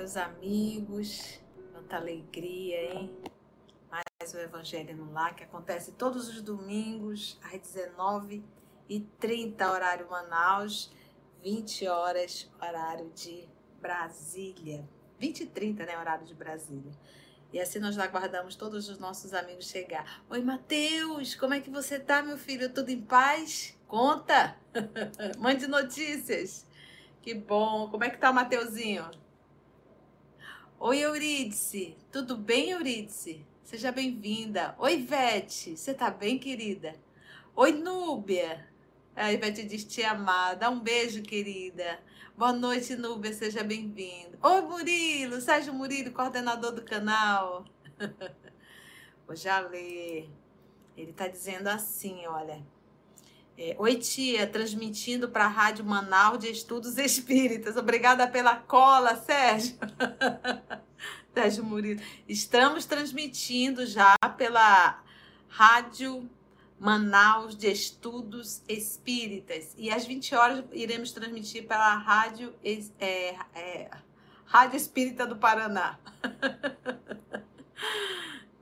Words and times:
Meus 0.00 0.16
amigos. 0.16 1.38
Quanta 1.72 1.96
alegria, 1.96 2.90
hein? 2.90 3.14
Mais 3.90 4.32
o 4.32 4.38
Evangelho 4.38 4.96
no 4.96 5.12
Lar, 5.12 5.36
que 5.36 5.44
acontece 5.44 5.92
todos 5.92 6.26
os 6.26 6.40
domingos, 6.40 7.38
às 7.42 7.60
19h30, 7.60 9.70
horário 9.70 10.08
Manaus, 10.08 10.90
20 11.44 11.86
horas, 11.86 12.50
horário 12.58 13.10
de 13.10 13.46
Brasília. 13.78 14.88
20 15.18 15.40
e 15.40 15.46
30, 15.46 15.84
né? 15.84 15.98
Horário 15.98 16.24
de 16.24 16.34
Brasília. 16.34 16.92
E 17.52 17.60
assim 17.60 17.78
nós 17.78 17.98
aguardamos 17.98 18.56
todos 18.56 18.88
os 18.88 18.98
nossos 18.98 19.34
amigos 19.34 19.66
chegar. 19.66 20.24
Oi, 20.30 20.40
Matheus, 20.40 21.34
como 21.34 21.52
é 21.52 21.60
que 21.60 21.68
você 21.68 22.00
tá, 22.00 22.22
meu 22.22 22.38
filho? 22.38 22.72
Tudo 22.72 22.88
em 22.88 23.02
paz? 23.02 23.78
Conta! 23.86 24.56
Mande 25.38 25.66
notícias. 25.66 26.66
Que 27.20 27.34
bom. 27.34 27.90
Como 27.90 28.02
é 28.02 28.08
que 28.08 28.16
tá 28.16 28.30
o 28.30 28.34
Mateuzinho? 28.34 29.04
Oi, 30.82 31.00
Eurídice. 31.00 31.94
Tudo 32.10 32.38
bem, 32.38 32.70
Eurídice? 32.70 33.44
Seja 33.62 33.92
bem-vinda. 33.92 34.74
Oi, 34.78 34.96
Vete. 34.96 35.76
Você 35.76 35.92
tá 35.92 36.10
bem, 36.10 36.38
querida? 36.38 36.94
Oi, 37.54 37.72
Núbia. 37.72 38.66
A 39.14 39.30
Ivete 39.30 39.62
diz 39.62 39.84
te 39.84 40.02
amar. 40.02 40.56
Dá 40.56 40.70
um 40.70 40.80
beijo, 40.80 41.22
querida. 41.22 42.00
Boa 42.34 42.54
noite, 42.54 42.96
Núbia. 42.96 43.34
Seja 43.34 43.62
bem-vindo. 43.62 44.38
Oi, 44.40 44.60
Murilo. 44.62 45.38
Sérgio 45.42 45.74
Murilo, 45.74 46.12
coordenador 46.12 46.72
do 46.72 46.80
canal. 46.82 47.66
Vou 49.26 49.36
já 49.36 49.60
ler. 49.60 50.30
Ele 50.96 51.12
tá 51.12 51.28
dizendo 51.28 51.68
assim, 51.68 52.26
olha. 52.26 52.64
É, 53.62 53.76
Oi, 53.78 53.96
tia, 53.96 54.46
transmitindo 54.46 55.28
para 55.28 55.44
a 55.44 55.48
Rádio 55.48 55.84
Manaus 55.84 56.38
de 56.38 56.48
Estudos 56.48 56.96
Espíritas. 56.96 57.76
Obrigada 57.76 58.26
pela 58.26 58.56
cola, 58.56 59.14
Sérgio. 59.16 59.76
Sérgio 61.34 61.62
Murilo. 61.62 62.00
Estamos 62.26 62.86
transmitindo 62.86 63.84
já 63.84 64.16
pela 64.38 65.04
Rádio 65.46 66.26
Manaus 66.78 67.54
de 67.54 67.70
Estudos 67.70 68.62
Espíritas. 68.66 69.74
E 69.76 69.90
às 69.90 70.06
20 70.06 70.34
horas 70.34 70.64
iremos 70.72 71.12
transmitir 71.12 71.66
pela 71.66 71.96
Rádio, 71.96 72.54
é, 72.64 73.34
é, 73.54 73.90
Rádio 74.46 74.78
Espírita 74.78 75.26
do 75.26 75.36
Paraná. 75.36 75.98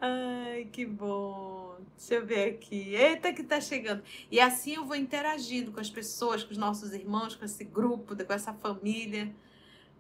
Ai, 0.01 0.69
que 0.73 0.87
bom. 0.87 1.77
Deixa 1.97 2.15
eu 2.15 2.27
ver 2.27 2.55
aqui. 2.55 2.95
Eita, 2.95 3.33
que 3.33 3.43
tá 3.43 3.61
chegando. 3.61 4.03
E 4.31 4.39
assim 4.41 4.75
eu 4.77 4.85
vou 4.85 4.95
interagindo 4.97 5.73
com 5.73 5.81
as 5.81 5.91
pessoas, 5.91 6.45
com 6.45 6.53
os 6.53 6.59
nossos 6.59 6.93
irmãos, 6.93 7.35
com 7.35 7.45
esse 7.45 7.65
grupo, 7.65 8.15
com 8.17 8.33
essa 8.33 8.53
família. 8.55 9.35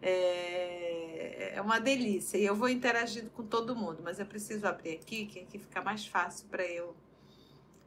É, 0.00 1.54
é 1.56 1.60
uma 1.60 1.80
delícia. 1.80 2.38
E 2.38 2.44
eu 2.44 2.54
vou 2.54 2.68
interagindo 2.68 3.30
com 3.30 3.42
todo 3.44 3.74
mundo, 3.74 4.00
mas 4.02 4.20
eu 4.20 4.26
preciso 4.26 4.66
abrir 4.66 4.92
aqui, 4.92 5.26
que 5.26 5.40
aqui 5.40 5.58
fica 5.58 5.82
mais 5.82 6.06
fácil 6.06 6.46
para 6.48 6.64
eu 6.64 6.94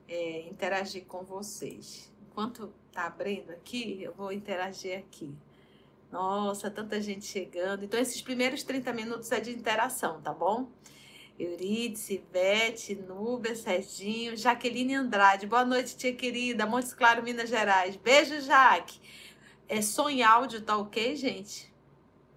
é, 0.07 0.41
interagir 0.49 1.05
com 1.05 1.23
vocês. 1.23 2.11
Enquanto 2.29 2.73
tá 2.91 3.05
abrindo 3.05 3.51
aqui, 3.51 4.03
eu 4.03 4.13
vou 4.13 4.31
interagir 4.33 4.97
aqui. 4.97 5.33
Nossa, 6.11 6.69
tanta 6.69 7.01
gente 7.01 7.25
chegando. 7.25 7.85
Então, 7.85 7.97
esses 7.97 8.21
primeiros 8.21 8.63
30 8.63 8.91
minutos 8.91 9.31
é 9.31 9.39
de 9.39 9.51
interação, 9.51 10.21
tá 10.21 10.33
bom? 10.33 10.69
Eurídice, 11.41 12.23
Bete, 12.31 12.93
Núbia, 12.93 13.55
Serginho, 13.55 14.37
Jaqueline 14.37 14.93
Andrade. 14.93 15.47
Boa 15.47 15.65
noite, 15.65 15.97
tia 15.97 16.13
querida. 16.13 16.67
Montes 16.67 16.93
Claro, 16.93 17.23
Minas 17.23 17.49
Gerais. 17.49 17.95
Beijo, 17.95 18.39
Jaque. 18.41 19.01
É 19.67 19.81
som 19.81 20.07
em 20.07 20.21
áudio, 20.21 20.61
tá 20.61 20.77
ok, 20.77 21.15
gente? 21.15 21.73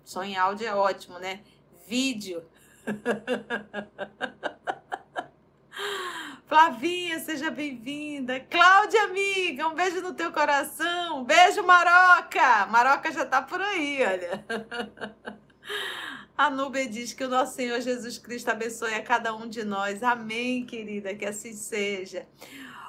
Som 0.04 0.22
em 0.22 0.36
áudio 0.36 0.66
é 0.66 0.74
ótimo, 0.74 1.18
né? 1.18 1.40
Vídeo. 1.86 2.42
Flavinha, 6.46 7.20
seja 7.20 7.50
bem-vinda. 7.50 8.40
Cláudia, 8.40 9.02
amiga, 9.02 9.68
um 9.68 9.74
beijo 9.74 10.00
no 10.00 10.14
teu 10.14 10.32
coração. 10.32 11.24
Beijo, 11.24 11.62
Maroca. 11.62 12.64
Maroca 12.66 13.12
já 13.12 13.26
tá 13.26 13.42
por 13.42 13.60
aí, 13.60 13.98
olha. 14.02 14.44
A 16.36 16.50
Nubia 16.50 16.88
diz 16.88 17.12
que 17.12 17.22
o 17.22 17.28
nosso 17.28 17.54
Senhor 17.54 17.80
Jesus 17.80 18.18
Cristo 18.18 18.48
abençoe 18.48 18.92
a 18.92 19.02
cada 19.02 19.32
um 19.36 19.48
de 19.48 19.62
nós. 19.62 20.02
Amém, 20.02 20.66
querida, 20.66 21.14
que 21.14 21.24
assim 21.24 21.52
seja. 21.52 22.26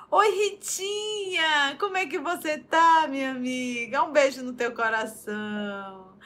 Oi, 0.10 0.30
Ritinha! 0.32 1.76
Como 1.80 1.96
é 1.96 2.08
que 2.08 2.18
você 2.18 2.58
tá, 2.58 3.06
minha 3.08 3.30
amiga? 3.30 4.04
Um 4.04 4.12
beijo 4.12 4.44
no 4.44 4.54
teu 4.54 4.74
coração. 4.74 6.18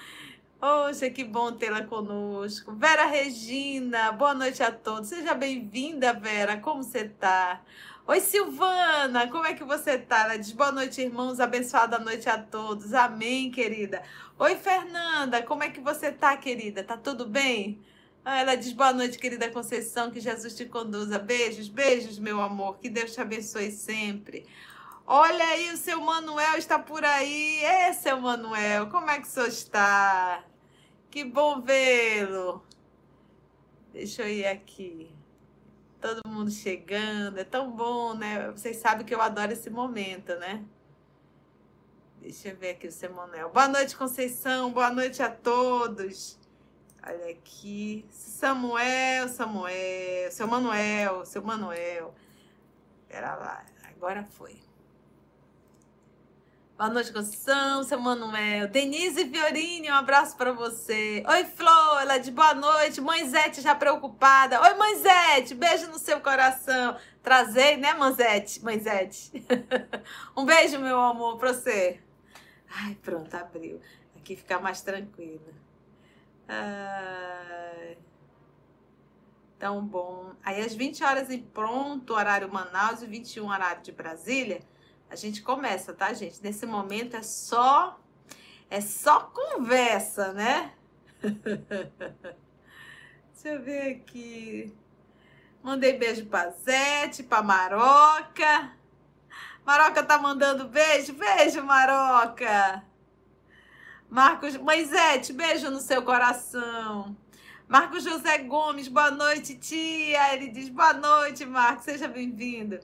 Poxa, 0.62 1.10
que 1.10 1.26
bom 1.26 1.52
tê-la 1.52 1.84
conosco. 1.84 2.72
Vera 2.72 3.06
Regina, 3.06 4.14
boa 4.14 4.34
noite 4.34 4.64
a 4.64 4.72
todos. 4.72 5.10
Seja 5.10 5.34
bem-vinda, 5.34 6.14
Vera. 6.14 6.56
Como 6.56 6.84
você 6.84 7.10
tá? 7.10 7.62
Oi, 8.08 8.22
Silvana, 8.22 9.28
como 9.28 9.46
é 9.46 9.54
que 9.54 9.64
você 9.64 9.98
tá? 9.98 10.24
Ela 10.24 10.38
diz 10.38 10.52
boa 10.52 10.72
noite, 10.72 11.02
irmãos. 11.02 11.40
Abençoada 11.40 12.00
noite 12.00 12.28
a 12.30 12.38
todos. 12.38 12.94
Amém, 12.94 13.52
querida. 13.52 14.02
Oi, 14.42 14.56
Fernanda, 14.56 15.44
como 15.44 15.64
é 15.64 15.70
que 15.70 15.82
você 15.82 16.14
tá, 16.14 16.38
querida? 16.38 16.82
Tá 16.82 16.96
tudo 16.96 17.26
bem? 17.26 17.82
Ah, 18.24 18.40
ela 18.40 18.56
diz 18.56 18.72
boa 18.72 18.94
noite, 18.94 19.20
querida 19.20 19.52
Conceição, 19.52 20.10
que 20.12 20.22
Jesus 20.22 20.56
te 20.56 20.64
conduza. 20.66 21.20
Beijos, 21.20 21.68
beijos, 21.68 22.18
meu 22.18 22.40
amor. 22.40 22.78
Que 22.80 22.90
Deus 22.90 23.14
te 23.14 23.20
abençoe 23.20 23.70
sempre. 23.70 24.46
Olha 25.06 25.44
aí, 25.44 25.70
o 25.74 25.78
seu 25.78 26.00
Manuel 26.00 26.58
está 26.58 26.80
por 26.80 27.04
aí. 27.04 27.62
É, 27.66 27.92
seu 27.92 28.18
Manuel, 28.22 28.90
como 28.90 29.10
é 29.10 29.20
que 29.20 29.28
o 29.28 29.30
senhor 29.30 29.50
está? 29.50 30.42
Que 31.12 31.26
bom 31.26 31.60
vê-lo. 31.62 32.64
Deixa 33.92 34.22
eu 34.24 34.30
ir 34.30 34.46
aqui. 34.48 35.14
Todo 36.00 36.22
mundo 36.26 36.50
chegando, 36.50 37.40
é 37.40 37.44
tão 37.44 37.72
bom, 37.72 38.14
né? 38.14 38.50
Vocês 38.52 38.78
sabem 38.78 39.06
que 39.06 39.14
eu 39.14 39.22
adoro 39.22 39.52
esse 39.52 39.70
momento, 39.70 40.34
né? 40.36 40.64
Deixa 42.22 42.50
eu 42.50 42.56
ver 42.58 42.72
aqui 42.72 42.88
o 42.88 42.92
Samuel. 42.92 43.50
Boa 43.50 43.68
noite, 43.70 43.96
Conceição. 43.96 44.72
Boa 44.72 44.92
noite 44.92 45.24
a 45.24 45.30
todos. 45.32 46.38
Olha 47.02 47.32
aqui. 47.32 48.06
Samuel, 48.12 49.30
Samuel. 49.30 50.30
Seu 50.30 50.46
Manuel, 50.46 51.26
seu 51.26 51.42
Manuel. 51.42 52.14
Pera 53.08 53.36
lá. 53.36 53.66
Agora 53.86 54.28
foi. 54.32 54.60
Boa 56.78 56.90
noite, 56.90 57.12
Conceição, 57.14 57.84
seu 57.84 58.00
Manuel. 58.00 58.68
Denise 58.68 59.30
Fiorini, 59.30 59.90
um 59.90 59.96
abraço 59.96 60.36
para 60.36 60.52
você. 60.52 61.24
Oi, 61.28 61.46
Flor, 61.46 62.02
ela 62.02 62.18
de 62.18 62.32
boa 62.32 62.54
noite. 62.54 63.00
Mãezete 63.00 63.62
já 63.62 63.74
preocupada. 63.74 64.62
Oi, 64.62 64.74
Mãezete, 64.76 65.56
beijo 65.56 65.88
no 65.88 65.98
seu 65.98 66.20
coração. 66.20 66.98
Trazei, 67.24 67.78
né, 67.78 67.94
Mãezete? 67.94 68.64
Mãezete. 68.64 69.32
um 70.36 70.46
beijo, 70.46 70.80
meu 70.80 71.00
amor, 71.00 71.38
para 71.38 71.54
você. 71.54 72.00
Ai, 72.70 72.96
pronto, 73.02 73.34
abriu. 73.36 73.80
Aqui 74.16 74.36
fica 74.36 74.60
mais 74.60 74.82
tranquila. 74.82 75.54
Ai. 76.48 77.98
Tão 79.58 79.86
bom. 79.86 80.34
Aí 80.44 80.62
às 80.62 80.74
20 80.74 81.04
horas 81.04 81.30
em 81.30 81.42
pronto, 81.42 82.14
horário 82.14 82.52
Manaus 82.52 83.02
e 83.02 83.08
21 83.08 83.48
horário 83.50 83.82
de 83.82 83.92
Brasília, 83.92 84.62
a 85.10 85.16
gente 85.16 85.42
começa, 85.42 85.94
tá, 85.94 86.14
gente? 86.14 86.42
Nesse 86.42 86.66
momento 86.66 87.16
é 87.18 87.24
só 87.24 88.00
é 88.70 88.80
só 88.82 89.22
conversa, 89.22 90.32
né? 90.32 90.74
Deixa 93.34 93.56
eu 93.56 93.62
ver 93.62 93.96
aqui. 93.96 94.74
Mandei 95.64 95.98
beijo 95.98 96.26
pra 96.28 96.52
Zete, 96.52 97.24
pra 97.24 97.42
Maroca. 97.42 98.72
Maroca 99.70 100.02
tá 100.02 100.18
mandando 100.18 100.68
beijo. 100.68 101.14
Beijo, 101.14 101.64
Maroca. 101.64 102.84
Marcos, 104.10 104.58
Moisete, 104.58 105.32
beijo 105.32 105.70
no 105.70 105.80
seu 105.80 106.02
coração. 106.02 107.16
Marcos 107.68 108.04
José 108.04 108.40
Gomes, 108.40 108.88
boa 108.88 109.12
noite, 109.12 109.56
tia. 109.60 110.34
Ele 110.34 110.48
diz 110.48 110.70
boa 110.70 110.94
noite, 110.94 111.46
Marcos, 111.46 111.86
seja 111.86 112.08
bem-vindo. 112.08 112.80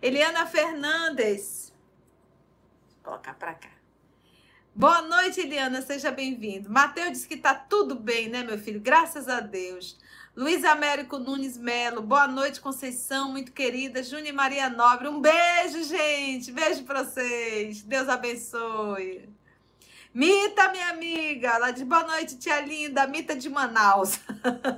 Eliana 0.00 0.46
Fernandes, 0.46 1.74
vou 2.94 3.14
colocar 3.14 3.34
para 3.34 3.54
cá. 3.54 3.70
Boa 4.72 5.02
noite, 5.02 5.40
Eliana, 5.40 5.82
seja 5.82 6.12
bem-vindo. 6.12 6.70
Mateus 6.70 7.10
disse 7.10 7.26
que 7.26 7.36
tá 7.36 7.52
tudo 7.52 7.96
bem, 7.96 8.28
né, 8.28 8.44
meu 8.44 8.58
filho? 8.58 8.80
Graças 8.80 9.28
a 9.28 9.40
Deus. 9.40 9.98
Luiz 10.38 10.64
Américo 10.64 11.18
Nunes 11.18 11.58
Melo, 11.58 12.00
boa 12.00 12.28
noite, 12.28 12.60
Conceição, 12.60 13.32
muito 13.32 13.50
querida. 13.50 14.04
Júnior 14.04 14.36
Maria 14.36 14.70
Nobre, 14.70 15.08
um 15.08 15.20
beijo, 15.20 15.82
gente. 15.82 16.52
Beijo 16.52 16.84
para 16.84 17.02
vocês. 17.02 17.82
Deus 17.82 18.08
abençoe. 18.08 19.28
Mita, 20.14 20.68
minha 20.68 20.90
amiga, 20.90 21.48
ela 21.48 21.72
diz 21.72 21.82
boa 21.82 22.04
noite, 22.04 22.38
tia 22.38 22.60
linda, 22.60 23.04
Mita 23.08 23.34
de 23.34 23.50
Manaus. 23.50 24.20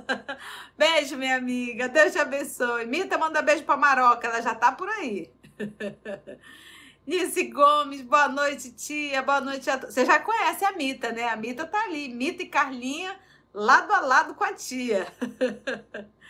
beijo, 0.75 1.15
minha 1.15 1.35
amiga, 1.35 1.87
Deus 1.87 2.11
te 2.11 2.17
abençoe. 2.17 2.87
Mita 2.87 3.19
manda 3.19 3.43
beijo 3.43 3.63
para 3.63 3.77
Maroca, 3.77 4.27
ela 4.27 4.41
já 4.41 4.55
tá 4.55 4.71
por 4.71 4.89
aí. 4.89 5.29
Nice 7.05 7.43
Gomes, 7.43 8.01
boa 8.01 8.27
noite, 8.29 8.71
tia, 8.71 9.21
boa 9.21 9.41
noite 9.41 9.69
a 9.69 9.77
Você 9.77 10.05
já 10.05 10.19
conhece 10.19 10.65
a 10.65 10.71
Mita, 10.71 11.11
né? 11.11 11.29
A 11.29 11.35
Mita 11.35 11.67
tá 11.67 11.83
ali, 11.83 12.09
Mita 12.09 12.41
e 12.41 12.47
Carlinha 12.47 13.15
lado 13.53 13.91
a 13.91 13.99
lado 13.99 14.33
com 14.33 14.43
a 14.43 14.53
tia. 14.53 15.07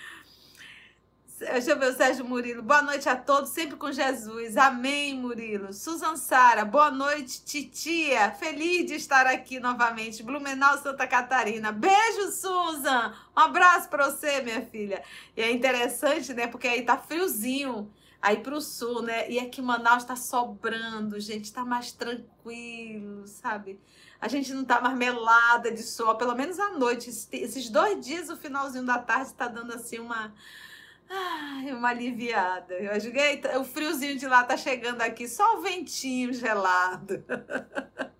Deixa 1.40 1.72
eu 1.72 1.80
ver 1.80 1.88
o 1.90 1.98
Sérgio 1.98 2.24
Murilo. 2.24 2.62
Boa 2.62 2.84
noite 2.84 3.10
a 3.10 3.16
todos, 3.16 3.50
sempre 3.50 3.76
com 3.76 3.92
Jesus. 3.92 4.56
Amém, 4.58 5.16
Murilo. 5.16 5.74
Susan 5.74 6.16
Sara, 6.16 6.64
boa 6.64 6.92
noite, 6.92 7.44
titia. 7.44 8.30
Feliz 8.30 8.86
de 8.86 8.94
estar 8.94 9.26
aqui 9.26 9.60
novamente. 9.60 10.22
Blumenau, 10.22 10.78
Santa 10.78 11.08
Catarina. 11.08 11.72
Beijo, 11.72 12.32
Susan. 12.32 13.12
Um 13.36 13.40
abraço 13.40 13.90
para 13.90 14.12
você, 14.12 14.42
minha 14.42 14.62
filha. 14.68 15.02
E 15.36 15.42
é 15.42 15.50
interessante, 15.50 16.32
né? 16.32 16.46
Porque 16.46 16.68
aí 16.68 16.84
tá 16.84 16.96
friozinho 16.96 17.92
aí 18.22 18.38
pro 18.38 18.62
sul, 18.62 19.02
né? 19.02 19.30
E 19.30 19.40
aqui 19.40 19.62
Manaus 19.62 20.04
tá 20.04 20.16
sobrando, 20.16 21.20
gente, 21.20 21.52
tá 21.52 21.66
mais 21.66 21.92
tranquilo, 21.92 23.26
sabe? 23.28 23.80
A 24.20 24.28
gente 24.28 24.54
não 24.54 24.64
tá 24.64 24.80
marmelada 24.80 25.72
de 25.72 25.82
sol, 25.82 26.16
pelo 26.16 26.36
menos 26.36 26.60
à 26.60 26.70
noite. 26.72 27.10
Esses 27.10 27.70
dois 27.70 28.06
dias, 28.06 28.30
o 28.30 28.38
finalzinho 28.38 28.86
da 28.86 29.00
tarde, 29.00 29.34
tá 29.34 29.48
dando 29.48 29.74
assim 29.74 30.00
uma 30.00 30.34
Ai, 31.14 31.74
uma 31.74 31.90
aliviada. 31.90 32.74
Eu 32.76 32.98
joguei, 33.00 33.42
o 33.60 33.66
friozinho 33.66 34.18
de 34.18 34.26
lá 34.28 34.44
tá 34.46 34.56
chegando 34.56 35.02
aqui, 35.02 35.28
só 35.28 35.58
o 35.58 35.62
ventinho 35.62 36.34
gelado. 36.34 37.24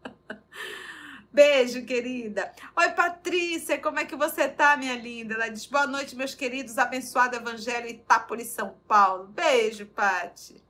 Beijo, 1.34 1.86
querida. 1.86 2.52
Oi, 2.76 2.90
Patrícia, 2.90 3.78
como 3.78 4.00
é 4.00 4.06
que 4.06 4.18
você 4.18 4.50
tá, 4.50 4.76
minha 4.76 4.98
linda? 4.98 5.34
Ela 5.36 5.48
diz: 5.48 5.66
boa 5.66 5.88
noite, 5.88 6.14
meus 6.14 6.36
queridos, 6.36 6.78
abençoado 6.78 7.38
Evangelho 7.38 7.88
Itápolis, 7.88 8.48
São 8.48 8.76
Paulo. 8.86 9.28
Beijo, 9.28 9.86
Pati. 9.86 10.62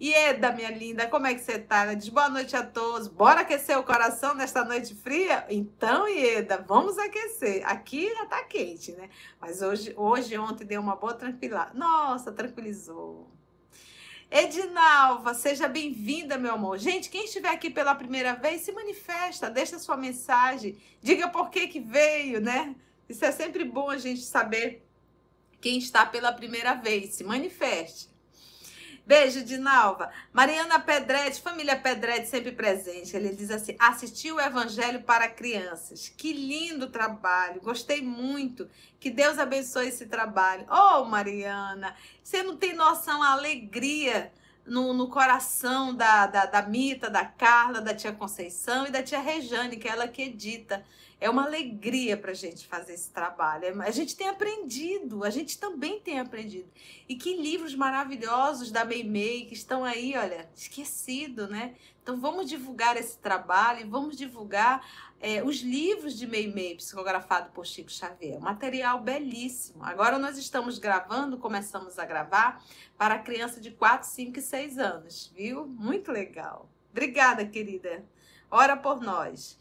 Ieda, 0.00 0.52
minha 0.52 0.70
linda, 0.70 1.08
como 1.08 1.26
é 1.26 1.34
que 1.34 1.40
você 1.40 1.58
tá? 1.58 1.82
Ela 1.82 1.96
diz 1.96 2.08
boa 2.08 2.28
noite 2.28 2.54
a 2.54 2.64
todos. 2.64 3.08
Bora 3.08 3.40
aquecer 3.40 3.76
o 3.76 3.82
coração 3.82 4.32
nesta 4.32 4.64
noite 4.64 4.94
fria? 4.94 5.44
Então, 5.48 6.06
Ieda, 6.06 6.64
vamos 6.68 6.96
aquecer. 6.98 7.66
Aqui 7.66 8.08
já 8.14 8.26
tá 8.26 8.44
quente, 8.44 8.92
né? 8.92 9.10
Mas 9.40 9.60
hoje, 9.60 9.92
hoje 9.96 10.38
ontem 10.38 10.64
deu 10.64 10.80
uma 10.80 10.94
boa 10.94 11.14
tranquilidade. 11.14 11.76
Nossa, 11.76 12.30
tranquilizou. 12.30 13.28
Edinalva, 14.30 15.34
seja 15.34 15.68
bem-vinda, 15.68 16.36
meu 16.36 16.54
amor. 16.54 16.78
Gente, 16.78 17.08
quem 17.08 17.24
estiver 17.24 17.48
aqui 17.48 17.70
pela 17.70 17.94
primeira 17.94 18.34
vez, 18.34 18.62
se 18.62 18.72
manifesta, 18.72 19.48
deixa 19.48 19.78
sua 19.78 19.96
mensagem, 19.96 20.76
diga 21.00 21.28
por 21.28 21.48
que 21.48 21.68
que 21.68 21.78
veio, 21.78 22.40
né? 22.40 22.74
Isso 23.08 23.24
é 23.24 23.30
sempre 23.30 23.64
bom 23.64 23.88
a 23.88 23.98
gente 23.98 24.22
saber 24.22 24.84
quem 25.60 25.78
está 25.78 26.04
pela 26.04 26.32
primeira 26.32 26.74
vez. 26.74 27.14
Se 27.14 27.22
manifeste. 27.22 28.08
Beijo, 29.06 29.44
Dinalva. 29.44 30.10
Mariana 30.32 30.80
Pedretti, 30.80 31.40
família 31.40 31.76
Pedretti 31.76 32.26
sempre 32.26 32.50
presente. 32.50 33.16
Ele 33.16 33.28
diz 33.28 33.52
assim: 33.52 33.76
assistiu 33.78 34.34
o 34.34 34.40
Evangelho 34.40 35.02
para 35.02 35.28
crianças. 35.28 36.08
Que 36.08 36.32
lindo 36.32 36.88
trabalho, 36.88 37.60
gostei 37.60 38.02
muito. 38.02 38.68
Que 38.98 39.08
Deus 39.08 39.38
abençoe 39.38 39.88
esse 39.88 40.06
trabalho. 40.06 40.66
Oh, 40.68 41.04
Mariana, 41.04 41.94
você 42.20 42.42
não 42.42 42.56
tem 42.56 42.74
noção 42.74 43.22
a 43.22 43.30
alegria 43.30 44.32
no, 44.66 44.92
no 44.92 45.08
coração 45.08 45.94
da, 45.94 46.26
da, 46.26 46.46
da 46.46 46.62
Mita, 46.62 47.08
da 47.08 47.24
Carla, 47.24 47.80
da 47.80 47.94
tia 47.94 48.12
Conceição 48.12 48.88
e 48.88 48.90
da 48.90 49.04
tia 49.04 49.20
Rejane, 49.20 49.76
que 49.76 49.86
é 49.86 49.92
ela 49.92 50.08
que 50.08 50.22
edita. 50.22 50.84
É 51.18 51.30
uma 51.30 51.44
alegria 51.44 52.14
para 52.16 52.32
a 52.32 52.34
gente 52.34 52.66
fazer 52.66 52.92
esse 52.92 53.10
trabalho. 53.10 53.80
A 53.82 53.90
gente 53.90 54.14
tem 54.14 54.28
aprendido, 54.28 55.24
a 55.24 55.30
gente 55.30 55.58
também 55.58 55.98
tem 55.98 56.20
aprendido. 56.20 56.68
E 57.08 57.16
que 57.16 57.34
livros 57.36 57.74
maravilhosos 57.74 58.70
da 58.70 58.84
Meimei 58.84 59.46
que 59.46 59.54
estão 59.54 59.82
aí, 59.82 60.14
olha, 60.16 60.48
esquecido, 60.54 61.48
né? 61.48 61.74
Então 62.02 62.20
vamos 62.20 62.48
divulgar 62.48 62.96
esse 62.96 63.18
trabalho, 63.18 63.88
vamos 63.90 64.16
divulgar 64.16 64.86
é, 65.18 65.42
os 65.42 65.56
livros 65.56 66.16
de 66.16 66.26
Meimei, 66.26 66.76
psicografado 66.76 67.50
por 67.50 67.66
Chico 67.66 67.90
Xavier. 67.90 68.38
Material 68.38 69.00
belíssimo. 69.00 69.82
Agora 69.82 70.18
nós 70.18 70.36
estamos 70.36 70.78
gravando, 70.78 71.38
começamos 71.38 71.98
a 71.98 72.04
gravar 72.04 72.62
para 72.96 73.18
criança 73.18 73.58
de 73.58 73.70
4, 73.70 74.06
5 74.06 74.38
e 74.38 74.42
6 74.42 74.78
anos, 74.78 75.32
viu? 75.34 75.66
Muito 75.66 76.12
legal. 76.12 76.68
Obrigada, 76.92 77.44
querida. 77.46 78.04
Ora 78.50 78.76
por 78.76 79.00
nós. 79.00 79.58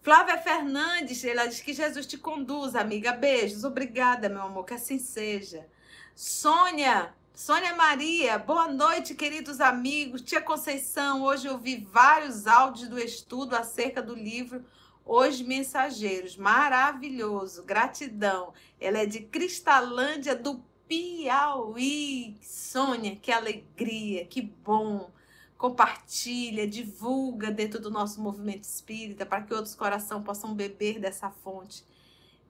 Flávia 0.00 0.38
Fernandes, 0.38 1.24
ela 1.24 1.46
diz 1.46 1.60
que 1.60 1.72
Jesus 1.72 2.06
te 2.06 2.16
conduza, 2.16 2.80
amiga. 2.80 3.12
Beijos. 3.12 3.64
Obrigada, 3.64 4.28
meu 4.28 4.42
amor, 4.42 4.64
que 4.64 4.74
assim 4.74 4.98
seja. 4.98 5.66
Sônia, 6.14 7.12
Sônia 7.34 7.74
Maria, 7.74 8.38
boa 8.38 8.68
noite, 8.68 9.14
queridos 9.14 9.60
amigos. 9.60 10.22
Tia 10.22 10.40
Conceição, 10.40 11.22
hoje 11.24 11.48
eu 11.48 11.58
vi 11.58 11.76
vários 11.76 12.46
áudios 12.46 12.88
do 12.88 12.98
estudo 12.98 13.56
acerca 13.56 14.00
do 14.00 14.14
livro 14.14 14.64
Os 15.04 15.42
Mensageiros. 15.42 16.36
Maravilhoso, 16.36 17.64
gratidão. 17.64 18.54
Ela 18.80 18.98
é 18.98 19.06
de 19.06 19.20
Cristalândia 19.20 20.34
do 20.34 20.62
Piauí. 20.86 22.36
Sônia, 22.40 23.16
que 23.16 23.32
alegria, 23.32 24.24
que 24.24 24.42
bom 24.42 25.10
compartilha, 25.58 26.68
divulga 26.68 27.50
dentro 27.50 27.80
do 27.80 27.90
nosso 27.90 28.22
movimento 28.22 28.62
espírita 28.62 29.26
para 29.26 29.42
que 29.42 29.52
outros 29.52 29.74
corações 29.74 30.22
possam 30.22 30.54
beber 30.54 31.00
dessa 31.00 31.30
fonte 31.30 31.84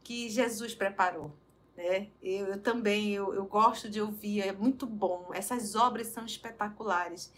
que 0.05 0.29
Jesus 0.29 0.75
preparou. 0.75 1.33
Né? 1.75 2.09
Eu, 2.23 2.49
eu 2.49 2.61
também 2.61 3.15
eu, 3.15 3.35
eu 3.35 3.47
gosto 3.47 3.89
de 3.89 4.01
ouvir, 4.01 4.43
é 4.43 4.53
muito 4.53 4.87
bom. 4.87 5.31
Essas 5.33 5.75
obras 5.75 6.09
são 6.09 6.27
espetaculares. 6.27 7.33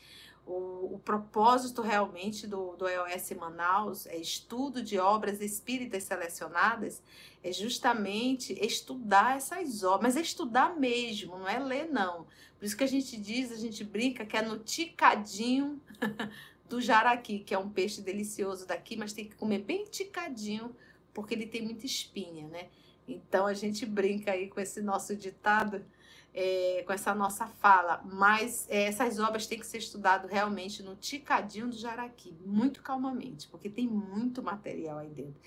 O, 0.51 0.95
o, 0.95 0.99
propósito 0.99 1.81
realmente 1.81 2.45
do, 2.45 2.75
do 2.75 2.89
EOS 2.89 3.31
Manaus 3.39 4.05
é 4.07 4.17
estudo 4.17 4.83
de 4.83 4.99
obras 4.99 5.41
espíritas 5.41 6.03
selecionadas, 6.03 7.01
é 7.41 7.53
justamente 7.53 8.53
estudar 8.61 9.37
essas 9.37 9.85
obras, 9.85 10.03
mas 10.03 10.17
é 10.17 10.21
estudar 10.21 10.77
mesmo, 10.77 11.39
não 11.39 11.49
é 11.49 11.57
ler, 11.57 11.89
não. 11.89 12.27
Por 12.59 12.65
isso 12.65 12.77
que 12.77 12.83
a 12.83 12.89
gente 12.89 13.17
diz, 13.17 13.53
a 13.53 13.57
gente 13.57 13.85
brinca 13.85 14.27
que 14.27 14.37
é 14.37 14.43
no 14.43 14.59
ticadinho 14.59 15.81
do 16.69 16.81
jaraqui, 16.81 17.39
que 17.39 17.55
é 17.55 17.59
um 17.59 17.71
peixe 17.71 18.03
delicioso 18.03 18.67
daqui, 18.67 18.97
mas 18.97 19.13
tem 19.13 19.27
que 19.27 19.37
comer 19.37 19.61
bem 19.61 19.85
ticadinho, 19.85 20.75
porque 21.15 21.33
ele 21.33 21.47
tem 21.47 21.63
muita 21.63 21.87
espinha, 21.87 22.49
né? 22.49 22.67
Então 23.07 23.47
a 23.47 23.55
gente 23.55 23.87
brinca 23.87 24.33
aí 24.33 24.49
com 24.49 24.61
esse 24.61 24.83
nosso 24.83 25.15
ditado, 25.15 25.85
é, 26.35 26.83
com 26.87 26.93
essa 26.93 27.15
nossa 27.15 27.47
fala. 27.47 28.01
Mas 28.05 28.67
é, 28.69 28.85
essas 28.85 29.19
obras 29.19 29.47
têm 29.47 29.59
que 29.59 29.67
ser 29.67 29.79
estudadas 29.79 30.31
realmente 30.31 30.83
no 30.83 30.97
ticadinho 30.97 31.69
do 31.69 31.77
jaraqui, 31.77 32.37
muito 32.45 32.83
calmamente, 32.83 33.49
porque 33.49 33.69
tem 33.69 33.87
muito 33.87 34.43
material 34.43 34.99
aí 34.99 35.11
dentro. 35.11 35.41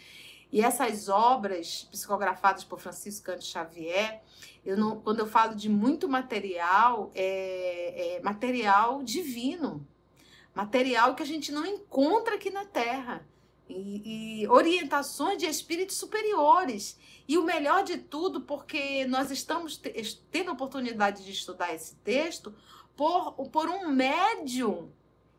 E 0.51 0.61
essas 0.61 1.09
obras 1.09 1.87
psicografadas 1.89 2.63
por 2.63 2.79
Francisco 2.79 3.25
Cândido 3.25 3.45
Xavier, 3.45 4.21
eu 4.63 4.77
não, 4.77 4.99
quando 4.99 5.17
eu 5.17 5.25
falo 5.25 5.55
de 5.55 5.67
muito 5.67 6.07
material, 6.07 7.11
é, 7.15 8.17
é 8.17 8.21
material 8.21 9.01
divino, 9.01 9.83
material 10.53 11.15
que 11.15 11.23
a 11.23 11.25
gente 11.25 11.51
não 11.51 11.65
encontra 11.65 12.35
aqui 12.35 12.51
na 12.51 12.65
Terra. 12.65 13.27
E, 13.67 14.43
e, 14.43 14.47
orientações 14.47 15.39
de 15.39 15.47
espíritos 15.47 15.97
superiores. 15.97 16.99
E 17.27 17.37
o 17.37 17.43
melhor 17.43 17.83
de 17.83 17.97
tudo, 17.97 18.41
porque 18.41 19.05
nós 19.05 19.31
estamos 19.31 19.81
tendo 20.31 20.49
a 20.49 20.53
oportunidade 20.53 21.23
de 21.23 21.31
estudar 21.31 21.73
esse 21.73 21.95
texto 21.95 22.53
por, 22.95 23.33
por 23.49 23.69
um 23.69 23.89
médium 23.89 24.91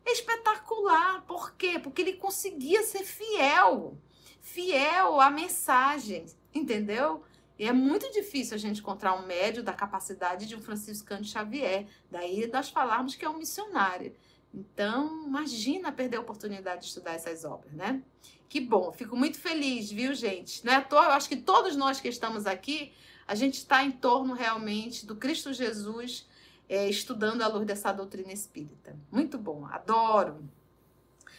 espetacular. 0.05 1.23
Por 1.25 1.53
quê? 1.53 1.79
Porque 1.79 2.01
ele 2.01 2.13
conseguia 2.13 2.83
ser 2.83 3.03
fiel 3.03 3.97
fiel 4.45 5.19
à 5.19 5.31
mensagem, 5.31 6.27
entendeu? 6.53 7.23
E 7.57 7.65
é 7.65 7.73
muito 7.73 8.11
difícil 8.11 8.53
a 8.53 8.59
gente 8.59 8.79
encontrar 8.79 9.15
um 9.15 9.25
médio 9.25 9.63
da 9.63 9.73
capacidade 9.73 10.45
de 10.45 10.55
um 10.55 10.61
franciscano 10.61 11.25
Xavier. 11.25 11.87
Daí 12.11 12.47
nós 12.53 12.69
falarmos 12.69 13.15
que 13.15 13.25
é 13.25 13.29
um 13.29 13.37
missionário. 13.37 14.15
Então, 14.53 15.25
imagina 15.25 15.91
perder 15.91 16.17
a 16.17 16.21
oportunidade 16.21 16.81
de 16.81 16.87
estudar 16.87 17.13
essas 17.15 17.43
obras, 17.43 17.73
né? 17.73 18.03
Que 18.47 18.59
bom, 18.61 18.91
fico 18.91 19.15
muito 19.15 19.39
feliz, 19.39 19.91
viu, 19.91 20.13
gente? 20.13 20.65
Não 20.65 20.73
é 20.73 20.77
à 20.77 20.81
toa, 20.81 21.05
eu 21.05 21.11
acho 21.11 21.27
que 21.27 21.35
todos 21.35 21.75
nós 21.75 21.99
que 21.99 22.07
estamos 22.07 22.45
aqui, 22.45 22.93
a 23.27 23.35
gente 23.35 23.55
está 23.55 23.83
em 23.83 23.91
torno 23.91 24.33
realmente 24.33 25.05
do 25.05 25.15
Cristo 25.15 25.51
Jesus, 25.51 26.27
é, 26.69 26.87
estudando 26.87 27.41
a 27.41 27.47
luz 27.47 27.65
dessa 27.65 27.91
doutrina 27.91 28.31
espírita. 28.31 28.95
Muito 29.11 29.37
bom, 29.37 29.65
adoro. 29.65 30.47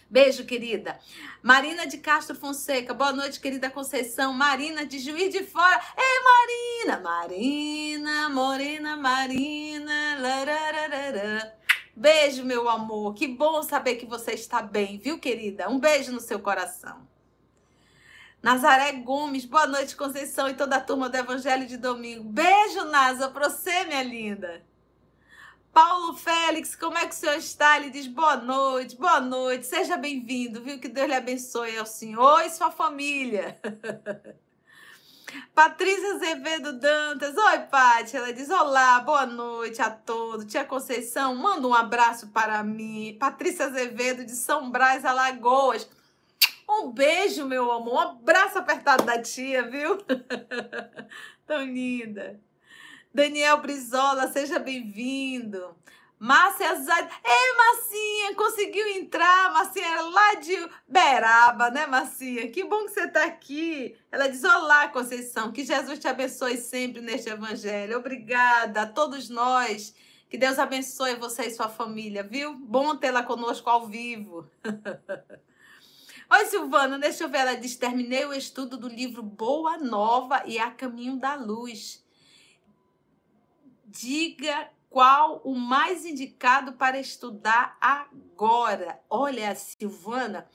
Beijo, 0.09 0.45
querida. 0.45 1.01
Marina 1.43 1.85
de 1.85 1.99
Castro 1.99 2.37
Fonseca. 2.37 2.95
Boa 2.95 3.13
noite, 3.13 3.41
querida 3.41 3.69
Conceição. 3.69 4.33
Marina 4.33 4.87
de 4.87 5.01
Juiz 5.01 5.33
de 5.33 5.43
Fora. 5.43 5.81
Ei, 5.97 6.23
Marina! 6.23 7.01
Marina, 7.01 8.29
Morena, 8.29 8.97
Marina. 8.97 10.17
Beijo, 11.97 12.45
meu 12.45 12.69
amor. 12.69 13.15
Que 13.15 13.27
bom 13.27 13.63
saber 13.63 13.97
que 13.97 14.05
você 14.05 14.33
está 14.33 14.61
bem, 14.61 14.99
viu, 14.99 15.19
querida? 15.19 15.71
Um 15.71 15.81
beijo 15.81 16.13
no 16.13 16.21
seu 16.21 16.39
coração. 16.39 17.09
Nazaré 18.43 18.93
Gomes, 18.93 19.47
boa 19.47 19.67
noite, 19.67 19.97
Conceição 19.97 20.47
e 20.47 20.53
toda 20.53 20.77
a 20.77 20.81
turma 20.81 21.09
do 21.09 21.17
Evangelho 21.17 21.67
de 21.67 21.79
Domingo. 21.79 22.23
Beijo, 22.23 22.85
Nasa, 22.85 23.31
pra 23.31 23.49
você, 23.49 23.85
minha 23.85 24.03
linda. 24.03 24.63
Paulo 25.73 26.15
Félix, 26.15 26.77
como 26.77 26.99
é 26.99 27.07
que 27.07 27.15
o 27.15 27.17
senhor 27.17 27.37
está? 27.37 27.79
Ele 27.79 27.89
diz 27.89 28.07
boa 28.07 28.37
noite, 28.37 28.95
boa 28.95 29.21
noite, 29.21 29.67
seja 29.67 29.97
bem-vindo, 29.97 30.63
viu? 30.63 30.79
Que 30.79 30.89
Deus 30.89 31.09
lhe 31.09 31.15
abençoe 31.15 31.79
ao 31.79 31.87
senhor 31.87 32.43
e 32.43 32.51
sua 32.51 32.71
família. 32.71 33.59
Patrícia 35.55 36.15
Azevedo 36.15 36.73
Dantas. 36.75 37.37
Oi, 37.37 37.59
Paty. 37.71 38.17
Ela 38.17 38.33
diz: 38.33 38.51
Olá, 38.51 39.01
boa 39.01 39.27
noite 39.27 39.81
a 39.81 39.91
todos. 39.91 40.47
Tia 40.47 40.65
Conceição, 40.65 41.35
manda 41.35 41.67
um 41.67 41.75
abraço 41.75 42.29
para 42.29 42.63
mim. 42.63 43.17
Patrícia 43.19 43.67
Azevedo 43.67 44.25
de 44.25 44.33
São 44.33 44.71
Brás, 44.71 45.05
Alagoas. 45.05 45.89
Um 46.69 46.91
beijo, 46.91 47.47
meu 47.47 47.71
amor. 47.71 47.95
Um 47.95 47.99
abraço 47.99 48.59
apertado 48.59 49.05
da 49.05 49.21
tia, 49.21 49.63
viu? 49.69 49.99
Tão 51.47 51.63
linda. 51.63 52.41
Daniel 53.15 53.59
Brizola, 53.59 54.29
seja 54.29 54.59
bem-vindo. 54.59 55.75
Márcia 56.19 56.75
Zad. 56.77 57.11
Ei, 57.23 57.57
Marcinha, 57.57 58.35
conseguiu 58.35 58.87
entrar. 58.89 59.53
Marcinha 59.53 59.87
é 59.87 60.01
lá 60.03 60.35
de 60.35 60.71
Beraba, 60.89 61.71
né, 61.71 61.87
Marcinha? 61.87 62.51
Que 62.51 62.65
bom 62.65 62.87
que 62.87 62.93
você 62.93 63.05
está 63.05 63.25
aqui. 63.25 63.97
Ela 64.11 64.29
diz: 64.29 64.43
Olá, 64.43 64.89
Conceição. 64.89 65.53
Que 65.53 65.65
Jesus 65.65 65.99
te 65.99 66.09
abençoe 66.09 66.57
sempre 66.57 67.03
neste 67.03 67.29
evangelho. 67.29 67.99
Obrigada 67.99 68.83
a 68.83 68.87
todos 68.87 69.29
nós. 69.29 69.95
Que 70.29 70.39
Deus 70.39 70.59
abençoe 70.59 71.17
você 71.17 71.45
e 71.47 71.55
sua 71.55 71.69
família, 71.69 72.23
viu? 72.23 72.55
Bom 72.55 72.97
tê-la 72.97 73.23
conosco 73.23 73.69
ao 73.69 73.87
vivo. 73.87 74.51
Oi, 76.29 76.47
Silvana, 76.47 76.99
deixa 76.99 77.25
eu 77.25 77.29
ver. 77.29 77.39
Ela 77.39 77.55
diz: 77.55 77.77
terminei 77.77 78.25
o 78.25 78.33
estudo 78.33 78.79
do 78.79 78.89
livro 78.89 79.23
Boa 79.23 79.77
Nova 79.77 80.43
e 80.47 80.59
A 80.59 80.71
Caminho 80.71 81.19
da 81.19 81.35
Luz. 81.35 82.05
Diga 83.85 84.71
qual 84.97 85.43
o 85.45 85.55
mais 85.55 86.07
indicado 86.07 86.73
para 86.73 86.99
estudar 86.99 87.77
agora. 87.79 88.99
Olha, 89.11 89.55
Silvana, 89.55 90.49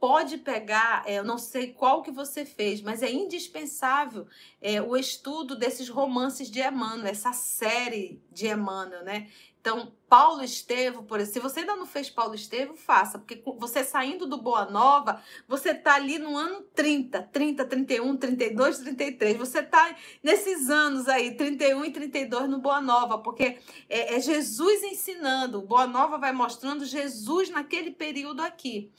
pode 0.00 0.38
pegar, 0.38 1.04
é, 1.06 1.20
eu 1.20 1.24
não 1.24 1.38
sei 1.38 1.72
qual 1.72 2.02
que 2.02 2.10
você 2.10 2.44
fez, 2.44 2.82
mas 2.82 3.04
é 3.04 3.12
indispensável 3.12 4.26
é, 4.60 4.82
o 4.82 4.96
estudo 4.96 5.54
desses 5.54 5.88
romances 5.88 6.50
de 6.50 6.60
Emmanuel, 6.60 7.06
essa 7.06 7.32
série 7.32 8.20
de 8.32 8.48
Emmanuel, 8.48 9.04
né? 9.04 9.28
Então, 9.64 9.94
Paulo 10.10 10.44
Estevo, 10.44 11.04
por 11.04 11.18
exemplo, 11.18 11.48
se 11.48 11.54
você 11.54 11.60
ainda 11.60 11.74
não 11.74 11.86
fez 11.86 12.10
Paulo 12.10 12.34
Estevo, 12.34 12.76
faça, 12.76 13.18
porque 13.18 13.42
você 13.56 13.82
saindo 13.82 14.26
do 14.26 14.36
Boa 14.36 14.66
Nova, 14.66 15.22
você 15.48 15.70
está 15.70 15.94
ali 15.94 16.18
no 16.18 16.36
ano 16.36 16.60
30, 16.74 17.22
30, 17.32 17.64
31, 17.64 18.14
32, 18.14 18.78
33. 18.80 19.38
Você 19.38 19.60
está 19.60 19.96
nesses 20.22 20.68
anos 20.68 21.08
aí, 21.08 21.34
31 21.34 21.82
e 21.86 21.90
32 21.90 22.46
no 22.46 22.58
Boa 22.58 22.82
Nova, 22.82 23.16
porque 23.16 23.58
é, 23.88 24.16
é 24.16 24.20
Jesus 24.20 24.82
ensinando. 24.82 25.60
O 25.60 25.66
Boa 25.66 25.86
Nova 25.86 26.18
vai 26.18 26.32
mostrando 26.32 26.84
Jesus 26.84 27.48
naquele 27.48 27.90
período 27.90 28.42
aqui. 28.42 28.92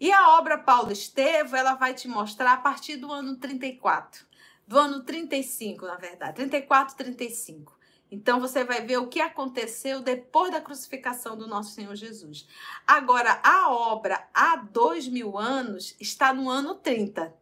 E 0.00 0.10
a 0.10 0.38
obra 0.38 0.56
Paulo 0.56 0.90
Estevo, 0.90 1.54
ela 1.54 1.74
vai 1.74 1.92
te 1.92 2.08
mostrar 2.08 2.54
a 2.54 2.56
partir 2.56 2.96
do 2.96 3.12
ano 3.12 3.36
34, 3.36 4.24
do 4.66 4.78
ano 4.78 5.04
35, 5.04 5.84
na 5.84 5.96
verdade, 5.96 6.36
34, 6.36 6.96
35. 6.96 7.77
Então 8.10 8.40
você 8.40 8.64
vai 8.64 8.80
ver 8.80 8.98
o 8.98 9.08
que 9.08 9.20
aconteceu 9.20 10.00
depois 10.00 10.50
da 10.50 10.60
crucificação 10.60 11.36
do 11.36 11.46
nosso 11.46 11.72
Senhor 11.72 11.94
Jesus. 11.94 12.46
Agora, 12.86 13.40
a 13.42 13.70
obra 13.70 14.26
há 14.32 14.56
dois 14.56 15.06
mil 15.06 15.36
anos 15.36 15.94
está 16.00 16.32
no 16.32 16.48
ano 16.48 16.74
30. 16.74 17.34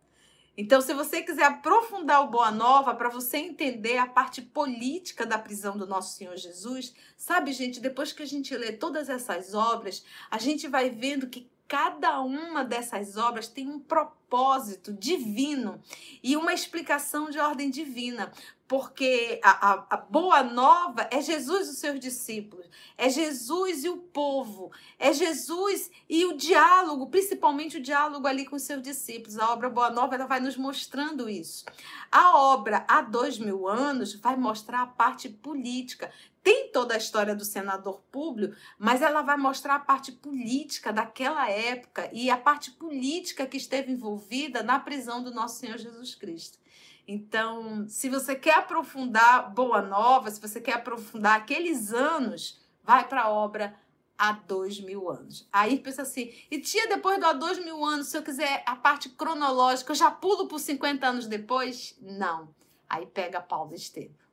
Então, 0.58 0.80
se 0.80 0.94
você 0.94 1.20
quiser 1.20 1.44
aprofundar 1.44 2.22
o 2.22 2.30
Boa 2.30 2.50
Nova 2.50 2.94
para 2.94 3.10
você 3.10 3.36
entender 3.36 3.98
a 3.98 4.06
parte 4.06 4.40
política 4.40 5.26
da 5.26 5.38
prisão 5.38 5.76
do 5.76 5.86
nosso 5.86 6.16
Senhor 6.16 6.34
Jesus, 6.34 6.94
sabe, 7.14 7.52
gente, 7.52 7.78
depois 7.78 8.10
que 8.10 8.22
a 8.22 8.26
gente 8.26 8.56
lê 8.56 8.72
todas 8.72 9.10
essas 9.10 9.52
obras, 9.52 10.02
a 10.30 10.38
gente 10.38 10.66
vai 10.66 10.88
vendo 10.88 11.28
que 11.28 11.46
cada 11.68 12.20
uma 12.22 12.64
dessas 12.64 13.16
obras 13.18 13.48
tem 13.48 13.68
um 13.68 13.78
propósito 13.78 14.94
divino 14.94 15.82
e 16.22 16.36
uma 16.36 16.54
explicação 16.54 17.28
de 17.28 17.38
ordem 17.38 17.68
divina 17.68 18.32
porque 18.68 19.40
a, 19.44 19.50
a, 19.50 19.86
a, 19.90 19.96
boa 19.96 20.42
nova 20.42 21.08
é 21.10 21.20
Jesus 21.20 21.68
e 21.68 21.70
os 21.70 21.78
seus 21.78 22.00
discípulos, 22.00 22.66
é 22.98 23.08
Jesus 23.08 23.84
e 23.84 23.88
o 23.88 23.98
povo, 23.98 24.72
é 24.98 25.12
Jesus 25.12 25.90
e 26.08 26.24
o 26.24 26.36
diálogo, 26.36 27.06
principalmente 27.06 27.76
o 27.76 27.82
diálogo 27.82 28.26
ali 28.26 28.44
com 28.44 28.56
os 28.56 28.62
seus 28.62 28.82
discípulos. 28.82 29.38
A 29.38 29.52
obra 29.52 29.70
Boa 29.70 29.90
Nova 29.90 30.16
ela 30.16 30.26
vai 30.26 30.40
nos 30.40 30.56
mostrando 30.56 31.28
isso. 31.28 31.64
A 32.10 32.36
obra 32.36 32.84
Há 32.88 33.02
Dois 33.02 33.38
Mil 33.38 33.68
Anos 33.68 34.14
vai 34.14 34.36
mostrar 34.36 34.82
a 34.82 34.86
parte 34.86 35.28
política. 35.28 36.12
Tem 36.42 36.70
toda 36.70 36.94
a 36.94 36.98
história 36.98 37.34
do 37.34 37.44
senador 37.44 38.02
Públio, 38.10 38.54
mas 38.78 39.02
ela 39.02 39.22
vai 39.22 39.36
mostrar 39.36 39.76
a 39.76 39.80
parte 39.80 40.12
política 40.12 40.92
daquela 40.92 41.48
época 41.50 42.08
e 42.12 42.30
a 42.30 42.36
parte 42.36 42.70
política 42.72 43.46
que 43.46 43.56
esteve 43.56 43.92
envolvida 43.92 44.62
na 44.62 44.78
prisão 44.78 45.22
do 45.22 45.32
nosso 45.32 45.58
Senhor 45.58 45.78
Jesus 45.78 46.14
Cristo. 46.14 46.58
Então, 47.06 47.86
se 47.88 48.08
você 48.08 48.34
quer 48.34 48.58
aprofundar 48.58 49.52
Boa 49.54 49.80
Nova, 49.80 50.30
se 50.30 50.40
você 50.40 50.60
quer 50.60 50.74
aprofundar 50.74 51.36
aqueles 51.36 51.92
anos, 51.92 52.60
vai 52.82 53.06
para 53.06 53.22
a 53.22 53.30
obra 53.30 53.78
há 54.18 54.32
dois 54.32 54.80
mil 54.80 55.08
anos. 55.10 55.48
Aí 55.52 55.78
pensa 55.78 56.02
assim, 56.02 56.32
e 56.50 56.58
tia, 56.60 56.88
depois 56.88 57.20
do 57.20 57.26
há 57.26 57.32
dois 57.32 57.58
mil 57.64 57.84
anos, 57.84 58.08
se 58.08 58.16
eu 58.16 58.22
quiser 58.22 58.62
a 58.66 58.74
parte 58.74 59.08
cronológica, 59.10 59.92
eu 59.92 59.96
já 59.96 60.10
pulo 60.10 60.48
por 60.48 60.58
50 60.58 61.06
anos 61.06 61.26
depois? 61.26 61.96
Não. 62.00 62.48
Aí 62.88 63.06
pega 63.06 63.40
Paulo 63.40 63.74
Estevam. 63.74 64.25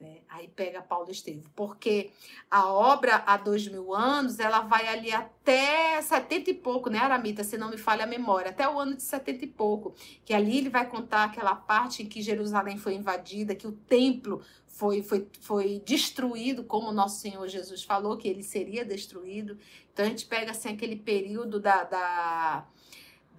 Né? 0.00 0.22
Aí 0.30 0.48
pega 0.48 0.80
Paulo 0.80 1.10
Estevam, 1.10 1.44
porque 1.54 2.10
a 2.50 2.72
obra 2.72 3.22
há 3.26 3.36
dois 3.36 3.68
mil 3.68 3.94
anos, 3.94 4.38
ela 4.38 4.60
vai 4.60 4.88
ali 4.88 5.12
até 5.12 6.00
setenta 6.00 6.50
e 6.50 6.54
pouco, 6.54 6.88
né, 6.88 6.98
Aramita, 6.98 7.44
se 7.44 7.58
não 7.58 7.68
me 7.68 7.76
falha 7.76 8.04
a 8.04 8.06
memória, 8.06 8.48
até 8.50 8.66
o 8.66 8.78
ano 8.78 8.96
de 8.96 9.02
setenta 9.02 9.44
e 9.44 9.48
pouco, 9.48 9.94
que 10.24 10.32
ali 10.32 10.56
ele 10.56 10.70
vai 10.70 10.88
contar 10.88 11.24
aquela 11.24 11.54
parte 11.54 12.02
em 12.02 12.06
que 12.06 12.22
Jerusalém 12.22 12.78
foi 12.78 12.94
invadida, 12.94 13.54
que 13.54 13.66
o 13.66 13.72
templo 13.72 14.42
foi, 14.66 15.02
foi, 15.02 15.28
foi 15.42 15.82
destruído, 15.84 16.64
como 16.64 16.90
nosso 16.92 17.20
Senhor 17.20 17.46
Jesus 17.46 17.82
falou 17.82 18.16
que 18.16 18.26
ele 18.26 18.42
seria 18.42 18.82
destruído. 18.82 19.58
Então 19.92 20.06
a 20.06 20.08
gente 20.08 20.24
pega 20.24 20.52
assim 20.52 20.70
aquele 20.70 20.96
período 20.96 21.60
da, 21.60 21.84
da 21.84 22.66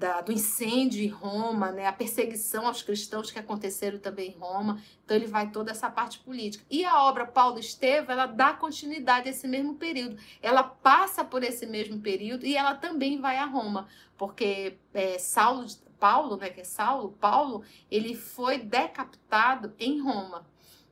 da, 0.01 0.20
do 0.20 0.31
incêndio 0.31 1.03
em 1.03 1.08
Roma, 1.08 1.72
né, 1.72 1.86
a 1.86 1.93
perseguição 1.93 2.65
aos 2.65 2.81
cristãos 2.81 3.29
que 3.29 3.38
aconteceram 3.38 4.00
também 4.00 4.31
em 4.31 4.36
Roma. 4.36 4.81
Então 5.05 5.15
ele 5.15 5.27
vai 5.27 5.51
toda 5.51 5.70
essa 5.70 5.91
parte 5.91 6.17
política. 6.17 6.65
E 6.72 6.84
a 6.84 7.03
obra 7.03 7.24
Paulo 7.24 7.60
Estevão, 7.60 8.12
ela 8.12 8.25
dá 8.25 8.51
continuidade 8.51 9.27
a 9.27 9.31
esse 9.31 9.48
mesmo 9.48 9.75
período. 9.75 10.17
Ela 10.41 10.63
passa 10.63 11.24
por 11.24 11.43
esse 11.43 11.67
mesmo 11.67 12.01
período 12.01 12.48
e 12.48 12.58
ela 12.58 12.74
também 12.74 13.22
vai 13.22 13.38
a 13.38 13.46
Roma, 13.46 13.88
porque 14.17 14.79
é, 14.91 15.20
Saulo, 15.20 15.67
Paulo, 16.00 16.36
né, 16.36 16.50
que 16.50 16.62
é 16.62 16.63
Saulo, 16.63 17.15
Paulo, 17.20 17.63
ele 17.91 18.15
foi 18.15 18.58
decapitado 18.58 19.72
em 19.77 20.01
Roma. 20.01 20.48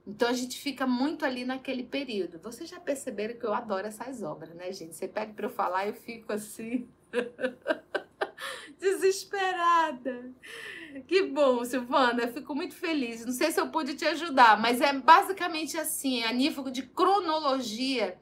Então 0.05 0.29
a 0.29 0.33
gente 0.33 0.59
fica 0.59 0.85
muito 0.85 1.25
ali 1.25 1.45
naquele 1.45 1.83
período. 1.83 2.37
Vocês 2.37 2.69
já 2.69 2.79
perceberam 2.79 3.39
que 3.39 3.45
eu 3.45 3.55
adoro 3.55 3.87
essas 3.87 4.21
obras, 4.21 4.53
né, 4.53 4.71
gente? 4.71 4.95
Você 4.95 5.07
pede 5.07 5.33
para 5.33 5.47
eu 5.47 5.51
falar, 5.51 5.87
eu 5.87 5.95
fico 5.95 6.31
assim. 6.31 6.87
desesperada. 8.79 10.31
Que 11.07 11.23
bom, 11.23 11.63
Silvana, 11.63 12.23
eu 12.23 12.33
fico 12.33 12.55
muito 12.55 12.73
feliz. 12.73 13.25
Não 13.25 13.33
sei 13.33 13.51
se 13.51 13.59
eu 13.59 13.67
pude 13.67 13.95
te 13.95 14.05
ajudar, 14.05 14.59
mas 14.59 14.81
é 14.81 14.91
basicamente 14.93 15.77
assim, 15.77 16.23
a 16.23 16.31
nível 16.31 16.63
de 16.71 16.83
cronologia, 16.83 18.17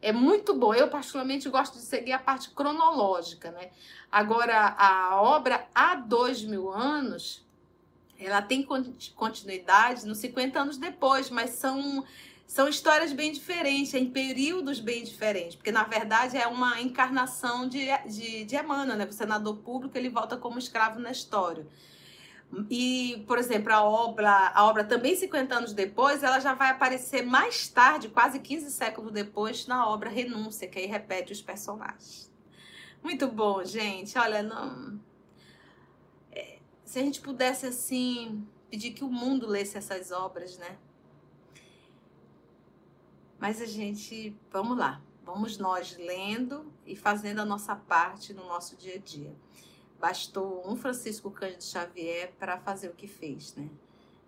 é 0.00 0.12
muito 0.12 0.54
bom. 0.54 0.74
Eu, 0.74 0.88
particularmente, 0.88 1.48
gosto 1.48 1.74
de 1.74 1.84
seguir 1.84 2.12
a 2.12 2.18
parte 2.18 2.50
cronológica, 2.50 3.50
né? 3.50 3.70
Agora, 4.10 4.74
a 4.78 5.20
obra 5.22 5.66
há 5.74 5.94
dois 5.94 6.42
mil 6.42 6.70
anos, 6.70 7.44
ela 8.18 8.42
tem 8.42 8.66
continuidade 9.16 10.06
nos 10.06 10.18
50 10.18 10.60
anos 10.60 10.76
depois, 10.76 11.30
mas 11.30 11.50
são 11.50 12.04
são 12.52 12.68
histórias 12.68 13.14
bem 13.14 13.32
diferentes, 13.32 13.94
em 13.94 14.10
períodos 14.10 14.78
bem 14.78 15.02
diferentes, 15.02 15.56
porque 15.56 15.72
na 15.72 15.84
verdade 15.84 16.36
é 16.36 16.46
uma 16.46 16.82
encarnação 16.82 17.66
de, 17.66 17.86
de, 18.06 18.44
de 18.44 18.56
Emmanuel, 18.56 18.98
né? 18.98 19.06
O 19.06 19.12
senador 19.12 19.56
público 19.56 19.96
ele 19.96 20.10
volta 20.10 20.36
como 20.36 20.58
escravo 20.58 21.00
na 21.00 21.10
história. 21.10 21.66
E, 22.68 23.24
por 23.26 23.38
exemplo, 23.38 23.72
a 23.72 23.82
obra, 23.82 24.52
a 24.54 24.66
obra 24.66 24.84
também 24.84 25.16
50 25.16 25.54
anos 25.54 25.72
depois, 25.72 26.22
ela 26.22 26.40
já 26.40 26.52
vai 26.52 26.68
aparecer 26.68 27.24
mais 27.24 27.68
tarde, 27.68 28.10
quase 28.10 28.38
15 28.38 28.70
séculos 28.70 29.12
depois, 29.12 29.66
na 29.66 29.88
obra 29.88 30.10
Renúncia, 30.10 30.68
que 30.68 30.78
aí 30.78 30.84
repete 30.84 31.32
os 31.32 31.40
personagens. 31.40 32.30
Muito 33.02 33.28
bom, 33.28 33.64
gente. 33.64 34.18
Olha, 34.18 34.42
não... 34.42 35.00
É, 36.30 36.58
se 36.84 36.98
a 36.98 37.02
gente 37.02 37.22
pudesse, 37.22 37.64
assim, 37.64 38.46
pedir 38.68 38.90
que 38.90 39.04
o 39.04 39.08
mundo 39.08 39.46
lesse 39.46 39.78
essas 39.78 40.12
obras, 40.12 40.58
né? 40.58 40.76
Mas 43.42 43.60
a 43.60 43.66
gente, 43.66 44.38
vamos 44.52 44.78
lá, 44.78 45.02
vamos 45.24 45.58
nós 45.58 45.96
lendo 45.96 46.72
e 46.86 46.94
fazendo 46.94 47.40
a 47.40 47.44
nossa 47.44 47.74
parte 47.74 48.32
no 48.32 48.46
nosso 48.46 48.76
dia 48.76 48.94
a 48.94 48.98
dia. 48.98 49.34
Bastou 49.98 50.62
um 50.64 50.76
Francisco 50.76 51.28
Cândido 51.28 51.64
Xavier 51.64 52.32
para 52.38 52.60
fazer 52.60 52.88
o 52.90 52.94
que 52.94 53.08
fez, 53.08 53.56
né? 53.56 53.68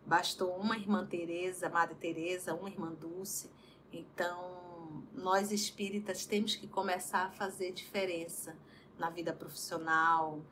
Bastou 0.04 0.56
uma 0.56 0.76
irmã 0.76 1.06
Teresa, 1.06 1.68
Madre 1.68 1.94
Teresa, 1.94 2.56
uma 2.56 2.68
irmã 2.68 2.92
Dulce. 2.92 3.48
Então, 3.92 5.04
nós 5.12 5.52
espíritas 5.52 6.26
temos 6.26 6.56
que 6.56 6.66
começar 6.66 7.26
a 7.26 7.30
fazer 7.30 7.70
diferença 7.70 8.56
na 8.98 9.10
vida 9.10 9.32
profissional, 9.32 10.42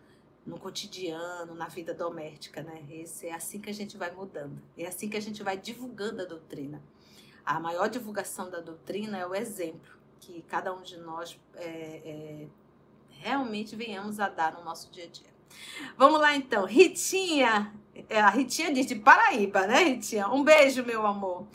no 0.46 0.56
cotidiano, 0.56 1.52
na 1.56 1.66
vida 1.66 1.92
doméstica, 1.92 2.62
né? 2.62 2.86
Esse 2.88 3.26
é 3.26 3.34
assim 3.34 3.60
que 3.60 3.70
a 3.70 3.74
gente 3.74 3.96
vai 3.96 4.12
mudando. 4.12 4.62
É 4.78 4.86
assim 4.86 5.08
que 5.08 5.16
a 5.16 5.20
gente 5.20 5.42
vai 5.42 5.56
divulgando 5.56 6.22
a 6.22 6.24
doutrina. 6.24 6.80
A 7.44 7.58
maior 7.58 7.88
divulgação 7.88 8.48
da 8.50 8.60
doutrina 8.60 9.18
é 9.18 9.26
o 9.26 9.34
exemplo 9.34 9.92
que 10.20 10.42
cada 10.42 10.72
um 10.72 10.82
de 10.82 10.96
nós 10.98 11.38
é, 11.56 11.64
é, 11.64 12.46
realmente 13.10 13.74
venhamos 13.74 14.20
a 14.20 14.28
dar 14.28 14.52
no 14.52 14.64
nosso 14.64 14.90
dia 14.90 15.04
a 15.04 15.08
dia. 15.08 15.32
Vamos 15.96 16.20
lá 16.20 16.34
então, 16.34 16.64
Ritinha, 16.64 17.72
é, 18.08 18.20
a 18.20 18.30
Ritinha 18.30 18.72
diz 18.72 18.86
de 18.86 18.94
Paraíba, 18.94 19.66
né, 19.66 19.82
Ritinha? 19.82 20.28
Um 20.28 20.44
beijo, 20.44 20.84
meu 20.84 21.04
amor. 21.06 21.46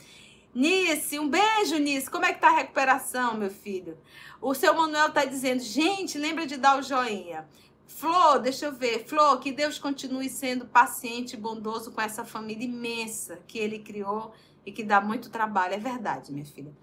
Nice, 0.54 1.18
um 1.18 1.28
beijo, 1.28 1.78
Nice. 1.78 2.10
Como 2.10 2.24
é 2.24 2.32
que 2.32 2.40
tá 2.40 2.48
a 2.48 2.56
recuperação, 2.56 3.36
meu 3.36 3.50
filho? 3.50 3.98
O 4.40 4.54
seu 4.54 4.74
Manuel 4.74 5.12
tá 5.12 5.24
dizendo, 5.24 5.60
gente, 5.60 6.18
lembra 6.18 6.46
de 6.46 6.56
dar 6.56 6.78
o 6.78 6.82
joinha. 6.82 7.46
Flor, 7.86 8.38
deixa 8.38 8.66
eu 8.66 8.72
ver. 8.72 9.04
Flor, 9.06 9.40
que 9.40 9.50
Deus 9.50 9.78
continue 9.78 10.28
sendo 10.28 10.66
paciente 10.66 11.34
e 11.34 11.36
bondoso 11.36 11.90
com 11.90 12.00
essa 12.00 12.24
família 12.24 12.64
imensa 12.64 13.40
que 13.46 13.58
ele 13.58 13.78
criou 13.78 14.32
e 14.68 14.72
que 14.72 14.84
dá 14.84 15.00
muito 15.00 15.30
trabalho. 15.30 15.72
É 15.72 15.78
verdade, 15.78 16.30
minha 16.30 16.44
filha. 16.44 16.76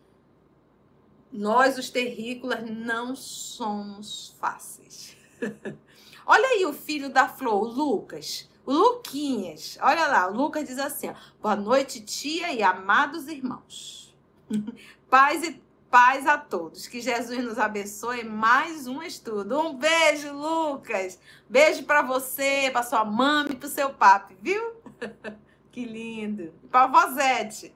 Nós, 1.31 1.77
os 1.77 1.89
terrícolas, 1.89 2.67
não 2.67 3.15
somos 3.15 4.35
fáceis. 4.39 5.15
Olha 6.25 6.47
aí 6.47 6.65
o 6.65 6.73
filho 6.73 7.09
da 7.09 7.27
Flor, 7.29 7.61
o 7.61 7.67
Lucas. 7.67 8.49
O 8.65 8.73
Luquinhas. 8.73 9.77
Olha 9.79 10.07
lá, 10.07 10.27
o 10.27 10.33
Lucas 10.33 10.67
diz 10.67 10.79
assim: 10.79 11.09
ó, 11.09 11.13
Boa 11.39 11.55
noite, 11.55 12.01
tia 12.01 12.51
e 12.51 12.63
amados 12.63 13.27
irmãos. 13.27 14.17
Paz 15.07 15.43
e 15.43 15.61
paz 15.91 16.25
a 16.25 16.39
todos. 16.39 16.87
Que 16.87 16.99
Jesus 16.99 17.43
nos 17.43 17.59
abençoe. 17.59 18.23
Mais 18.23 18.87
um 18.87 19.03
estudo. 19.03 19.59
Um 19.59 19.77
beijo, 19.77 20.33
Lucas. 20.33 21.19
Beijo 21.47 21.83
para 21.83 22.01
você, 22.01 22.71
para 22.73 22.81
sua 22.81 23.05
mãe 23.05 23.51
e 23.51 23.55
para 23.55 23.69
seu 23.69 23.91
papi, 23.91 24.35
viu? 24.41 24.73
que 25.75 25.83
lindo. 25.83 26.53
Para 26.71 26.87
Vosete. 26.87 27.75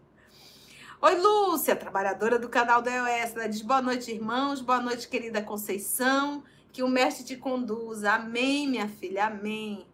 Oi, 1.02 1.16
Lúcia, 1.16 1.76
trabalhadora 1.76 2.40
do 2.40 2.48
canal 2.48 2.82
da 2.82 2.90
EOS. 2.90 3.36
Ela 3.36 3.50
diz 3.50 3.62
boa 3.62 3.82
noite, 3.82 4.10
irmãos. 4.10 4.62
Boa 4.62 4.80
noite, 4.80 5.10
querida 5.10 5.42
Conceição. 5.42 6.42
Que 6.72 6.82
o 6.82 6.88
mestre 6.88 7.26
te 7.26 7.36
conduza. 7.36 8.14
Amém, 8.14 8.70
minha 8.70 8.88
filha. 8.88 9.26
Amém. 9.26 9.86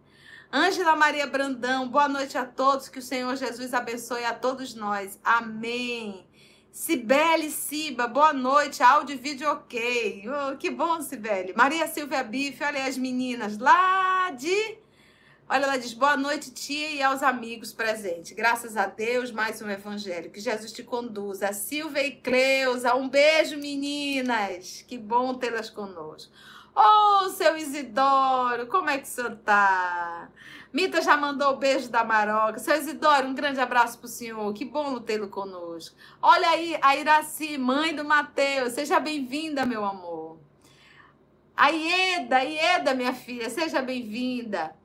Ângela 0.53 0.95
Maria 0.95 1.25
Brandão, 1.25 1.89
boa 1.89 2.07
noite 2.07 2.37
a 2.37 2.45
todos. 2.45 2.89
Que 2.89 2.99
o 2.99 3.01
Senhor 3.01 3.35
Jesus 3.37 3.73
abençoe 3.73 4.23
a 4.23 4.35
todos 4.35 4.75
nós. 4.75 5.19
Amém. 5.23 6.27
Cibele 6.71 7.49
Siba, 7.49 8.07
boa 8.07 8.33
noite. 8.33 8.83
Áudio 8.83 9.15
e 9.15 9.17
vídeo 9.17 9.49
ok. 9.49 10.25
Oh, 10.29 10.57
que 10.57 10.69
bom, 10.69 11.01
Cibele. 11.01 11.53
Maria 11.57 11.87
Silvia 11.87 12.23
Bife, 12.23 12.63
olha 12.63 12.83
aí 12.83 12.87
as 12.87 12.99
meninas 12.99 13.57
lá 13.57 14.29
de 14.29 14.84
Olha, 15.47 15.65
ela 15.65 15.77
diz: 15.77 15.93
boa 15.93 16.17
noite, 16.17 16.51
tia, 16.51 16.89
e 16.89 17.03
aos 17.03 17.21
amigos 17.21 17.71
presentes. 17.71 18.31
Graças 18.31 18.75
a 18.75 18.87
Deus, 18.87 19.31
mais 19.31 19.61
um 19.61 19.69
evangelho. 19.69 20.31
Que 20.31 20.39
Jesus 20.39 20.71
te 20.71 20.81
conduza. 20.81 21.53
Silvia 21.53 22.03
e 22.03 22.11
Cleusa, 22.15 22.95
um 22.95 23.07
beijo, 23.07 23.55
meninas. 23.57 24.83
Que 24.87 24.97
bom 24.97 25.35
tê-las 25.35 25.69
conosco. 25.69 26.33
Ô, 26.75 26.81
oh, 27.25 27.29
seu 27.29 27.55
Isidoro, 27.55 28.65
como 28.67 28.89
é 28.89 28.97
que 28.97 29.03
o 29.03 29.07
senhor 29.07 29.35
tá? 29.45 30.29
Mita 30.73 30.99
já 30.99 31.15
mandou 31.15 31.53
o 31.53 31.57
beijo 31.57 31.89
da 31.89 32.03
Maroca. 32.03 32.57
Seu 32.57 32.75
Isidoro, 32.75 33.27
um 33.27 33.35
grande 33.35 33.59
abraço 33.59 33.99
pro 33.99 34.07
senhor. 34.07 34.51
Que 34.51 34.65
bom 34.65 34.99
tê-lo 34.99 35.27
conosco. 35.27 35.95
Olha 36.23 36.49
aí, 36.49 36.75
a 36.81 36.95
Iraci, 36.95 37.55
mãe 37.59 37.95
do 37.95 38.03
Mateus. 38.03 38.73
Seja 38.73 38.99
bem-vinda, 38.99 39.63
meu 39.63 39.85
amor. 39.85 40.39
A 41.55 41.69
Ieda, 41.69 42.43
Ieda, 42.43 42.95
minha 42.95 43.13
filha, 43.13 43.47
seja 43.49 43.79
bem-vinda. 43.81 44.75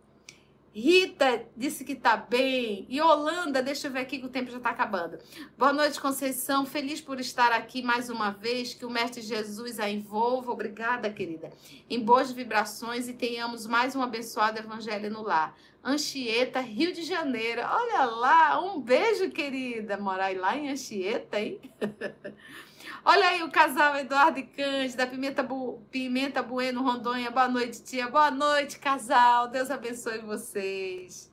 Rita 0.72 1.46
disse 1.56 1.84
que 1.84 1.96
tá 1.96 2.16
bem. 2.16 2.86
E 2.88 3.00
Holanda, 3.00 3.60
deixa 3.60 3.88
eu 3.88 3.92
ver 3.92 4.00
aqui 4.00 4.18
que 4.18 4.26
o 4.26 4.30
tempo 4.30 4.50
já 4.50 4.60
tá 4.60 4.70
acabando. 4.70 5.18
Boa 5.58 5.72
noite, 5.72 6.00
Conceição. 6.00 6.64
Feliz 6.64 7.00
por 7.00 7.18
estar 7.18 7.50
aqui 7.50 7.82
mais 7.82 8.08
uma 8.08 8.30
vez. 8.30 8.72
Que 8.72 8.86
o 8.86 8.90
Mestre 8.90 9.20
Jesus 9.20 9.80
a 9.80 9.90
envolva. 9.90 10.52
Obrigada, 10.52 11.10
querida. 11.10 11.50
Em 11.88 11.98
boas 11.98 12.30
vibrações 12.30 13.08
e 13.08 13.14
tenhamos 13.14 13.66
mais 13.66 13.96
um 13.96 14.02
abençoado 14.02 14.58
evangelho 14.58 15.10
no 15.10 15.22
lar. 15.22 15.56
Anchieta, 15.82 16.60
Rio 16.60 16.92
de 16.92 17.02
Janeiro. 17.02 17.62
Olha 17.64 18.04
lá, 18.04 18.60
um 18.60 18.80
beijo, 18.80 19.30
querida. 19.30 19.96
Morar 19.96 20.36
lá 20.36 20.56
em 20.56 20.70
Anchieta, 20.70 21.40
hein? 21.40 21.60
Olha 23.02 23.28
aí 23.28 23.42
o 23.42 23.50
casal 23.50 23.96
Eduardo 23.96 24.38
e 24.38 24.42
Cândida, 24.42 25.06
Pimenta, 25.06 25.42
Bu... 25.42 25.80
Pimenta 25.90 26.42
Bueno, 26.42 26.82
Rondônia. 26.82 27.30
Boa 27.30 27.48
noite, 27.48 27.82
tia. 27.82 28.08
Boa 28.08 28.30
noite, 28.30 28.78
casal. 28.78 29.48
Deus 29.48 29.70
abençoe 29.70 30.18
vocês. 30.18 31.30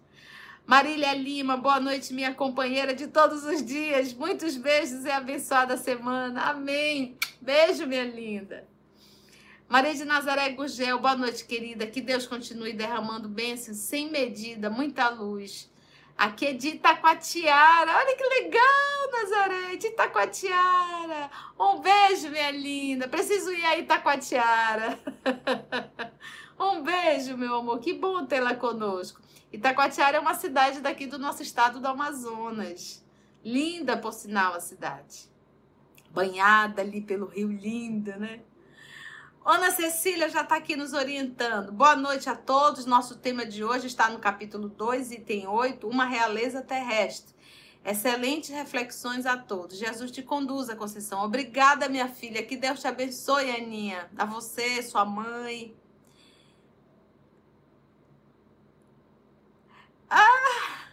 Marília 0.65 1.13
Lima, 1.13 1.57
boa 1.57 1.79
noite, 1.79 2.13
minha 2.13 2.33
companheira 2.33 2.93
de 2.93 3.07
todos 3.07 3.43
os 3.43 3.65
dias. 3.65 4.13
Muitos 4.13 4.55
beijos 4.55 5.03
e 5.03 5.11
abençoada 5.11 5.75
semana. 5.75 6.41
Amém. 6.43 7.17
Beijo, 7.41 7.85
minha 7.85 8.05
linda. 8.05 8.65
Maria 9.67 9.93
de 9.93 10.05
Nazaré 10.05 10.49
Gugel, 10.49 10.99
boa 10.99 11.17
noite, 11.17 11.43
querida. 11.45 11.85
Que 11.85 11.99
Deus 11.99 12.25
continue 12.25 12.71
derramando 12.71 13.27
bênçãos 13.27 13.77
sem 13.77 14.09
medida, 14.09 14.69
muita 14.69 15.09
luz 15.09 15.69
Aqui 16.17 16.47
é 16.47 16.53
de 16.53 16.69
Itacoatiara. 16.69 17.95
Olha 17.95 18.17
que 18.17 18.23
legal, 18.23 19.11
Nazaré, 19.11 19.75
de 19.75 19.87
Itacoatiara. 19.87 21.29
Um 21.59 21.79
beijo, 21.79 22.29
minha 22.31 22.49
linda. 22.49 23.07
Preciso 23.07 23.53
ir 23.53 23.63
a 23.63 23.77
Itacoatiara. 23.77 24.99
um 26.59 26.81
beijo, 26.81 27.37
meu 27.37 27.57
amor. 27.57 27.79
Que 27.79 27.93
bom 27.93 28.25
tê-la 28.25 28.55
conosco. 28.55 29.21
Itacoatiara 29.53 30.17
é 30.17 30.19
uma 30.19 30.33
cidade 30.33 30.81
daqui 30.81 31.05
do 31.05 31.19
nosso 31.19 31.43
estado 31.43 31.79
do 31.79 31.87
Amazonas. 31.87 33.05
Linda, 33.45 33.95
por 33.95 34.11
sinal, 34.11 34.55
a 34.55 34.59
cidade. 34.59 35.29
Banhada 36.09 36.81
ali 36.81 36.99
pelo 36.99 37.27
rio 37.27 37.51
Linda, 37.51 38.17
né? 38.17 38.39
Ana 39.49 39.71
Cecília 39.71 40.27
já 40.27 40.41
está 40.41 40.57
aqui 40.57 40.75
nos 40.75 40.91
orientando. 40.91 41.71
Boa 41.71 41.95
noite 41.95 42.29
a 42.29 42.35
todos. 42.35 42.85
Nosso 42.85 43.15
tema 43.15 43.45
de 43.45 43.63
hoje 43.63 43.87
está 43.87 44.09
no 44.09 44.19
capítulo 44.19 44.67
2, 44.67 45.13
item 45.13 45.47
8, 45.47 45.87
uma 45.87 46.03
realeza 46.03 46.61
terrestre. 46.61 47.33
Excelentes 47.85 48.49
reflexões 48.49 49.25
a 49.25 49.37
todos. 49.37 49.77
Jesus 49.77 50.11
te 50.11 50.21
conduza, 50.21 50.75
Conceição. 50.75 51.23
Obrigada, 51.23 51.87
minha 51.87 52.09
filha. 52.09 52.43
Que 52.43 52.57
Deus 52.57 52.81
te 52.81 52.89
abençoe, 52.89 53.49
Aninha. 53.49 54.11
A 54.17 54.25
você, 54.25 54.83
sua 54.83 55.05
mãe. 55.05 55.73
Ah! 60.09 60.87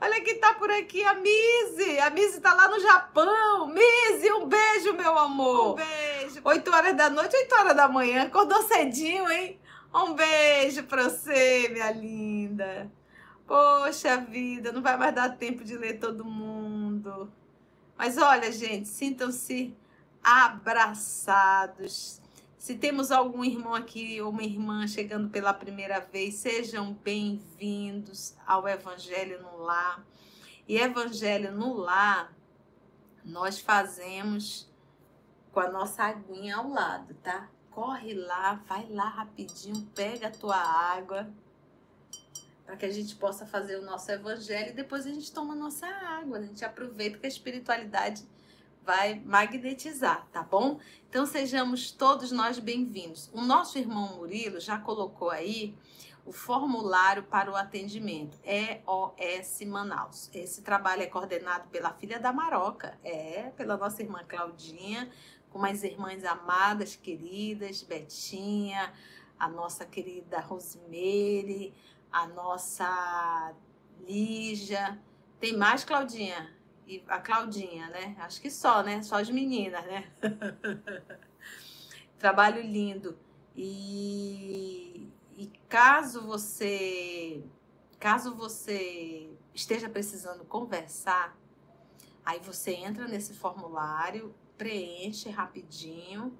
Olha 0.00 0.20
quem 0.20 0.38
tá 0.38 0.54
por 0.54 0.70
aqui, 0.70 1.02
a 1.02 1.14
Mise. 1.14 1.98
A 1.98 2.08
Mise 2.08 2.40
tá 2.40 2.54
lá 2.54 2.68
no 2.68 2.78
Japão. 2.78 3.66
Mise, 3.66 4.32
um 4.32 4.46
beijo, 4.46 4.92
meu 4.92 5.18
amor. 5.18 5.72
Um 5.72 5.74
beijo. 5.74 6.05
8 6.42 6.70
horas 6.70 6.96
da 6.96 7.10
noite, 7.10 7.36
8 7.36 7.54
horas 7.54 7.76
da 7.76 7.88
manhã. 7.88 8.22
Acordou 8.24 8.62
cedinho, 8.62 9.30
hein? 9.30 9.58
Um 9.94 10.14
beijo 10.14 10.82
pra 10.84 11.04
você, 11.04 11.68
minha 11.68 11.90
linda. 11.92 12.90
Poxa 13.46 14.16
vida, 14.18 14.72
não 14.72 14.82
vai 14.82 14.96
mais 14.96 15.14
dar 15.14 15.36
tempo 15.36 15.64
de 15.64 15.76
ler 15.76 15.98
todo 15.98 16.24
mundo. 16.24 17.32
Mas 17.96 18.18
olha, 18.18 18.50
gente, 18.52 18.88
sintam-se 18.88 19.76
abraçados 20.22 22.20
se 22.66 22.74
temos 22.74 23.12
algum 23.12 23.44
irmão 23.44 23.76
aqui 23.76 24.20
ou 24.20 24.30
uma 24.30 24.42
irmã 24.42 24.88
chegando 24.88 25.30
pela 25.30 25.54
primeira 25.54 26.00
vez, 26.00 26.34
sejam 26.34 26.94
bem-vindos 26.94 28.36
ao 28.44 28.66
Evangelho 28.66 29.40
no 29.40 29.58
Lar. 29.58 30.04
E 30.66 30.76
Evangelho 30.76 31.52
no 31.52 31.74
Lar, 31.74 32.32
nós 33.24 33.60
fazemos 33.60 34.68
com 35.56 35.60
a 35.60 35.70
nossa 35.70 36.02
aguinha 36.02 36.56
ao 36.56 36.68
lado, 36.68 37.14
tá? 37.22 37.48
Corre 37.70 38.12
lá, 38.12 38.62
vai 38.68 38.86
lá 38.90 39.08
rapidinho, 39.08 39.88
pega 39.94 40.28
a 40.28 40.30
tua 40.30 40.54
água, 40.54 41.32
para 42.66 42.76
que 42.76 42.84
a 42.84 42.90
gente 42.90 43.16
possa 43.16 43.46
fazer 43.46 43.76
o 43.76 43.82
nosso 43.82 44.12
evangelho 44.12 44.68
e 44.68 44.74
depois 44.74 45.06
a 45.06 45.08
gente 45.08 45.32
toma 45.32 45.54
a 45.54 45.56
nossa 45.56 45.86
água. 45.86 46.36
A 46.36 46.42
gente 46.42 46.62
aproveita 46.62 47.16
que 47.16 47.24
a 47.24 47.28
espiritualidade 47.30 48.22
vai 48.84 49.18
magnetizar, 49.24 50.26
tá 50.30 50.42
bom? 50.42 50.78
Então 51.08 51.24
sejamos 51.24 51.90
todos 51.90 52.30
nós 52.30 52.58
bem-vindos. 52.58 53.30
O 53.32 53.40
nosso 53.40 53.78
irmão 53.78 54.14
Murilo 54.14 54.60
já 54.60 54.78
colocou 54.78 55.30
aí 55.30 55.74
o 56.26 56.32
formulário 56.32 57.22
para 57.22 57.50
o 57.50 57.56
atendimento 57.56 58.36
EOS 58.44 59.60
Manaus. 59.64 60.28
Esse 60.34 60.60
trabalho 60.60 61.02
é 61.02 61.06
coordenado 61.06 61.68
pela 61.68 61.92
filha 61.92 62.18
da 62.18 62.32
Maroca, 62.32 62.98
é, 63.04 63.52
pela 63.56 63.76
nossa 63.76 64.02
irmã 64.02 64.22
Claudinha, 64.26 65.08
com 65.50 65.58
mais 65.58 65.82
irmãs 65.84 66.24
amadas, 66.24 66.96
queridas, 66.96 67.82
Betinha, 67.82 68.92
a 69.38 69.48
nossa 69.48 69.84
querida 69.84 70.40
Rosemary, 70.40 71.74
a 72.10 72.26
nossa 72.28 73.54
Lígia. 74.06 75.00
Tem 75.40 75.56
mais, 75.56 75.84
Claudinha? 75.84 76.56
e 76.86 77.02
a 77.08 77.18
Claudinha, 77.18 77.88
né? 77.88 78.16
Acho 78.20 78.40
que 78.40 78.50
só, 78.50 78.82
né? 78.82 79.02
Só 79.02 79.16
as 79.16 79.28
meninas, 79.28 79.84
né? 79.84 80.10
Trabalho 82.18 82.62
lindo. 82.62 83.18
E, 83.56 85.10
e 85.36 85.50
caso 85.68 86.22
você 86.22 87.42
caso 87.98 88.34
você 88.36 89.30
esteja 89.54 89.88
precisando 89.88 90.44
conversar, 90.44 91.36
aí 92.24 92.38
você 92.40 92.72
entra 92.72 93.08
nesse 93.08 93.32
formulário, 93.34 94.34
preenche 94.56 95.30
rapidinho 95.30 96.36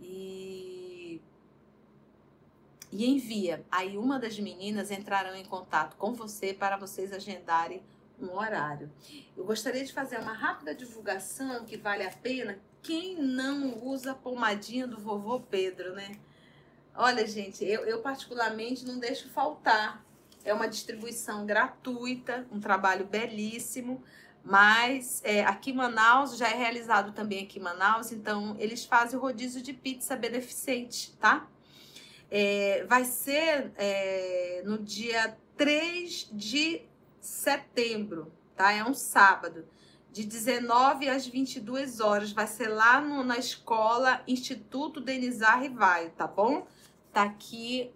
e 0.00 1.20
e 2.92 3.04
envia. 3.06 3.64
Aí 3.70 3.98
uma 3.98 4.18
das 4.18 4.38
meninas 4.38 4.90
entrarão 4.90 5.34
em 5.34 5.44
contato 5.44 5.96
com 5.96 6.14
você 6.14 6.54
para 6.54 6.76
vocês 6.76 7.12
agendarem 7.12 7.82
um 8.18 8.32
horário. 8.32 8.90
Eu 9.36 9.44
gostaria 9.44 9.84
de 9.84 9.92
fazer 9.92 10.18
uma 10.18 10.32
rápida 10.32 10.74
divulgação 10.74 11.64
que 11.64 11.76
vale 11.76 12.04
a 12.04 12.10
pena. 12.10 12.58
Quem 12.82 13.16
não 13.20 13.84
usa 13.84 14.12
a 14.12 14.14
pomadinha 14.14 14.86
do 14.86 14.98
vovô 14.98 15.40
Pedro, 15.40 15.94
né? 15.94 16.18
Olha, 16.94 17.26
gente, 17.26 17.64
eu, 17.64 17.84
eu 17.84 18.00
particularmente 18.00 18.86
não 18.86 18.98
deixo 18.98 19.28
faltar. 19.28 20.02
É 20.44 20.54
uma 20.54 20.68
distribuição 20.68 21.44
gratuita, 21.44 22.46
um 22.50 22.60
trabalho 22.60 23.04
belíssimo, 23.04 24.02
mas 24.46 25.20
é, 25.24 25.44
aqui 25.44 25.72
em 25.72 25.74
Manaus 25.74 26.38
já 26.38 26.48
é 26.48 26.54
realizado 26.54 27.10
também 27.10 27.42
aqui 27.42 27.58
em 27.58 27.62
Manaus, 27.62 28.12
então 28.12 28.54
eles 28.60 28.84
fazem 28.84 29.18
o 29.18 29.22
rodízio 29.22 29.60
de 29.60 29.72
pizza 29.72 30.14
beneficente, 30.14 31.12
tá? 31.16 31.48
É, 32.30 32.84
vai 32.88 33.04
ser 33.04 33.72
é, 33.76 34.62
no 34.64 34.78
dia 34.78 35.36
3 35.56 36.30
de 36.32 36.82
setembro, 37.20 38.32
tá? 38.54 38.72
É 38.72 38.84
um 38.84 38.94
sábado, 38.94 39.66
de 40.12 40.24
19 40.24 41.08
às 41.08 41.26
22 41.26 41.98
horas. 41.98 42.30
Vai 42.30 42.46
ser 42.46 42.68
lá 42.68 43.00
no, 43.00 43.24
na 43.24 43.38
escola 43.38 44.22
Instituto 44.28 45.00
Denizar 45.00 45.60
Rivaio, 45.60 46.10
tá 46.10 46.26
bom? 46.26 46.68
Tá 47.12 47.24
aqui 47.24 47.90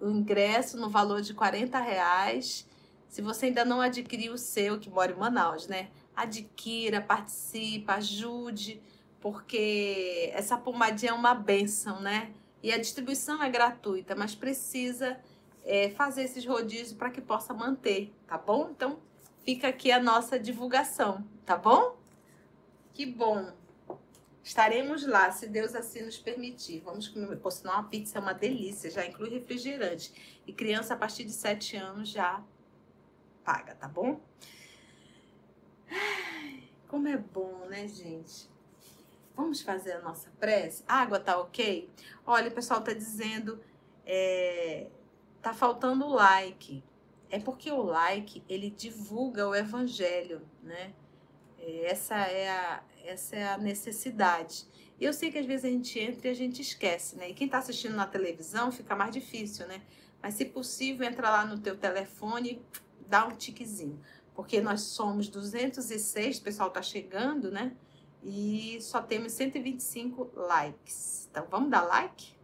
o 0.00 0.10
ingresso 0.10 0.76
no 0.76 0.90
valor 0.90 1.22
de 1.22 1.32
40 1.32 1.78
reais. 1.78 2.68
Se 3.12 3.20
você 3.20 3.44
ainda 3.44 3.62
não 3.62 3.82
adquiriu 3.82 4.32
o 4.32 4.38
seu, 4.38 4.80
que 4.80 4.88
mora 4.88 5.12
em 5.12 5.14
Manaus, 5.14 5.68
né? 5.68 5.90
Adquira, 6.16 6.98
participa, 6.98 7.96
ajude, 7.96 8.80
porque 9.20 10.30
essa 10.32 10.56
pomadinha 10.56 11.10
é 11.10 11.14
uma 11.14 11.34
benção, 11.34 12.00
né? 12.00 12.32
E 12.62 12.72
a 12.72 12.78
distribuição 12.78 13.42
é 13.42 13.50
gratuita, 13.50 14.14
mas 14.14 14.34
precisa 14.34 15.20
é, 15.62 15.90
fazer 15.90 16.22
esses 16.22 16.46
rodízios 16.46 16.94
para 16.94 17.10
que 17.10 17.20
possa 17.20 17.52
manter, 17.52 18.10
tá 18.26 18.38
bom? 18.38 18.70
Então, 18.70 18.98
fica 19.44 19.68
aqui 19.68 19.92
a 19.92 20.02
nossa 20.02 20.38
divulgação, 20.38 21.22
tá 21.44 21.54
bom? 21.54 21.98
Que 22.94 23.04
bom! 23.04 23.52
Estaremos 24.42 25.06
lá, 25.06 25.30
se 25.30 25.46
Deus 25.46 25.74
assim 25.74 26.00
nos 26.00 26.16
permitir. 26.16 26.80
Vamos 26.80 27.08
comer. 27.08 27.36
Por 27.36 27.52
sinal, 27.52 27.74
uma 27.74 27.84
pizza 27.90 28.16
é 28.16 28.22
uma 28.22 28.32
delícia, 28.32 28.90
já 28.90 29.04
inclui 29.04 29.28
refrigerante. 29.28 30.40
E 30.46 30.52
criança 30.54 30.94
a 30.94 30.96
partir 30.96 31.24
de 31.24 31.32
7 31.32 31.76
anos 31.76 32.08
já 32.08 32.42
paga, 33.44 33.74
tá 33.74 33.88
bom? 33.88 34.20
Como 36.88 37.08
é 37.08 37.16
bom, 37.16 37.66
né, 37.68 37.88
gente? 37.88 38.50
Vamos 39.34 39.62
fazer 39.62 39.92
a 39.92 40.00
nossa 40.00 40.30
prece? 40.38 40.84
A 40.86 40.96
água 40.96 41.18
tá 41.18 41.38
ok? 41.38 41.88
Olha, 42.26 42.48
o 42.48 42.54
pessoal 42.54 42.82
tá 42.82 42.92
dizendo, 42.92 43.60
é, 44.04 44.88
tá 45.40 45.54
faltando 45.54 46.06
like. 46.08 46.84
É 47.30 47.38
porque 47.38 47.70
o 47.70 47.82
like, 47.82 48.44
ele 48.46 48.70
divulga 48.70 49.48
o 49.48 49.54
evangelho, 49.54 50.42
né? 50.62 50.92
É, 51.58 51.86
essa 51.86 52.16
é 52.16 52.50
a, 52.50 52.82
essa 53.04 53.36
é 53.36 53.48
a 53.48 53.56
necessidade. 53.56 54.66
Eu 55.00 55.12
sei 55.12 55.32
que 55.32 55.38
às 55.38 55.46
vezes 55.46 55.64
a 55.64 55.68
gente 55.68 55.98
entra 55.98 56.28
e 56.28 56.30
a 56.30 56.34
gente 56.34 56.60
esquece, 56.60 57.16
né? 57.16 57.30
E 57.30 57.34
quem 57.34 57.48
tá 57.48 57.58
assistindo 57.58 57.96
na 57.96 58.06
televisão 58.06 58.70
fica 58.70 58.94
mais 58.94 59.12
difícil, 59.12 59.66
né? 59.66 59.80
Mas 60.22 60.34
se 60.34 60.44
possível, 60.44 61.06
entra 61.06 61.28
lá 61.28 61.44
no 61.44 61.58
teu 61.58 61.76
telefone, 61.76 62.62
dá 63.12 63.26
um 63.26 63.36
tiquezinho. 63.36 64.00
Porque 64.34 64.60
nós 64.60 64.80
somos 64.80 65.28
206, 65.28 66.38
o 66.38 66.42
pessoal 66.42 66.70
tá 66.70 66.80
chegando, 66.80 67.50
né? 67.50 67.76
e 68.22 68.78
só 68.80 69.02
temos 69.02 69.32
125 69.32 70.30
likes. 70.34 71.28
Então 71.30 71.46
vamos 71.50 71.70
dar 71.70 71.82
like? 71.82 72.34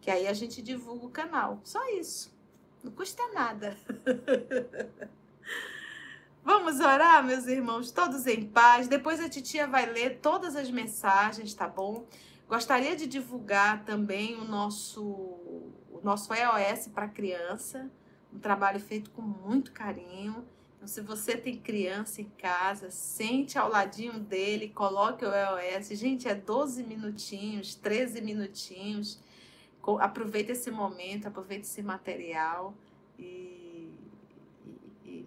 Que 0.00 0.10
aí 0.10 0.28
a 0.28 0.32
gente 0.32 0.62
divulga 0.62 1.06
o 1.06 1.10
canal. 1.10 1.60
Só 1.64 1.80
isso. 1.90 2.32
Não 2.82 2.92
custa 2.92 3.22
nada. 3.32 3.76
Vamos 6.42 6.80
orar, 6.80 7.22
meus 7.22 7.46
irmãos, 7.46 7.90
todos 7.90 8.26
em 8.26 8.46
paz. 8.46 8.88
Depois 8.88 9.20
a 9.20 9.28
titia 9.28 9.66
vai 9.66 9.84
ler 9.84 10.20
todas 10.20 10.56
as 10.56 10.70
mensagens, 10.70 11.52
tá 11.52 11.68
bom? 11.68 12.06
Gostaria 12.48 12.96
de 12.96 13.06
divulgar 13.06 13.84
também 13.84 14.36
o 14.36 14.44
nosso 14.44 15.02
o 15.02 16.00
nosso 16.02 16.32
EOS 16.32 16.88
para 16.88 17.06
criança, 17.06 17.90
um 18.32 18.38
trabalho 18.38 18.80
feito 18.80 19.10
com 19.10 19.22
muito 19.22 19.72
carinho. 19.72 20.46
Então, 20.76 20.88
se 20.88 21.00
você 21.00 21.36
tem 21.36 21.58
criança 21.58 22.22
em 22.22 22.28
casa, 22.38 22.90
sente 22.90 23.58
ao 23.58 23.68
ladinho 23.68 24.18
dele, 24.18 24.68
coloque 24.68 25.24
o 25.24 25.32
EOS. 25.32 25.88
Gente, 25.88 26.26
é 26.26 26.34
12 26.34 26.82
minutinhos, 26.84 27.74
13 27.74 28.20
minutinhos. 28.22 29.20
Aproveite 29.98 30.52
esse 30.52 30.70
momento, 30.70 31.26
aproveite 31.26 31.66
esse 31.66 31.82
material 31.82 32.74
e, 33.18 33.90
e, 35.04 35.26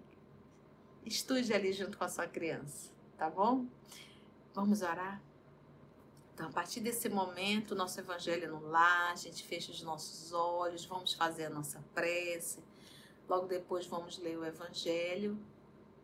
e 1.05 1.07
estude 1.07 1.53
ali 1.53 1.73
junto 1.73 1.97
com 1.97 2.03
a 2.03 2.09
sua 2.09 2.27
criança, 2.27 2.91
tá 3.17 3.29
bom? 3.29 3.65
Vamos 4.53 4.81
orar? 4.81 5.21
Então, 6.33 6.47
a 6.47 6.51
partir 6.51 6.79
desse 6.79 7.09
momento, 7.09 7.75
nosso 7.75 7.99
evangelho 7.99 8.51
no 8.51 8.67
lar, 8.67 9.11
a 9.11 9.15
gente 9.15 9.43
fecha 9.43 9.71
os 9.71 9.83
nossos 9.83 10.33
olhos, 10.33 10.83
vamos 10.85 11.13
fazer 11.13 11.45
a 11.45 11.49
nossa 11.49 11.83
prece. 11.93 12.63
Logo 13.27 13.47
depois 13.47 13.85
vamos 13.85 14.17
ler 14.17 14.37
o 14.37 14.45
Evangelho 14.45 15.37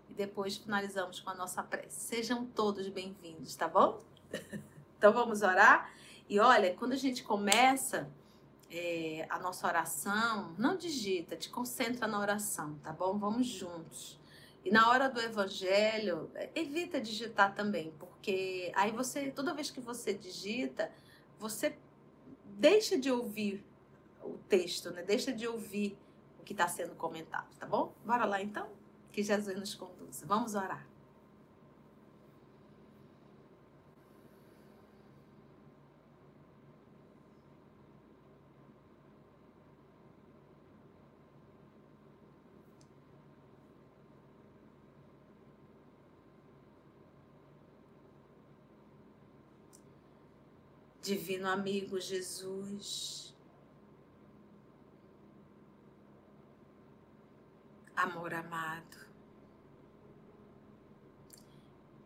e 0.10 0.14
depois 0.14 0.58
finalizamos 0.58 1.20
com 1.20 1.30
a 1.30 1.36
nossa 1.36 1.62
prece. 1.62 2.00
Sejam 2.00 2.46
todos 2.46 2.88
bem-vindos, 2.88 3.56
tá 3.56 3.68
bom? 3.68 4.02
então 4.98 5.12
vamos 5.12 5.42
orar. 5.42 5.92
E 6.30 6.40
olha, 6.40 6.74
quando 6.74 6.94
a 6.94 6.98
gente 6.98 7.22
começa 7.24 8.10
é, 8.72 9.28
a 9.30 9.38
nossa 9.38 9.68
oração, 9.68 10.56
não 10.58 10.78
digita, 10.78 11.36
te 11.36 11.50
concentra 11.50 12.08
na 12.08 12.20
oração, 12.20 12.76
tá 12.84 12.94
bom? 12.94 13.18
Vamos 13.18 13.48
juntos. 13.48 14.18
E 14.64 14.72
na 14.72 14.90
hora 14.90 15.10
do 15.10 15.20
evangelho, 15.20 16.32
evita 16.56 17.02
digitar 17.02 17.54
também, 17.54 17.94
porque 18.00 18.72
aí 18.76 18.92
você, 18.92 19.32
toda 19.32 19.54
vez 19.54 19.70
que 19.70 19.82
você 19.82 20.14
digita, 20.14 20.92
você 21.38 21.78
deixa 22.46 22.98
de 22.98 23.12
ouvir 23.12 23.64
o 24.24 24.38
texto, 24.50 24.92
né? 24.92 25.04
Deixa 25.04 25.34
de 25.34 25.48
ouvir 25.48 25.98
que 26.50 26.54
está 26.54 26.68
sendo 26.68 26.96
comentado, 26.96 27.48
tá 27.60 27.68
bom? 27.68 27.94
Bora 28.04 28.26
lá 28.26 28.42
então? 28.42 28.68
Que 29.12 29.22
Jesus 29.22 29.56
nos 29.56 29.76
conduza. 29.76 30.26
Vamos 30.26 30.56
orar. 30.56 30.84
Divino 51.04 51.48
amigo 51.48 52.00
Jesus, 52.00 53.29
amor 58.04 58.34
amado. 58.34 58.98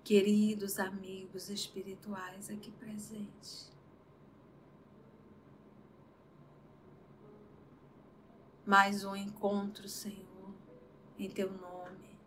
Queridos 0.04 0.80
amigos 0.80 1.50
espirituais 1.50 2.50
aqui 2.50 2.72
presentes, 2.72 3.72
mais 8.66 9.06
um 9.06 9.16
encontro, 9.16 9.88
Senhor, 9.88 10.54
em 11.18 11.30
Teu 11.30 11.52
nome, 11.54 12.18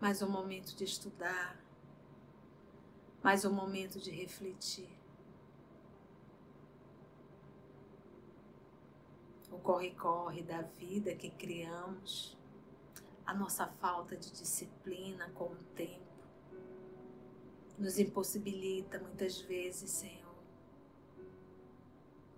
mais 0.00 0.22
um 0.22 0.30
momento 0.30 0.74
de 0.76 0.84
estudar, 0.84 1.60
mais 3.22 3.44
um 3.44 3.52
momento 3.52 3.98
de 3.98 4.10
refletir. 4.10 4.98
o 9.50 9.57
corre-corre 9.68 10.42
da 10.42 10.62
vida 10.62 11.14
que 11.14 11.28
criamos, 11.28 12.34
a 13.26 13.34
nossa 13.34 13.66
falta 13.66 14.16
de 14.16 14.32
disciplina 14.32 15.28
com 15.34 15.44
o 15.44 15.62
tempo, 15.76 16.24
nos 17.76 17.98
impossibilita 17.98 18.98
muitas 18.98 19.38
vezes, 19.42 19.90
Senhor, 19.90 20.42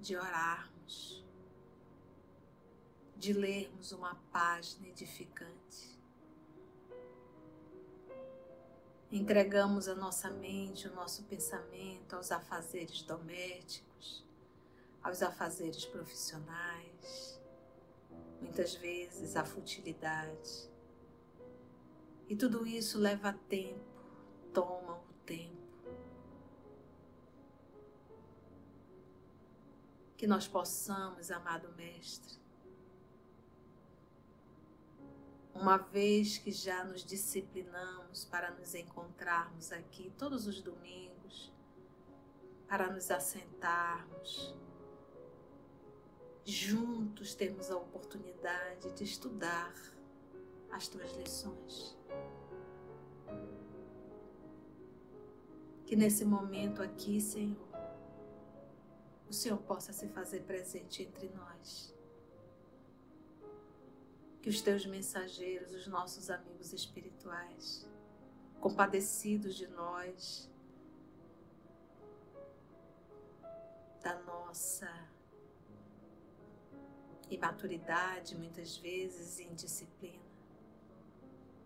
de 0.01 0.17
orarmos, 0.17 1.25
de 3.17 3.33
lermos 3.33 3.93
uma 3.93 4.17
página 4.33 4.89
edificante. 4.89 5.97
Entregamos 9.09 9.87
a 9.87 9.95
nossa 9.95 10.29
mente, 10.31 10.89
o 10.89 10.95
nosso 10.97 11.23
pensamento 11.27 12.17
aos 12.17 12.33
afazeres 12.33 13.03
domésticos, 13.03 13.90
aos 15.03 15.23
afazeres 15.23 15.85
profissionais, 15.85 17.41
muitas 18.41 18.75
vezes 18.75 19.37
à 19.37 19.45
futilidade. 19.45 20.71
E 22.29 22.37
tudo 22.37 22.67
isso 22.67 22.99
leva 22.99 23.33
tempo, 23.49 23.81
toma 24.53 24.99
o 24.99 25.13
tempo. 25.25 25.59
Que 30.17 30.27
nós 30.27 30.47
possamos, 30.47 31.31
amado 31.31 31.73
Mestre, 31.77 32.39
uma 35.55 35.77
vez 35.77 36.39
que 36.39 36.53
já 36.53 36.85
nos 36.85 37.05
disciplinamos 37.05 38.25
para 38.25 38.51
nos 38.53 38.75
encontrarmos 38.75 39.73
aqui 39.73 40.13
todos 40.17 40.47
os 40.47 40.61
domingos, 40.61 41.53
para 42.69 42.91
nos 42.93 43.11
assentarmos, 43.11 44.55
juntos 46.51 47.35
termos 47.35 47.71
a 47.71 47.77
oportunidade 47.77 48.93
de 48.93 49.05
estudar 49.05 49.75
as 50.71 50.89
tuas 50.89 51.13
lições. 51.17 51.97
Que 55.87 55.97
nesse 55.97 56.25
momento 56.25 56.83
aqui, 56.83 57.21
Senhor, 57.21 57.69
o 59.29 59.33
Senhor 59.33 59.59
possa 59.59 59.93
se 59.93 60.09
fazer 60.09 60.41
presente 60.41 61.03
entre 61.03 61.29
nós. 61.29 61.95
Que 64.43 64.49
os 64.49 64.61
teus 64.61 64.87
mensageiros, 64.87 65.73
os 65.73 65.87
nossos 65.87 66.31
amigos 66.31 66.73
espirituais, 66.73 67.89
compadecidos 68.61 69.55
de 69.55 69.67
nós, 69.69 70.51
da 74.03 74.19
nossa 74.23 75.10
imaturidade, 77.31 78.37
muitas 78.37 78.77
vezes, 78.77 79.39
indisciplina, 79.39 80.19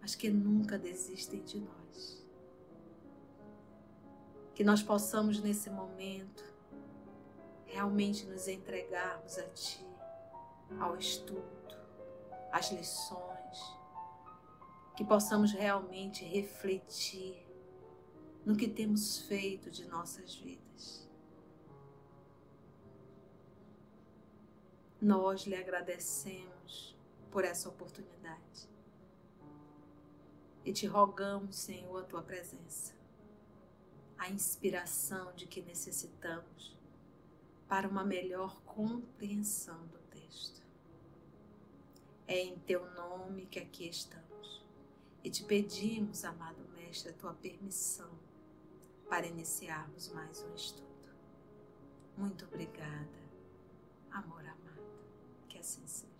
mas 0.00 0.14
que 0.14 0.30
nunca 0.30 0.78
desistem 0.78 1.42
de 1.42 1.60
nós. 1.60 2.24
Que 4.54 4.62
nós 4.62 4.82
possamos, 4.82 5.40
nesse 5.40 5.70
momento, 5.70 6.44
realmente 7.64 8.26
nos 8.26 8.46
entregarmos 8.46 9.38
a 9.38 9.48
Ti, 9.48 9.84
ao 10.78 10.96
estudo, 10.96 11.76
às 12.52 12.70
lições, 12.70 13.58
que 14.96 15.04
possamos 15.04 15.52
realmente 15.52 16.24
refletir 16.24 17.44
no 18.44 18.54
que 18.54 18.68
temos 18.68 19.18
feito 19.22 19.70
de 19.70 19.86
nossas 19.86 20.34
vidas. 20.36 21.03
Nós 25.04 25.42
lhe 25.42 25.54
agradecemos 25.54 26.96
por 27.30 27.44
essa 27.44 27.68
oportunidade 27.68 28.70
e 30.64 30.72
te 30.72 30.86
rogamos, 30.86 31.56
Senhor, 31.56 32.00
a 32.00 32.04
tua 32.04 32.22
presença, 32.22 32.94
a 34.16 34.30
inspiração 34.30 35.30
de 35.34 35.46
que 35.46 35.60
necessitamos 35.60 36.74
para 37.68 37.86
uma 37.86 38.02
melhor 38.02 38.58
compreensão 38.62 39.86
do 39.88 39.98
texto. 40.10 40.62
É 42.26 42.40
em 42.40 42.58
teu 42.60 42.90
nome 42.94 43.44
que 43.44 43.58
aqui 43.58 43.86
estamos 43.86 44.64
e 45.22 45.28
te 45.28 45.44
pedimos, 45.44 46.24
amado 46.24 46.66
Mestre, 46.78 47.10
a 47.10 47.12
tua 47.12 47.34
permissão 47.34 48.10
para 49.06 49.26
iniciarmos 49.26 50.08
mais 50.14 50.42
um 50.44 50.54
estudo. 50.54 51.14
Muito 52.16 52.46
obrigada, 52.46 53.20
amor 54.10 54.53
assim 55.64 55.86
seja. 55.86 56.12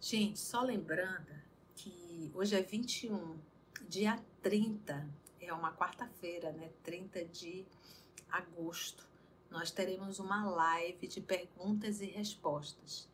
Gente, 0.00 0.40
só 0.40 0.62
lembrando 0.62 1.30
que 1.76 2.32
hoje 2.34 2.56
é 2.56 2.62
21, 2.62 3.38
dia 3.86 4.18
30, 4.42 5.06
é 5.38 5.52
uma 5.52 5.72
quarta-feira, 5.76 6.50
né? 6.50 6.70
30 6.82 7.26
de 7.26 7.64
agosto. 8.30 9.06
Nós 9.50 9.70
teremos 9.70 10.18
uma 10.18 10.48
live 10.50 11.06
de 11.06 11.20
perguntas 11.20 12.00
e 12.00 12.06
respostas 12.06 13.09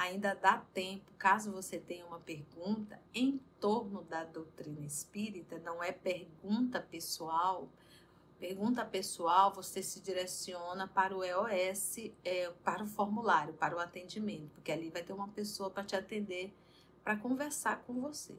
ainda 0.00 0.34
dá 0.34 0.56
tempo, 0.72 1.12
caso 1.18 1.52
você 1.52 1.78
tenha 1.78 2.06
uma 2.06 2.18
pergunta 2.18 2.98
em 3.14 3.38
torno 3.60 4.02
da 4.02 4.24
doutrina 4.24 4.80
espírita, 4.80 5.58
não 5.58 5.82
é 5.82 5.92
pergunta 5.92 6.80
pessoal. 6.80 7.68
Pergunta 8.38 8.82
pessoal, 8.82 9.52
você 9.52 9.82
se 9.82 10.00
direciona 10.00 10.88
para 10.88 11.14
o 11.14 11.22
EOS, 11.22 12.10
é, 12.24 12.50
para 12.64 12.82
o 12.82 12.86
formulário, 12.86 13.52
para 13.52 13.76
o 13.76 13.78
atendimento, 13.78 14.48
porque 14.54 14.72
ali 14.72 14.88
vai 14.88 15.02
ter 15.02 15.12
uma 15.12 15.28
pessoa 15.28 15.68
para 15.68 15.84
te 15.84 15.94
atender, 15.94 16.50
para 17.04 17.18
conversar 17.18 17.82
com 17.82 18.00
você. 18.00 18.34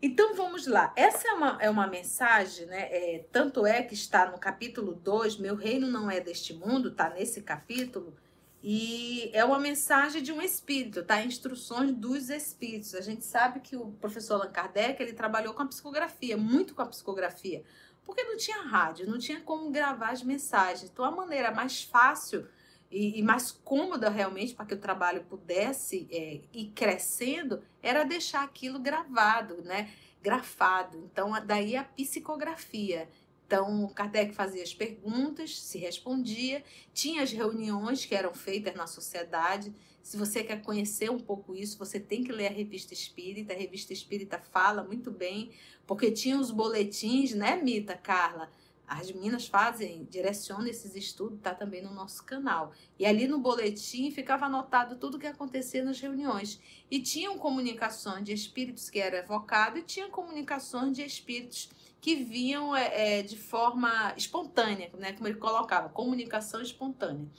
Então 0.02 0.36
vamos 0.36 0.66
lá. 0.66 0.92
Essa 0.96 1.28
é 1.28 1.32
uma, 1.34 1.58
é 1.62 1.70
uma 1.70 1.86
mensagem, 1.86 2.66
né? 2.66 2.88
É, 2.92 3.26
tanto 3.32 3.68
é 3.68 3.84
que 3.84 3.94
está 3.94 4.30
no 4.32 4.40
capítulo 4.40 4.96
2, 4.96 5.38
Meu 5.38 5.56
reino 5.56 5.88
não 5.88 6.10
é 6.10 6.20
deste 6.20 6.56
mundo, 6.56 6.92
tá 6.92 7.10
nesse 7.10 7.42
capítulo. 7.42 8.16
E 8.64 9.32
é 9.34 9.44
uma 9.44 9.58
mensagem 9.58 10.22
de 10.22 10.32
um 10.32 10.42
espírito, 10.42 11.04
tá? 11.04 11.24
Instruções 11.24 11.92
dos 11.94 12.30
espíritos. 12.30 12.94
A 12.94 13.02
gente 13.02 13.26
sabe 13.26 13.60
que 13.60 13.76
o 13.76 13.92
professor 13.94 14.36
Allan 14.36 14.52
Kardec, 14.52 15.02
ele 15.02 15.14
trabalhou 15.14 15.54
com 15.54 15.64
a 15.64 15.68
psicografia, 15.68 16.38
muito 16.38 16.76
com 16.76 16.84
a 16.84 16.86
psicografia, 16.86 17.64
porque 18.04 18.24
não 18.24 18.38
tinha 18.38 18.62
rádio, 18.62 19.10
não 19.10 19.18
tinha 19.18 19.42
como 19.42 19.72
gravar 19.72 20.12
as 20.12 20.22
mensagens. 20.22 20.92
Então 20.92 21.04
a 21.04 21.12
maneira 21.12 21.50
mais 21.50 21.84
fácil 21.84 22.48
e, 22.92 23.20
e 23.20 23.24
mais 23.24 23.52
cômoda 23.52 24.10
realmente 24.10 24.54
para 24.54 24.66
que 24.66 24.76
o 24.76 24.80
trabalho 24.80 25.24
pudesse 25.24 26.08
é, 26.12 26.42
ir 26.54 26.72
crescendo 26.76 27.64
era 27.82 28.04
deixar 28.04 28.44
aquilo 28.44 28.78
gravado, 28.78 29.64
né? 29.64 29.90
Grafado. 30.22 31.10
Então 31.12 31.32
daí 31.44 31.76
a 31.76 31.84
psicografia. 31.84 33.10
Então, 33.52 33.86
Kardec 33.90 34.34
fazia 34.34 34.64
as 34.64 34.74
perguntas, 34.74 35.60
se 35.60 35.78
respondia, 35.78 36.64
tinha 36.94 37.22
as 37.22 37.34
reuniões 37.34 38.06
que 38.06 38.16
eram 38.16 38.34
feitas 38.34 38.74
na 38.76 38.88
sociedade. 38.88 39.76
Se 40.02 40.16
você 40.16 40.42
quer 40.42 40.62
conhecer 40.62 41.12
um 41.12 41.20
pouco 41.20 41.54
isso, 41.54 41.78
você 41.78 42.00
tem 42.00 42.24
que 42.24 42.32
ler 42.32 42.48
a 42.48 42.52
Revista 42.52 42.94
Espírita. 42.94 43.52
A 43.52 43.58
Revista 43.58 43.92
Espírita 43.92 44.40
fala 44.40 44.86
muito 44.86 45.12
bem, 45.12 45.52
porque 45.86 46.12
tinha 46.12 46.40
os 46.40 46.50
boletins, 46.50 47.34
né, 47.34 47.62
Mita, 47.62 47.94
Carla? 47.94 48.50
As 48.88 49.12
meninas 49.12 49.48
fazem, 49.48 50.08
direcionam 50.10 50.68
esses 50.68 50.96
estudos, 50.96 51.42
tá 51.42 51.54
também 51.54 51.82
no 51.82 51.94
nosso 51.94 52.24
canal. 52.24 52.72
E 52.98 53.06
ali 53.06 53.28
no 53.28 53.38
boletim 53.38 54.12
ficava 54.12 54.46
anotado 54.46 54.96
tudo 54.96 55.16
o 55.16 55.20
que 55.20 55.28
acontecia 55.28 55.84
nas 55.84 56.00
reuniões. 56.00 56.58
E 56.90 57.02
tinham 57.02 57.38
comunicações 57.38 58.24
de 58.24 58.32
espíritos 58.32 58.90
que 58.90 59.00
eram 59.00 59.18
evocados 59.18 59.82
e 59.82 59.84
tinham 59.84 60.10
comunicações 60.10 60.96
de 60.96 61.04
espíritos 61.04 61.70
que 62.02 62.16
vinham 62.16 62.76
é, 62.76 63.20
é, 63.20 63.22
de 63.22 63.38
forma 63.38 64.14
espontânea, 64.18 64.92
né? 64.98 65.14
como 65.14 65.28
ele 65.28 65.38
colocava, 65.38 65.88
comunicação 65.88 66.60
espontânea. 66.60 67.30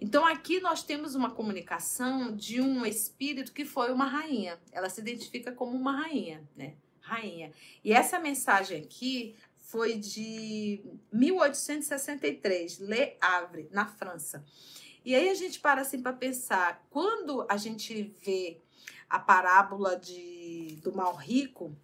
Então 0.00 0.24
aqui 0.24 0.60
nós 0.60 0.84
temos 0.84 1.16
uma 1.16 1.30
comunicação 1.30 2.34
de 2.34 2.60
um 2.60 2.86
espírito 2.86 3.52
que 3.52 3.64
foi 3.64 3.92
uma 3.92 4.06
rainha. 4.06 4.58
Ela 4.72 4.88
se 4.88 5.00
identifica 5.00 5.50
como 5.50 5.76
uma 5.76 5.92
rainha, 5.92 6.48
né? 6.56 6.74
Rainha. 7.00 7.52
E 7.82 7.92
essa 7.92 8.18
mensagem 8.18 8.80
aqui 8.80 9.36
foi 9.56 9.98
de 9.98 10.82
1863, 11.12 12.78
Le 12.78 13.16
Havre, 13.20 13.68
na 13.72 13.86
França. 13.86 14.44
E 15.04 15.14
aí 15.14 15.28
a 15.28 15.34
gente 15.34 15.60
para 15.60 15.82
assim 15.82 16.00
para 16.00 16.12
pensar, 16.12 16.86
quando 16.88 17.44
a 17.48 17.56
gente 17.56 18.14
vê 18.24 18.60
a 19.08 19.18
parábola 19.18 19.96
de, 19.96 20.78
do 20.82 20.94
mal 20.94 21.14
rico, 21.14 21.76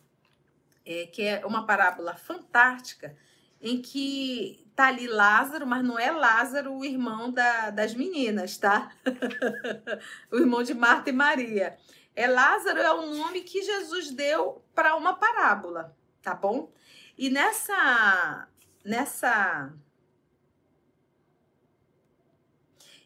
é, 0.90 1.06
que 1.06 1.22
é 1.22 1.46
uma 1.46 1.64
parábola 1.64 2.14
fantástica, 2.16 3.16
em 3.60 3.80
que 3.80 4.66
tá 4.74 4.88
ali 4.88 5.06
Lázaro, 5.06 5.66
mas 5.66 5.84
não 5.84 5.98
é 5.98 6.10
Lázaro 6.10 6.74
o 6.74 6.84
irmão 6.84 7.30
da, 7.30 7.70
das 7.70 7.94
meninas, 7.94 8.56
tá? 8.56 8.90
o 10.32 10.38
irmão 10.38 10.62
de 10.62 10.74
Marta 10.74 11.10
e 11.10 11.12
Maria. 11.12 11.78
É 12.16 12.26
Lázaro 12.26 12.80
é 12.80 12.92
o 12.92 13.14
nome 13.14 13.42
que 13.42 13.62
Jesus 13.62 14.10
deu 14.10 14.64
para 14.74 14.96
uma 14.96 15.14
parábola, 15.14 15.96
tá 16.22 16.34
bom? 16.34 16.72
E 17.16 17.30
nessa 17.30 18.48
nessa 18.84 19.72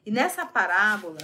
e 0.07 0.11
nessa 0.11 0.47
parábola, 0.47 1.18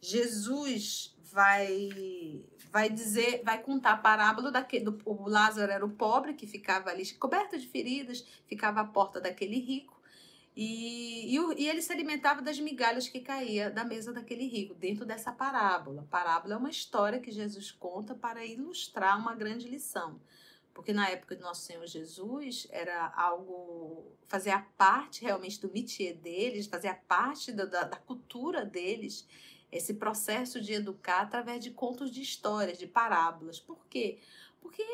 Jesus 0.00 1.16
vai 1.18 2.44
vai 2.72 2.88
dizer, 2.88 3.42
vai 3.44 3.62
contar 3.62 3.92
a 3.92 3.96
parábola 3.98 4.50
daquele, 4.50 4.86
do 4.86 4.98
o 5.04 5.28
Lázaro 5.28 5.70
era 5.70 5.84
o 5.84 5.90
pobre 5.90 6.32
que 6.32 6.46
ficava 6.46 6.88
ali 6.88 7.04
coberto 7.14 7.58
de 7.58 7.68
feridas, 7.68 8.26
ficava 8.46 8.80
à 8.80 8.84
porta 8.84 9.20
daquele 9.20 9.60
rico. 9.60 10.00
E, 10.56 11.36
e, 11.36 11.62
e, 11.62 11.68
ele 11.68 11.82
se 11.82 11.92
alimentava 11.92 12.40
das 12.40 12.58
migalhas 12.58 13.08
que 13.08 13.20
caía 13.20 13.70
da 13.70 13.84
mesa 13.84 14.12
daquele 14.12 14.46
rico, 14.46 14.74
dentro 14.74 15.04
dessa 15.04 15.30
parábola. 15.30 16.06
Parábola 16.10 16.54
é 16.54 16.56
uma 16.56 16.70
história 16.70 17.20
que 17.20 17.30
Jesus 17.30 17.70
conta 17.70 18.14
para 18.14 18.44
ilustrar 18.44 19.18
uma 19.18 19.34
grande 19.34 19.68
lição. 19.68 20.18
Porque 20.72 20.94
na 20.94 21.08
época 21.10 21.36
do 21.36 21.42
nosso 21.42 21.62
Senhor 21.62 21.86
Jesus 21.86 22.66
era 22.70 23.12
algo, 23.14 24.16
fazia 24.26 24.58
parte 24.78 25.22
realmente 25.22 25.60
do 25.60 25.70
métier 25.70 26.14
deles, 26.14 26.66
fazia 26.66 26.94
parte 26.94 27.52
da, 27.52 27.66
da, 27.66 27.84
da 27.84 27.96
cultura 27.96 28.64
deles, 28.64 29.26
esse 29.72 29.94
processo 29.94 30.60
de 30.60 30.74
educar 30.74 31.22
através 31.22 31.64
de 31.64 31.70
contos 31.70 32.10
de 32.10 32.20
histórias, 32.20 32.76
de 32.76 32.86
parábolas. 32.86 33.58
Por 33.58 33.86
quê? 33.86 34.18
Porque 34.60 34.84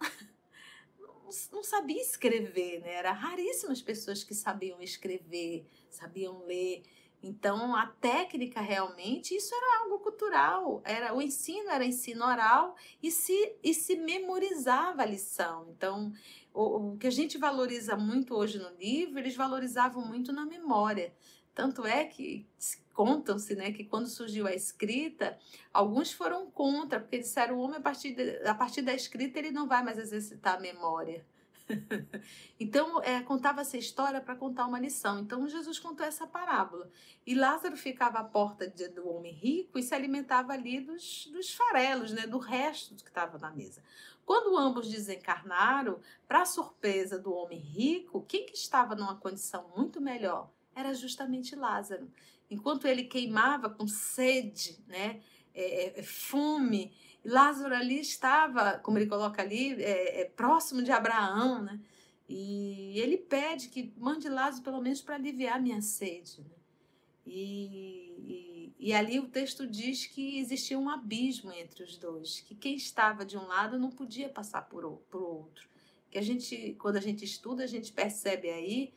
não 1.52 1.64
sabia 1.64 2.00
escrever, 2.00 2.80
né? 2.80 2.94
Era 2.94 3.10
raríssimas 3.10 3.82
pessoas 3.82 4.22
que 4.22 4.34
sabiam 4.34 4.80
escrever, 4.80 5.66
sabiam 5.90 6.46
ler. 6.46 6.84
Então, 7.20 7.74
a 7.74 7.86
técnica 7.86 8.60
realmente, 8.60 9.34
isso 9.34 9.52
era 9.54 9.82
algo 9.82 9.98
cultural. 9.98 10.80
Era 10.84 11.12
o 11.14 11.20
ensino 11.20 11.70
era 11.70 11.84
ensino 11.84 12.24
oral 12.24 12.76
e 13.02 13.10
se, 13.10 13.56
e 13.64 13.74
se 13.74 13.96
memorizava 13.96 15.02
a 15.02 15.06
lição. 15.06 15.66
Então, 15.70 16.12
o, 16.52 16.92
o 16.92 16.98
que 16.98 17.06
a 17.06 17.10
gente 17.10 17.36
valoriza 17.36 17.96
muito 17.96 18.36
hoje 18.36 18.58
no 18.58 18.68
livro, 18.76 19.18
eles 19.18 19.34
valorizavam 19.34 20.06
muito 20.06 20.32
na 20.32 20.46
memória. 20.46 21.12
Tanto 21.54 21.86
é 21.86 22.04
que 22.04 22.46
contam-se 22.92 23.54
né, 23.54 23.72
que 23.72 23.84
quando 23.84 24.08
surgiu 24.08 24.46
a 24.46 24.54
escrita, 24.54 25.38
alguns 25.72 26.12
foram 26.12 26.50
contra, 26.50 27.00
porque 27.00 27.18
disseram 27.18 27.56
o 27.56 27.60
homem, 27.60 27.76
a 27.76 27.80
partir, 27.80 28.12
de, 28.12 28.46
a 28.46 28.54
partir 28.54 28.82
da 28.82 28.94
escrita, 28.94 29.38
ele 29.38 29.50
não 29.50 29.68
vai 29.68 29.82
mais 29.82 29.98
exercitar 29.98 30.56
a 30.56 30.60
memória. 30.60 31.24
então, 32.58 33.02
é, 33.02 33.22
contava 33.22 33.60
essa 33.60 33.76
história 33.76 34.20
para 34.20 34.36
contar 34.36 34.66
uma 34.66 34.78
lição. 34.78 35.20
Então, 35.20 35.48
Jesus 35.48 35.78
contou 35.78 36.04
essa 36.04 36.26
parábola. 36.26 36.90
E 37.26 37.34
Lázaro 37.34 37.76
ficava 37.76 38.18
à 38.18 38.24
porta 38.24 38.68
de, 38.68 38.88
do 38.88 39.08
homem 39.08 39.32
rico 39.32 39.78
e 39.78 39.82
se 39.82 39.94
alimentava 39.94 40.52
ali 40.52 40.80
dos, 40.80 41.28
dos 41.32 41.54
farelos, 41.54 42.12
né, 42.12 42.26
do 42.26 42.38
resto 42.38 42.94
que 42.96 43.08
estava 43.08 43.38
na 43.38 43.50
mesa. 43.50 43.82
Quando 44.26 44.56
ambos 44.56 44.88
desencarnaram, 44.88 46.00
para 46.26 46.44
surpresa 46.44 47.18
do 47.18 47.32
homem 47.32 47.58
rico, 47.58 48.24
quem 48.26 48.46
que 48.46 48.54
estava 48.54 48.94
numa 48.94 49.16
condição 49.16 49.70
muito 49.76 50.00
melhor 50.00 50.50
era 50.74 50.94
justamente 50.94 51.54
Lázaro. 51.54 52.10
Enquanto 52.50 52.86
ele 52.86 53.04
queimava 53.04 53.70
com 53.70 53.86
sede, 53.86 54.78
né, 54.86 55.20
é, 55.54 56.00
é, 56.00 56.02
fome, 56.02 56.92
Lázaro 57.24 57.74
ali 57.74 58.00
estava, 58.00 58.78
como 58.78 58.98
ele 58.98 59.06
coloca 59.06 59.40
ali, 59.40 59.82
é, 59.82 60.22
é, 60.22 60.24
próximo 60.24 60.82
de 60.82 60.92
Abraão, 60.92 61.62
né? 61.62 61.80
E 62.28 62.98
ele 62.98 63.18
pede 63.18 63.68
que 63.68 63.92
mande 63.96 64.28
Lázaro 64.28 64.64
pelo 64.64 64.80
menos 64.80 65.00
para 65.00 65.14
aliviar 65.14 65.60
minha 65.60 65.80
sede. 65.82 66.40
Né? 66.40 66.56
E, 67.26 68.72
e, 68.78 68.88
e, 68.88 68.92
ali 68.94 69.20
o 69.20 69.28
texto 69.28 69.66
diz 69.66 70.06
que 70.06 70.38
existia 70.38 70.78
um 70.78 70.88
abismo 70.88 71.52
entre 71.52 71.82
os 71.82 71.96
dois, 71.96 72.40
que 72.40 72.54
quem 72.54 72.76
estava 72.76 73.24
de 73.24 73.36
um 73.36 73.46
lado 73.46 73.78
não 73.78 73.90
podia 73.90 74.28
passar 74.28 74.62
por, 74.62 74.84
por 75.10 75.22
outro. 75.22 75.68
Que 76.10 76.18
a 76.18 76.22
gente, 76.22 76.74
quando 76.78 76.96
a 76.96 77.00
gente 77.00 77.24
estuda, 77.24 77.64
a 77.64 77.66
gente 77.66 77.92
percebe 77.92 78.50
aí 78.50 78.92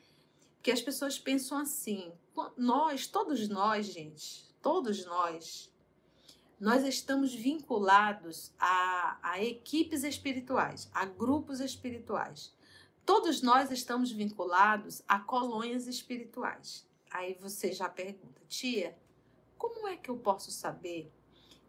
que 0.67 0.71
as 0.71 0.81
pessoas 0.81 1.17
pensam 1.17 1.57
assim: 1.57 2.11
nós, 2.57 3.07
todos 3.07 3.47
nós, 3.47 3.85
gente, 3.85 4.53
todos 4.61 5.05
nós, 5.05 5.73
nós 6.59 6.83
estamos 6.83 7.33
vinculados 7.33 8.51
a, 8.59 9.17
a 9.23 9.41
equipes 9.41 10.03
espirituais, 10.03 10.89
a 10.93 11.05
grupos 11.05 11.61
espirituais. 11.61 12.53
Todos 13.05 13.41
nós 13.41 13.71
estamos 13.71 14.11
vinculados 14.11 15.01
a 15.07 15.17
colônias 15.17 15.87
espirituais. 15.87 16.85
Aí 17.09 17.33
você 17.35 17.71
já 17.71 17.87
pergunta, 17.87 18.41
tia, 18.49 18.93
como 19.57 19.87
é 19.87 19.95
que 19.95 20.09
eu 20.09 20.17
posso 20.17 20.51
saber 20.51 21.09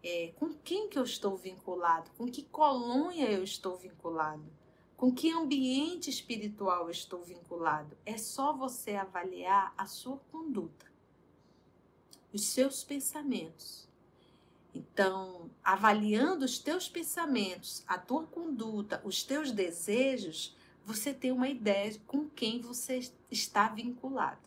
é, 0.03 0.33
com 0.35 0.53
quem 0.55 0.89
que 0.89 0.99
eu 0.99 1.03
estou 1.03 1.37
vinculado, 1.37 2.11
com 2.17 2.25
que 2.25 2.43
colônia 2.43 3.31
eu 3.31 3.45
estou 3.45 3.77
vinculado, 3.77 4.43
com 4.99 5.11
que 5.11 5.31
ambiente 5.31 6.09
espiritual 6.09 6.89
estou 6.89 7.23
vinculado? 7.23 7.97
É 8.05 8.17
só 8.17 8.51
você 8.51 8.95
avaliar 8.95 9.73
a 9.77 9.85
sua 9.85 10.17
conduta, 10.31 10.85
os 12.33 12.45
seus 12.45 12.83
pensamentos 12.83 13.89
então, 14.73 15.49
avaliando 15.63 16.45
os 16.45 16.59
teus 16.59 16.87
pensamentos, 16.87 17.83
a 17.87 17.97
tua 17.97 18.25
conduta, 18.25 19.01
os 19.03 19.23
teus 19.23 19.51
desejos, 19.51 20.55
você 20.85 21.13
tem 21.13 21.31
uma 21.31 21.49
ideia 21.49 21.91
de 21.91 21.99
com 21.99 22.29
quem 22.29 22.61
você 22.61 22.99
está 23.31 23.67
vinculado. 23.69 24.39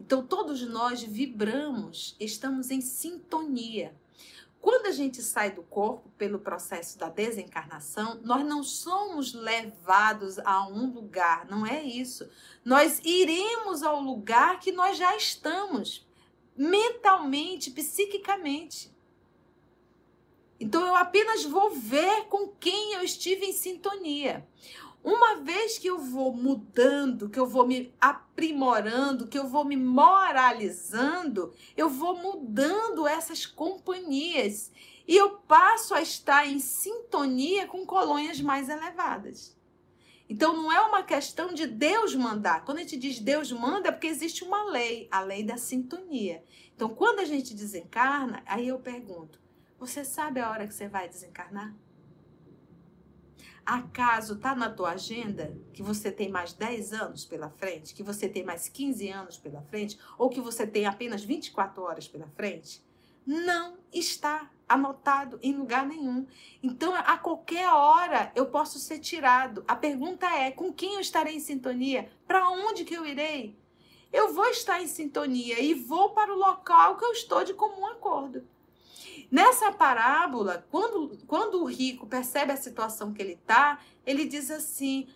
Então, 0.00 0.26
todos 0.26 0.62
nós 0.62 1.02
vibramos, 1.02 2.16
estamos 2.18 2.70
em 2.70 2.80
sintonia. 2.80 3.94
Quando 4.64 4.86
a 4.86 4.92
gente 4.92 5.20
sai 5.20 5.50
do 5.50 5.62
corpo 5.62 6.08
pelo 6.16 6.38
processo 6.38 6.96
da 6.98 7.10
desencarnação, 7.10 8.18
nós 8.24 8.42
não 8.46 8.62
somos 8.62 9.34
levados 9.34 10.38
a 10.38 10.66
um 10.66 10.90
lugar, 10.90 11.44
não 11.50 11.66
é 11.66 11.82
isso. 11.82 12.26
Nós 12.64 12.98
iremos 13.04 13.82
ao 13.82 14.00
lugar 14.00 14.58
que 14.60 14.72
nós 14.72 14.96
já 14.96 15.14
estamos, 15.14 16.08
mentalmente, 16.56 17.70
psiquicamente. 17.72 18.90
Então 20.58 20.80
eu 20.86 20.96
apenas 20.96 21.44
vou 21.44 21.68
ver 21.68 22.24
com 22.30 22.48
quem 22.48 22.94
eu 22.94 23.02
estive 23.02 23.44
em 23.44 23.52
sintonia. 23.52 24.48
Uma 25.04 25.36
vez 25.36 25.76
que 25.76 25.86
eu 25.86 25.98
vou 25.98 26.34
mudando, 26.34 27.28
que 27.28 27.38
eu 27.38 27.46
vou 27.46 27.66
me 27.66 27.92
aprimorando, 28.00 29.26
que 29.26 29.38
eu 29.38 29.46
vou 29.46 29.62
me 29.62 29.76
moralizando, 29.76 31.52
eu 31.76 31.90
vou 31.90 32.16
mudando 32.16 33.06
essas 33.06 33.44
companhias 33.44 34.72
e 35.06 35.14
eu 35.14 35.32
passo 35.40 35.94
a 35.94 36.00
estar 36.00 36.48
em 36.48 36.58
sintonia 36.58 37.66
com 37.66 37.84
colônias 37.84 38.40
mais 38.40 38.70
elevadas. 38.70 39.54
Então 40.26 40.56
não 40.56 40.72
é 40.72 40.80
uma 40.80 41.02
questão 41.02 41.52
de 41.52 41.66
Deus 41.66 42.14
mandar. 42.14 42.64
Quando 42.64 42.78
a 42.78 42.80
gente 42.80 42.96
diz 42.96 43.18
Deus 43.18 43.52
manda, 43.52 43.90
é 43.90 43.92
porque 43.92 44.06
existe 44.06 44.42
uma 44.42 44.70
lei, 44.70 45.06
a 45.10 45.20
lei 45.20 45.44
da 45.44 45.58
sintonia. 45.58 46.42
Então 46.74 46.88
quando 46.88 47.18
a 47.18 47.26
gente 47.26 47.52
desencarna, 47.52 48.42
aí 48.46 48.68
eu 48.68 48.78
pergunto: 48.78 49.38
você 49.78 50.02
sabe 50.02 50.40
a 50.40 50.48
hora 50.48 50.66
que 50.66 50.72
você 50.72 50.88
vai 50.88 51.10
desencarnar? 51.10 51.74
Acaso 53.64 54.34
está 54.34 54.54
na 54.54 54.68
tua 54.68 54.90
agenda 54.90 55.56
que 55.72 55.82
você 55.82 56.12
tem 56.12 56.28
mais 56.28 56.52
10 56.52 56.92
anos 56.92 57.24
pela 57.24 57.48
frente, 57.48 57.94
que 57.94 58.02
você 58.02 58.28
tem 58.28 58.44
mais 58.44 58.68
15 58.68 59.08
anos 59.08 59.38
pela 59.38 59.62
frente, 59.62 59.98
ou 60.18 60.28
que 60.28 60.40
você 60.40 60.66
tem 60.66 60.84
apenas 60.84 61.24
24 61.24 61.82
horas 61.82 62.06
pela 62.06 62.28
frente? 62.28 62.84
Não 63.26 63.78
está. 63.92 64.50
anotado 64.66 65.38
em 65.42 65.52
lugar 65.54 65.86
nenhum. 65.86 66.26
Então, 66.62 66.94
a 66.94 67.18
qualquer 67.18 67.68
hora 67.68 68.32
eu 68.34 68.46
posso 68.46 68.78
ser 68.78 68.98
tirado. 68.98 69.62
A 69.68 69.76
pergunta 69.76 70.26
é: 70.26 70.50
com 70.50 70.72
quem 70.72 70.94
eu 70.94 71.00
estarei 71.00 71.36
em 71.36 71.40
sintonia? 71.40 72.10
Para 72.26 72.48
onde 72.48 72.84
que 72.84 72.94
eu 72.94 73.04
irei? 73.04 73.58
Eu 74.10 74.32
vou 74.32 74.46
estar 74.46 74.80
em 74.80 74.86
sintonia 74.86 75.60
e 75.60 75.74
vou 75.74 76.10
para 76.10 76.32
o 76.32 76.38
local 76.38 76.96
que 76.96 77.04
eu 77.04 77.12
estou 77.12 77.44
de 77.44 77.52
comum 77.52 77.86
acordo. 77.86 78.46
Nessa 79.34 79.72
parábola, 79.72 80.64
quando, 80.70 81.18
quando 81.26 81.60
o 81.60 81.64
rico 81.64 82.06
percebe 82.06 82.52
a 82.52 82.56
situação 82.56 83.12
que 83.12 83.20
ele 83.20 83.32
está, 83.32 83.80
ele 84.06 84.26
diz 84.26 84.48
assim: 84.48 85.08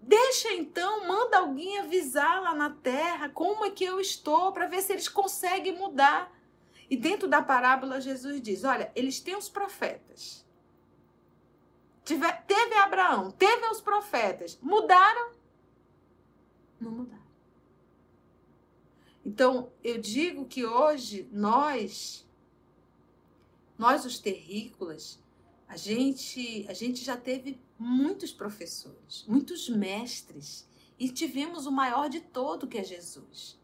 Deixa 0.00 0.50
então, 0.54 1.06
manda 1.06 1.36
alguém 1.36 1.80
avisar 1.80 2.40
lá 2.40 2.54
na 2.54 2.70
terra 2.70 3.28
como 3.28 3.62
é 3.62 3.70
que 3.70 3.84
eu 3.84 4.00
estou, 4.00 4.52
para 4.52 4.66
ver 4.66 4.80
se 4.80 4.94
eles 4.94 5.06
conseguem 5.06 5.76
mudar. 5.76 6.32
E 6.88 6.96
dentro 6.96 7.28
da 7.28 7.42
parábola, 7.42 8.00
Jesus 8.00 8.40
diz: 8.40 8.64
Olha, 8.64 8.90
eles 8.96 9.20
têm 9.20 9.36
os 9.36 9.50
profetas. 9.50 10.42
Tive, 12.06 12.32
teve 12.46 12.74
Abraão, 12.76 13.30
teve 13.32 13.66
os 13.66 13.82
profetas. 13.82 14.58
Mudaram? 14.62 15.32
Não 16.80 16.90
mudaram. 16.90 17.22
Então, 19.22 19.70
eu 19.82 19.98
digo 19.98 20.46
que 20.46 20.64
hoje 20.64 21.28
nós, 21.30 22.23
nós 23.76 24.04
os 24.04 24.18
terrícolas, 24.18 25.18
a 25.68 25.76
gente, 25.76 26.66
a 26.68 26.72
gente 26.72 27.04
já 27.04 27.16
teve 27.16 27.60
muitos 27.78 28.32
professores, 28.32 29.24
muitos 29.26 29.68
mestres, 29.68 30.66
e 30.98 31.08
tivemos 31.08 31.66
o 31.66 31.72
maior 31.72 32.08
de 32.08 32.20
todo 32.20 32.66
que 32.66 32.78
é 32.78 32.84
Jesus. 32.84 33.58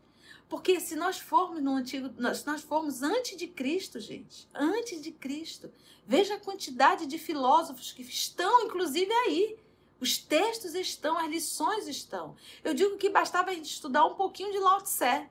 Porque 0.48 0.80
se 0.80 0.96
nós 0.96 1.18
formos 1.20 1.62
no 1.62 1.76
antigo, 1.76 2.08
se 2.34 2.44
nós 2.44 2.61
formos 2.62 3.02
antes 3.02 3.36
de 3.36 3.46
Cristo, 3.46 4.00
gente, 4.00 4.48
antes 4.52 5.00
de 5.00 5.12
Cristo, 5.12 5.70
veja 6.04 6.34
a 6.34 6.40
quantidade 6.40 7.06
de 7.06 7.18
filósofos 7.18 7.92
que 7.92 8.02
estão, 8.02 8.62
inclusive, 8.62 9.12
aí. 9.12 9.56
Os 10.00 10.18
textos 10.18 10.74
estão, 10.74 11.16
as 11.18 11.30
lições 11.30 11.86
estão. 11.86 12.34
Eu 12.64 12.74
digo 12.74 12.96
que 12.96 13.11
bastava 13.11 13.50
a 13.50 13.54
gente 13.54 13.70
estudar 13.70 14.04
um 14.06 14.14
pouquinho 14.14 14.50
de 14.50 14.58
Lao 14.58 14.82
Tse. 14.82 15.28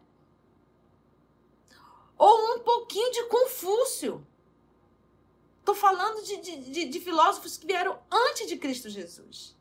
Ou 2.17 2.55
um 2.55 2.59
pouquinho 2.59 3.11
de 3.11 3.23
Confúcio. 3.25 4.25
Estou 5.69 5.87
falando 5.87 6.23
de, 6.23 6.37
de, 6.71 6.85
de, 6.85 6.99
filósofos 6.99 7.55
que 7.55 7.67
vieram 7.67 7.99
antes 8.11 8.47
de 8.47 8.57
Cristo 8.57 8.89
Jesus. 8.89 9.55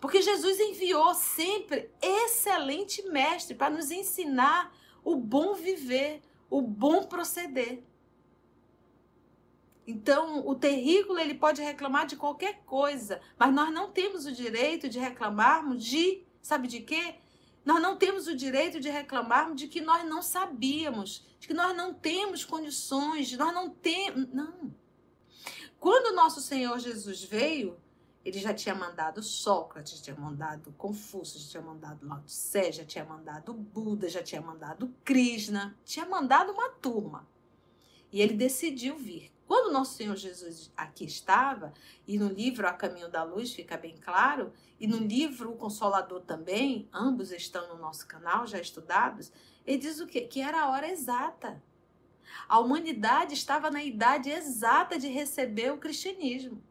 Porque 0.00 0.20
Jesus 0.20 0.58
enviou 0.58 1.14
sempre 1.14 1.88
excelente 2.02 3.00
mestre 3.02 3.54
para 3.54 3.70
nos 3.72 3.92
ensinar 3.92 4.76
o 5.04 5.14
bom 5.14 5.54
viver, 5.54 6.20
o 6.50 6.60
bom 6.60 7.04
proceder. 7.04 7.84
Então, 9.86 10.44
o 10.44 10.56
terrículo 10.56 11.20
ele 11.20 11.34
pode 11.34 11.62
reclamar 11.62 12.06
de 12.06 12.16
qualquer 12.16 12.64
coisa, 12.64 13.20
mas 13.38 13.54
nós 13.54 13.72
não 13.72 13.92
temos 13.92 14.26
o 14.26 14.32
direito 14.32 14.88
de 14.88 14.98
reclamarmos 14.98 15.84
de, 15.84 16.24
sabe 16.42 16.66
de 16.66 16.80
quê? 16.80 17.14
Nós 17.64 17.80
não 17.80 17.96
temos 17.96 18.26
o 18.26 18.34
direito 18.34 18.80
de 18.80 18.88
reclamarmos 18.88 19.54
de 19.54 19.68
que 19.68 19.80
nós 19.80 20.04
não 20.04 20.20
sabíamos, 20.20 21.24
de 21.38 21.46
que 21.46 21.54
nós 21.54 21.76
não 21.76 21.94
temos 21.94 22.44
condições, 22.44 23.28
de 23.28 23.36
nós 23.36 23.54
não 23.54 23.70
temos, 23.70 24.28
não. 24.32 24.79
Quando 25.80 26.14
nosso 26.14 26.42
Senhor 26.42 26.78
Jesus 26.78 27.24
veio, 27.24 27.80
ele 28.22 28.38
já 28.38 28.52
tinha 28.52 28.74
mandado 28.74 29.22
Sócrates, 29.22 30.02
tinha 30.02 30.14
mandado 30.14 30.72
Confúcio, 30.72 31.40
já 31.40 31.48
tinha 31.48 31.62
mandado 31.62 32.06
Lao 32.06 32.20
Tse, 32.20 32.70
já 32.70 32.84
tinha 32.84 33.02
mandado 33.02 33.54
Buda, 33.54 34.06
já 34.06 34.22
tinha 34.22 34.42
mandado 34.42 34.94
Krishna, 35.02 35.74
tinha 35.82 36.04
mandado 36.04 36.52
uma 36.52 36.68
turma. 36.68 37.26
E 38.12 38.20
ele 38.20 38.34
decidiu 38.34 38.98
vir. 38.98 39.32
Quando 39.46 39.72
nosso 39.72 39.96
Senhor 39.96 40.14
Jesus 40.16 40.70
aqui 40.76 41.06
estava, 41.06 41.72
e 42.06 42.18
no 42.18 42.28
livro 42.28 42.68
A 42.68 42.74
Caminho 42.74 43.10
da 43.10 43.24
Luz 43.24 43.54
fica 43.54 43.78
bem 43.78 43.96
claro, 43.96 44.52
e 44.78 44.86
no 44.86 44.98
livro 44.98 45.50
O 45.50 45.56
Consolador 45.56 46.20
também, 46.20 46.90
ambos 46.92 47.32
estão 47.32 47.66
no 47.68 47.80
nosso 47.80 48.06
canal, 48.06 48.46
já 48.46 48.60
estudados, 48.60 49.32
ele 49.66 49.78
diz 49.78 49.98
o 49.98 50.06
quê? 50.06 50.20
Que 50.20 50.42
era 50.42 50.62
a 50.62 50.70
hora 50.70 50.90
exata. 50.90 51.60
A 52.48 52.58
humanidade 52.58 53.34
estava 53.34 53.70
na 53.70 53.82
idade 53.82 54.30
exata 54.30 54.98
de 54.98 55.08
receber 55.08 55.72
o 55.72 55.78
cristianismo 55.78 56.62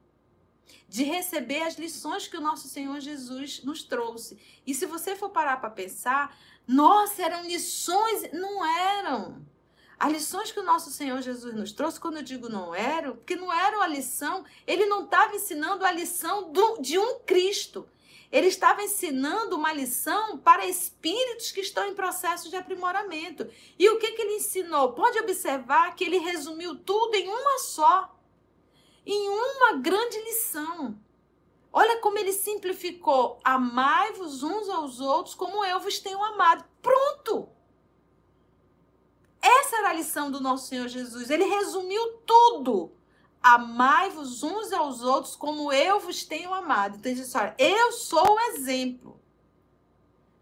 de 0.88 1.04
receber 1.04 1.62
as 1.62 1.78
lições 1.78 2.28
que 2.28 2.36
o 2.36 2.42
nosso 2.42 2.68
Senhor 2.68 3.00
Jesus 3.00 3.64
nos 3.64 3.84
trouxe. 3.84 4.40
E 4.66 4.74
se 4.74 4.88
você 4.88 5.16
for 5.16 5.30
parar 5.30 5.58
para 5.58 5.70
pensar, 5.70 6.36
nossa, 6.68 7.22
eram 7.22 7.44
lições, 7.44 8.32
não 8.34 8.66
eram. 8.66 9.46
As 10.00 10.12
lições 10.12 10.52
que 10.52 10.60
o 10.60 10.66
nosso 10.66 10.90
Senhor 10.92 11.22
Jesus 11.22 11.54
nos 11.54 11.72
trouxe, 11.72 12.00
quando 12.00 12.18
eu 12.18 12.24
digo 12.24 12.50
não 12.50 12.74
eram, 12.74 13.16
porque 13.18 13.36
não 13.36 13.54
eram 13.54 13.82
a 13.82 13.88
lição, 13.88 14.44
ele 14.66 14.86
não 14.86 15.04
estava 15.04 15.36
ensinando 15.36 15.86
a 15.86 15.92
lição 15.92 16.52
do, 16.52 16.82
de 16.82 16.98
um 16.98 17.20
Cristo. 17.20 17.88
Ele 18.32 18.48
estava 18.48 18.84
ensinando 18.84 19.56
uma 19.56 19.74
lição 19.74 20.38
para 20.38 20.68
espíritos 20.68 21.52
que 21.52 21.62
estão 21.62 21.88
em 21.88 21.96
processo 21.96 22.50
de 22.50 22.56
aprimoramento. 22.56 23.50
E 23.78 23.90
o 23.90 23.98
que, 23.98 24.12
que 24.12 24.22
ele 24.22 24.36
ensinou? 24.36 24.94
Pode 24.94 25.18
observar 25.20 25.96
que 25.96 26.04
ele 26.04 26.20
resumiu 26.20 26.76
tudo 26.76 27.16
em 27.16 27.28
uma 27.28 27.58
só 27.60 28.16
em 29.06 29.30
uma 29.30 29.74
grande 29.74 30.20
lição. 30.22 31.00
Olha 31.74 32.00
como 32.00 32.18
ele 32.20 32.32
simplificou: 32.32 33.40
amai-vos 33.44 34.44
uns 34.44 34.70
aos 34.70 35.00
outros 35.00 35.34
como 35.34 35.66
eu 35.66 35.80
vos 35.80 36.00
tenho 36.00 36.24
amado. 36.24 36.66
Pronto! 36.82 37.50
Essa 39.42 39.78
era 39.78 39.90
a 39.90 39.94
lição 39.94 40.30
do 40.30 40.40
nosso 40.40 40.68
Senhor 40.68 40.88
Jesus. 40.88 41.30
Ele 41.30 41.46
resumiu 41.46 42.18
tudo. 42.26 42.92
Amai-vos 43.42 44.44
uns 44.44 44.72
aos 44.74 45.02
outros 45.02 45.36
como 45.36 45.72
eu 45.72 46.00
vos 46.00 46.24
tenho 46.24 46.54
amado. 46.54 46.98
Então 46.98 47.12
ele 47.12 47.22
disse: 47.22 47.38
olha, 47.38 47.56
eu 47.58 47.92
sou 47.92 48.36
o 48.36 48.40
exemplo. 48.52 49.20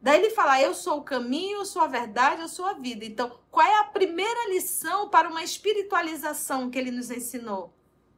Daí 0.01 0.19
ele 0.19 0.29
fala: 0.31 0.61
eu 0.61 0.73
sou 0.73 0.99
o 0.99 1.03
caminho, 1.03 1.59
eu 1.59 1.65
sou 1.65 1.81
a 1.81 1.87
verdade, 1.87 2.41
eu 2.41 2.47
sou 2.47 2.65
a 2.65 2.73
vida. 2.73 3.05
Então, 3.05 3.39
qual 3.51 3.65
é 3.65 3.79
a 3.79 3.85
primeira 3.85 4.49
lição 4.49 5.09
para 5.09 5.29
uma 5.29 5.43
espiritualização 5.43 6.69
que 6.69 6.77
ele 6.77 6.91
nos 6.91 7.11
ensinou? 7.11 7.77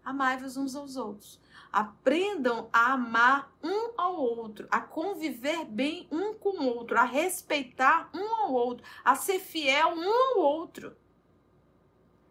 amai-vos 0.10 0.58
uns 0.58 0.76
aos 0.76 0.96
outros. 0.96 1.40
Aprendam 1.72 2.68
a 2.74 2.94
amar 2.94 3.56
um 3.64 3.92
ao 3.96 4.16
outro, 4.16 4.68
a 4.72 4.82
conviver 4.82 5.66
bem 5.66 6.08
um 6.12 6.34
com 6.34 6.58
o 6.58 6.66
outro, 6.66 6.98
a 6.98 7.04
respeitar 7.04 8.10
um 8.14 8.36
ao 8.44 8.54
outro, 8.54 8.84
a 9.06 9.16
ser 9.16 9.40
fiel 9.40 9.90
um 9.90 10.10
ao 10.10 10.40
outro. 10.40 10.98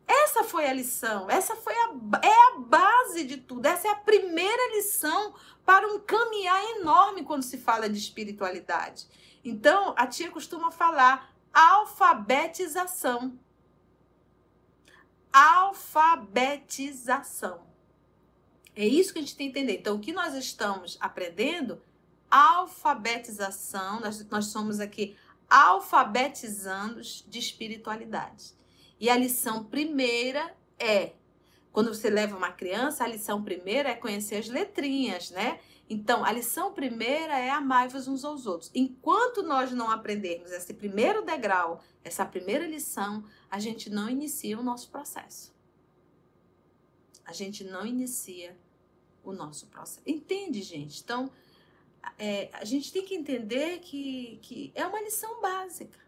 Essa 0.09 0.43
foi 0.43 0.67
a 0.67 0.73
lição, 0.73 1.29
essa 1.29 1.55
foi 1.55 1.75
a, 1.75 1.93
é 2.23 2.49
a 2.49 2.53
base 2.61 3.25
de 3.25 3.37
tudo, 3.37 3.67
essa 3.67 3.89
é 3.89 3.91
a 3.91 3.97
primeira 3.97 4.75
lição 4.75 5.35
para 5.67 5.87
um 5.87 6.01
caminhar 6.01 6.65
enorme 6.77 7.25
quando 7.25 7.43
se 7.43 7.59
fala 7.59 7.91
de 7.91 7.99
espiritualidade. 7.99 9.07
Então, 9.45 9.93
a 9.99 10.07
tia 10.07 10.31
costuma 10.31 10.71
falar 10.71 11.31
alfabetização. 11.53 13.39
Alfabetização. 15.31 17.69
É 18.75 18.87
isso 18.87 19.13
que 19.13 19.19
a 19.19 19.23
gente 19.23 19.37
tem 19.37 19.53
que 19.53 19.59
entender. 19.59 19.79
Então, 19.79 19.97
o 19.97 20.01
que 20.01 20.13
nós 20.13 20.35
estamos 20.35 20.97
aprendendo? 21.01 21.83
Alfabetização. 22.31 24.01
Nós, 24.01 24.27
nós 24.31 24.47
somos 24.47 24.81
aqui 24.81 25.15
alfabetizando 25.51 27.03
de 27.03 27.39
espiritualidade. 27.39 28.57
E 29.01 29.09
a 29.09 29.17
lição 29.17 29.65
primeira 29.65 30.55
é 30.79 31.13
quando 31.73 31.95
você 31.95 32.11
leva 32.11 32.37
uma 32.37 32.51
criança, 32.51 33.05
a 33.05 33.07
lição 33.07 33.43
primeira 33.45 33.91
é 33.91 33.95
conhecer 33.95 34.37
as 34.37 34.49
letrinhas, 34.49 35.31
né? 35.31 35.61
Então, 35.89 36.25
a 36.25 36.33
lição 36.33 36.73
primeira 36.73 37.39
é 37.39 37.51
amar-vos 37.51 38.09
uns 38.09 38.25
aos 38.25 38.47
outros. 38.47 38.71
Enquanto 38.75 39.43
nós 39.43 39.71
não 39.73 39.91
aprendermos 39.91 40.51
esse 40.51 40.75
primeiro 40.75 41.25
degrau, 41.25 41.81
essa 42.05 42.27
primeira 42.27 42.67
lição, 42.67 43.25
a 43.51 43.59
gente 43.59 43.89
não 43.89 44.09
inicia 44.09 44.59
o 44.59 44.63
nosso 44.63 44.91
processo. 44.91 45.55
A 47.25 47.33
gente 47.33 47.65
não 47.65 47.87
inicia 47.87 48.57
o 49.23 49.33
nosso 49.33 49.67
processo. 49.69 50.03
Entende, 50.07 50.63
gente? 50.63 51.01
Então, 51.01 51.31
é, 52.19 52.51
a 52.53 52.65
gente 52.65 52.93
tem 52.93 53.05
que 53.05 53.15
entender 53.15 53.79
que, 53.79 54.39
que 54.43 54.73
é 54.75 54.87
uma 54.87 55.01
lição 55.01 55.41
básica. 55.41 55.99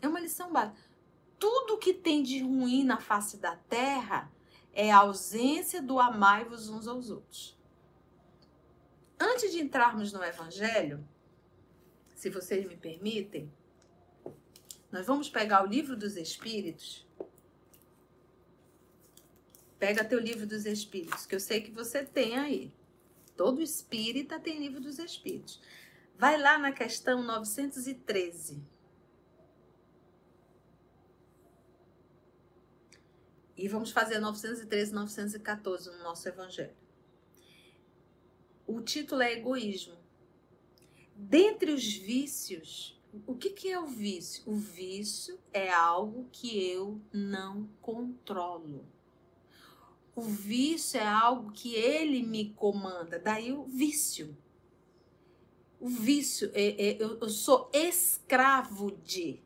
É 0.00 0.08
uma 0.08 0.20
lição 0.20 0.52
básica. 0.52 0.76
Tudo 1.42 1.76
que 1.76 1.92
tem 1.92 2.22
de 2.22 2.40
ruim 2.40 2.84
na 2.84 3.00
face 3.00 3.36
da 3.36 3.56
terra 3.56 4.30
é 4.72 4.92
a 4.92 4.98
ausência 4.98 5.82
do 5.82 5.98
amai-vos 5.98 6.68
uns 6.68 6.86
aos 6.86 7.10
outros. 7.10 7.58
Antes 9.18 9.50
de 9.50 9.60
entrarmos 9.60 10.12
no 10.12 10.22
Evangelho, 10.22 11.04
se 12.14 12.30
vocês 12.30 12.64
me 12.64 12.76
permitem, 12.76 13.52
nós 14.92 15.04
vamos 15.04 15.28
pegar 15.28 15.64
o 15.64 15.66
livro 15.66 15.96
dos 15.96 16.16
Espíritos 16.16 17.04
Pega 19.80 20.04
teu 20.04 20.20
livro 20.20 20.46
dos 20.46 20.64
Espíritos, 20.64 21.26
que 21.26 21.34
eu 21.34 21.40
sei 21.40 21.60
que 21.60 21.72
você 21.72 22.04
tem 22.04 22.38
aí. 22.38 22.72
Todo 23.36 23.60
espírita 23.60 24.38
tem 24.38 24.60
livro 24.60 24.80
dos 24.80 25.00
Espíritos. 25.00 25.60
Vai 26.16 26.40
lá 26.40 26.56
na 26.56 26.70
questão 26.70 27.20
913. 27.20 28.62
E 33.62 33.68
vamos 33.68 33.92
fazer 33.92 34.18
913 34.18 34.92
914 34.92 35.88
no 35.88 35.98
nosso 36.02 36.28
evangelho. 36.28 36.74
O 38.66 38.80
título 38.80 39.22
é 39.22 39.34
egoísmo. 39.34 39.94
Dentre 41.14 41.70
os 41.70 41.86
vícios, 41.86 43.00
o 43.24 43.36
que, 43.36 43.50
que 43.50 43.70
é 43.70 43.78
o 43.78 43.86
vício? 43.86 44.42
O 44.46 44.56
vício 44.56 45.38
é 45.52 45.70
algo 45.70 46.28
que 46.32 46.58
eu 46.58 47.00
não 47.12 47.68
controlo. 47.80 48.84
O 50.16 50.22
vício 50.22 50.98
é 50.98 51.06
algo 51.06 51.52
que 51.52 51.72
ele 51.76 52.20
me 52.20 52.52
comanda, 52.54 53.16
daí 53.16 53.52
o 53.52 53.62
vício. 53.62 54.36
O 55.78 55.88
vício, 55.88 56.50
é, 56.52 56.70
é, 56.70 57.00
eu, 57.00 57.16
eu 57.20 57.28
sou 57.28 57.70
escravo 57.72 58.90
de. 59.04 59.40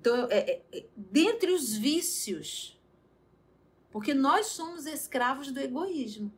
Então, 0.00 0.28
é, 0.30 0.38
é, 0.38 0.62
é, 0.72 0.86
dentre 0.96 1.52
os 1.52 1.74
vícios, 1.74 2.80
porque 3.90 4.14
nós 4.14 4.46
somos 4.46 4.86
escravos 4.86 5.52
do 5.52 5.60
egoísmo. 5.60 6.32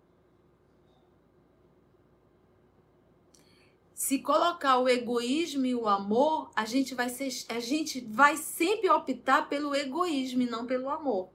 Se 3.94 4.18
colocar 4.18 4.78
o 4.78 4.88
egoísmo 4.88 5.64
e 5.64 5.76
o 5.76 5.86
amor, 5.86 6.50
a 6.56 6.64
gente 6.64 6.92
vai 6.92 7.08
ser, 7.08 7.28
a 7.48 7.60
gente 7.60 8.00
vai 8.00 8.36
sempre 8.36 8.90
optar 8.90 9.48
pelo 9.48 9.76
egoísmo 9.76 10.42
e 10.42 10.50
não 10.50 10.66
pelo 10.66 10.88
amor. 10.88 11.30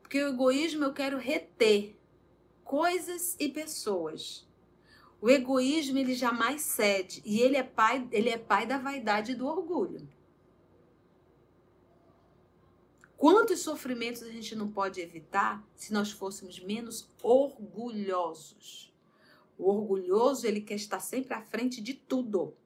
Porque 0.00 0.22
o 0.22 0.28
egoísmo 0.28 0.84
eu 0.84 0.92
quero 0.92 1.18
reter 1.18 1.98
coisas 2.62 3.34
e 3.40 3.48
pessoas. 3.48 4.46
O 5.20 5.28
egoísmo 5.28 5.98
ele 5.98 6.14
jamais 6.14 6.62
cede 6.62 7.20
e 7.24 7.40
ele 7.40 7.56
é 7.56 7.64
pai, 7.64 8.06
ele 8.12 8.30
é 8.30 8.38
pai 8.38 8.66
da 8.66 8.78
vaidade 8.78 9.32
e 9.32 9.34
do 9.34 9.48
orgulho. 9.48 10.08
Quantos 13.20 13.60
sofrimentos 13.60 14.22
a 14.22 14.30
gente 14.30 14.56
não 14.56 14.72
pode 14.72 14.98
evitar 14.98 15.62
se 15.76 15.92
nós 15.92 16.10
fôssemos 16.10 16.58
menos 16.58 17.06
orgulhosos? 17.22 18.90
O 19.58 19.68
orgulhoso, 19.68 20.46
ele 20.46 20.62
quer 20.62 20.76
estar 20.76 21.00
sempre 21.00 21.34
à 21.34 21.42
frente 21.42 21.82
de 21.82 21.92
tudo. 21.92 22.56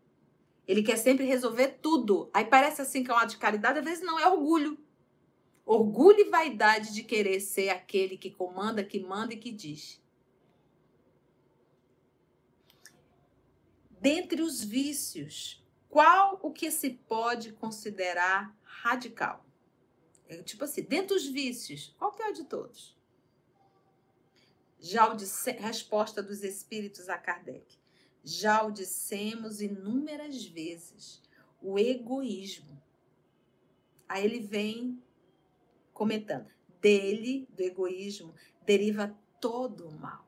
Ele 0.65 0.85
quer 0.85 0.97
sempre 0.97 1.25
resolver 1.25 1.81
tudo. 1.83 2.31
Aí 2.33 2.45
parece 2.45 2.81
assim 2.81 3.03
que 3.03 3.11
é 3.11 3.15
um 3.15 3.17
ato 3.17 3.31
de 3.31 3.39
caridade, 3.39 3.81
às 3.81 3.85
vezes 3.85 4.05
não, 4.05 4.17
é 4.17 4.29
orgulho. 4.29 4.79
Orgulho 5.67 6.21
e 6.21 6.31
vaidade 6.31 6.95
de 6.95 7.03
querer 7.03 7.41
ser 7.41 7.71
aquele 7.71 8.17
que 8.17 8.31
comanda, 8.31 8.85
que 8.85 9.01
manda 9.01 9.35
e 9.35 9.39
que 9.39 9.51
diz. 9.51 10.01
Dentre 13.91 14.41
os 14.41 14.63
vícios, 14.63 15.61
qual 15.89 16.39
o 16.41 16.53
que 16.53 16.71
se 16.71 16.91
pode 16.91 17.53
considerar 17.55 18.57
radical? 18.63 19.44
É, 20.29 20.43
tipo 20.43 20.65
assim, 20.65 20.83
dentro 20.83 21.15
dos 21.15 21.27
vícios, 21.27 21.95
qual 21.99 22.11
o 22.11 22.15
pior 22.15 22.33
de 22.33 22.45
todos? 22.45 22.97
Já 24.79 25.11
o 25.11 25.17
disse, 25.17 25.51
resposta 25.53 26.23
dos 26.23 26.43
espíritos 26.43 27.09
a 27.09 27.17
Kardec. 27.17 27.79
Já 28.23 28.63
o 28.65 28.71
dissemos 28.71 29.61
inúmeras 29.61 30.45
vezes, 30.47 31.23
o 31.61 31.79
egoísmo. 31.79 32.83
Aí 34.09 34.25
ele 34.25 34.41
vem 34.41 35.03
comentando, 35.93 36.51
dele, 36.81 37.49
do 37.51 37.63
egoísmo, 37.63 38.35
deriva 38.65 39.17
todo 39.41 39.89
o 39.89 39.93
mal. 39.93 40.24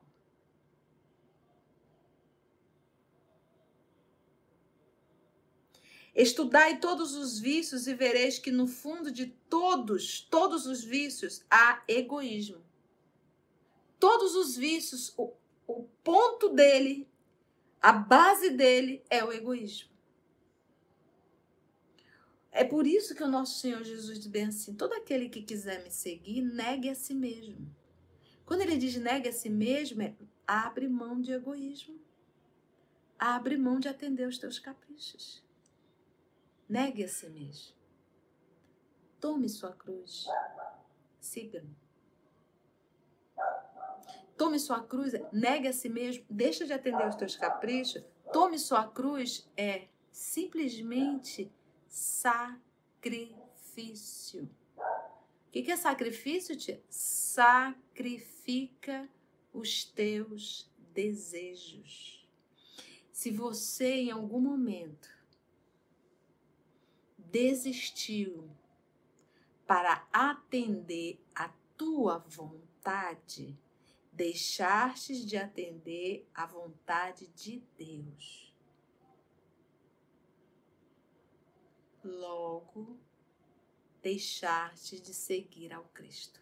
Estudai 6.17 6.79
todos 6.79 7.13
os 7.13 7.37
vícios 7.37 7.85
e 7.85 7.93
vereis 7.93 8.39
que 8.39 8.49
no 8.49 8.65
fundo 8.65 9.11
de 9.11 9.27
todos, 9.47 10.19
todos 10.19 10.65
os 10.65 10.83
vícios, 10.83 11.45
há 11.47 11.83
egoísmo. 11.87 12.65
Todos 13.99 14.33
os 14.33 14.57
vícios, 14.57 15.13
o, 15.15 15.31
o 15.67 15.83
ponto 16.03 16.49
dele, 16.49 17.07
a 17.79 17.91
base 17.91 18.49
dele 18.49 19.03
é 19.11 19.23
o 19.23 19.31
egoísmo. 19.31 19.91
É 22.51 22.63
por 22.63 22.87
isso 22.87 23.13
que 23.13 23.21
o 23.21 23.27
nosso 23.27 23.59
Senhor 23.59 23.83
Jesus 23.83 24.17
diz 24.17 24.25
bem 24.25 24.45
assim: 24.45 24.73
todo 24.73 24.93
aquele 24.93 25.29
que 25.29 25.43
quiser 25.43 25.83
me 25.83 25.91
seguir, 25.91 26.41
negue 26.41 26.89
a 26.89 26.95
si 26.95 27.13
mesmo. 27.13 27.71
Quando 28.43 28.61
ele 28.61 28.77
diz 28.77 28.95
negue 28.95 29.29
a 29.29 29.33
si 29.33 29.51
mesmo, 29.51 30.01
é 30.01 30.15
abre 30.47 30.87
mão 30.87 31.21
de 31.21 31.31
egoísmo. 31.31 32.01
Abre 33.19 33.55
mão 33.55 33.79
de 33.79 33.87
atender 33.87 34.27
os 34.27 34.39
teus 34.39 34.57
caprichos. 34.57 35.45
Negue 36.69 37.03
a 37.03 37.07
si 37.07 37.29
mesmo. 37.29 37.75
Tome 39.19 39.47
sua 39.47 39.71
cruz. 39.73 40.27
Siga-me. 41.19 41.75
Tome 44.37 44.59
sua 44.59 44.83
cruz, 44.83 45.13
negue 45.33 45.67
a 45.67 45.73
si 45.73 45.89
mesmo, 45.89 46.23
deixa 46.29 46.63
de 46.63 46.71
atender 46.71 47.07
os 47.07 47.15
teus 47.15 47.35
caprichos. 47.35 48.03
Tome 48.31 48.59
sua 48.59 48.87
cruz 48.87 49.49
é 49.57 49.87
simplesmente 50.11 51.51
sacrifício. 51.87 53.27
O 55.47 55.51
que 55.51 55.71
é 55.71 55.75
sacrifício, 55.75 56.55
tia? 56.55 56.79
Sacrifica 56.87 57.67
os 59.51 59.85
teus 59.85 60.69
desejos. 60.93 62.29
Se 63.11 63.31
você 63.31 63.95
em 63.95 64.11
algum 64.11 64.39
momento 64.39 65.16
desistiu 67.31 68.49
para 69.65 70.07
atender 70.11 71.19
a 71.35 71.49
tua 71.75 72.19
vontade, 72.19 73.57
deixastes 74.11 75.25
de 75.25 75.37
atender 75.37 76.27
a 76.33 76.45
vontade 76.45 77.27
de 77.27 77.61
Deus. 77.77 78.53
Logo, 82.03 82.97
deixaste 84.01 84.99
de 84.99 85.13
seguir 85.13 85.73
ao 85.73 85.83
Cristo. 85.85 86.39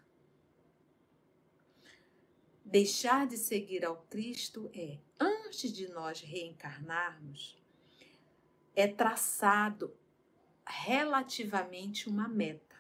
Deixar 2.64 3.28
de 3.28 3.38
seguir 3.38 3.86
ao 3.86 3.98
Cristo 4.04 4.70
é, 4.74 5.00
antes 5.20 5.72
de 5.72 5.88
nós 5.88 6.22
reencarnarmos, 6.22 7.58
é 8.76 8.88
traçado 8.88 9.96
relativamente 10.68 12.10
uma 12.10 12.28
meta, 12.28 12.76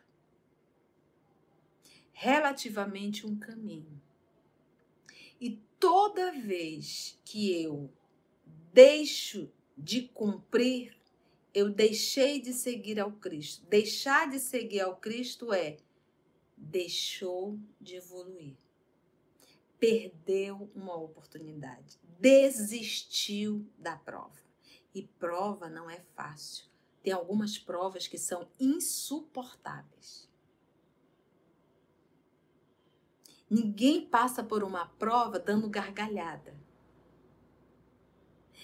relativamente 2.12 3.26
um 3.28 3.38
caminho. 3.38 4.02
E 5.40 5.62
toda 5.80 6.32
vez 6.32 7.20
que 7.24 7.62
eu 7.62 7.92
deixo 8.74 9.52
de 9.78 10.04
cumprir, 10.08 10.98
eu 11.54 11.70
deixei 11.70 12.42
de 12.42 12.54
seguir 12.54 13.00
ao 13.00 13.12
Cristo. 13.12 13.66
Deixar 13.68 14.30
de 14.30 14.40
seguir 14.40 14.82
ao 14.82 14.98
Cristo 14.98 15.54
é 15.54 15.78
deixou 16.58 17.60
de 17.80 17.96
evoluir. 17.96 18.56
Perdeu 19.78 20.70
uma 20.74 20.96
oportunidade, 20.96 22.00
desistiu 22.20 23.70
da 23.78 23.96
prova. 23.96 24.44
E 24.94 25.04
prova 25.04 25.70
não 25.70 25.90
é 25.90 26.00
fácil 26.16 26.75
tem 27.06 27.14
algumas 27.14 27.56
provas 27.60 28.08
que 28.08 28.18
são 28.18 28.48
insuportáveis. 28.60 30.28
Ninguém 33.48 34.04
passa 34.04 34.44
por 34.44 34.64
uma 34.64 34.88
prova 34.88 35.38
dando 35.38 35.70
gargalhada. 35.70 36.58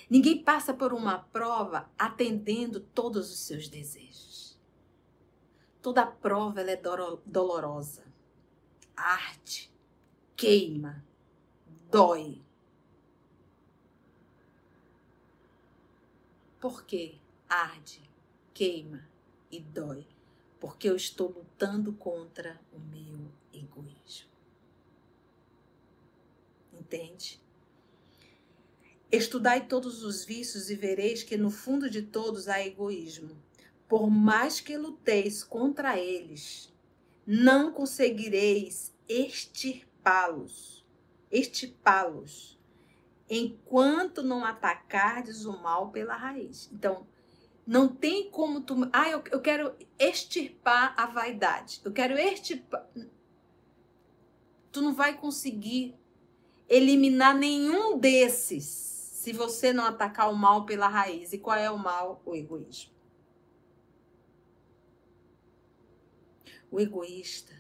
Ninguém 0.10 0.44
passa 0.44 0.74
por 0.74 0.92
uma 0.92 1.20
prova 1.20 1.92
atendendo 1.96 2.80
todos 2.80 3.32
os 3.32 3.42
seus 3.42 3.68
desejos. 3.70 4.60
Toda 5.80 6.04
prova 6.08 6.62
é 6.62 6.76
dolorosa. 7.24 8.12
arte 8.96 9.72
queima, 10.36 11.06
dói. 11.92 12.42
Por 16.60 16.84
que 16.84 17.22
arde? 17.48 18.11
Queima 18.62 19.04
e 19.50 19.60
dói, 19.60 20.06
porque 20.60 20.88
eu 20.88 20.96
estou 20.96 21.30
lutando 21.30 21.94
contra 21.94 22.62
o 22.72 22.78
meu 22.78 23.32
egoísmo. 23.52 24.30
Entende? 26.72 27.42
Estudai 29.12 29.66
todos 29.66 30.04
os 30.04 30.24
vícios 30.24 30.70
e 30.70 30.76
vereis 30.76 31.24
que 31.24 31.38
no 31.38 31.50
fundo 31.50 31.90
de 31.90 32.04
todos 32.04 32.48
há 32.48 32.64
egoísmo. 32.64 33.36
Por 33.90 34.12
mais 34.12 34.62
que 34.62 34.78
luteis 34.78 35.44
contra 35.44 35.98
eles, 35.98 36.72
não 37.26 37.72
conseguireis 37.72 38.94
extirpá-los, 39.10 40.86
extirpá-los, 41.32 42.60
enquanto 43.28 44.22
não 44.22 44.46
atacardes 44.46 45.46
o 45.46 45.58
mal 45.58 45.90
pela 45.90 46.16
raiz. 46.16 46.70
Então, 46.72 47.08
Não 47.72 47.88
tem 47.88 48.30
como 48.30 48.60
tu. 48.60 48.76
Ah, 48.92 49.10
eu, 49.10 49.24
eu 49.32 49.42
quero 49.42 49.74
extirpar 49.98 50.94
a 50.98 51.06
vaidade. 51.06 51.80
Eu 51.86 51.94
quero 51.94 52.18
extirpar. 52.18 52.86
Tu 54.74 54.82
não 54.82 54.94
vai 54.94 55.18
conseguir 55.18 55.96
eliminar 56.68 57.34
nenhum 57.34 57.98
desses 57.98 58.66
se 58.66 59.32
você 59.32 59.72
não 59.72 59.86
atacar 59.86 60.30
o 60.30 60.36
mal 60.36 60.66
pela 60.66 60.90
raiz. 60.90 61.32
E 61.32 61.38
qual 61.38 61.56
é 61.56 61.72
o 61.72 61.78
mal? 61.78 62.22
O 62.26 62.36
egoísmo. 62.36 62.92
O 66.70 66.78
egoísta, 66.78 67.54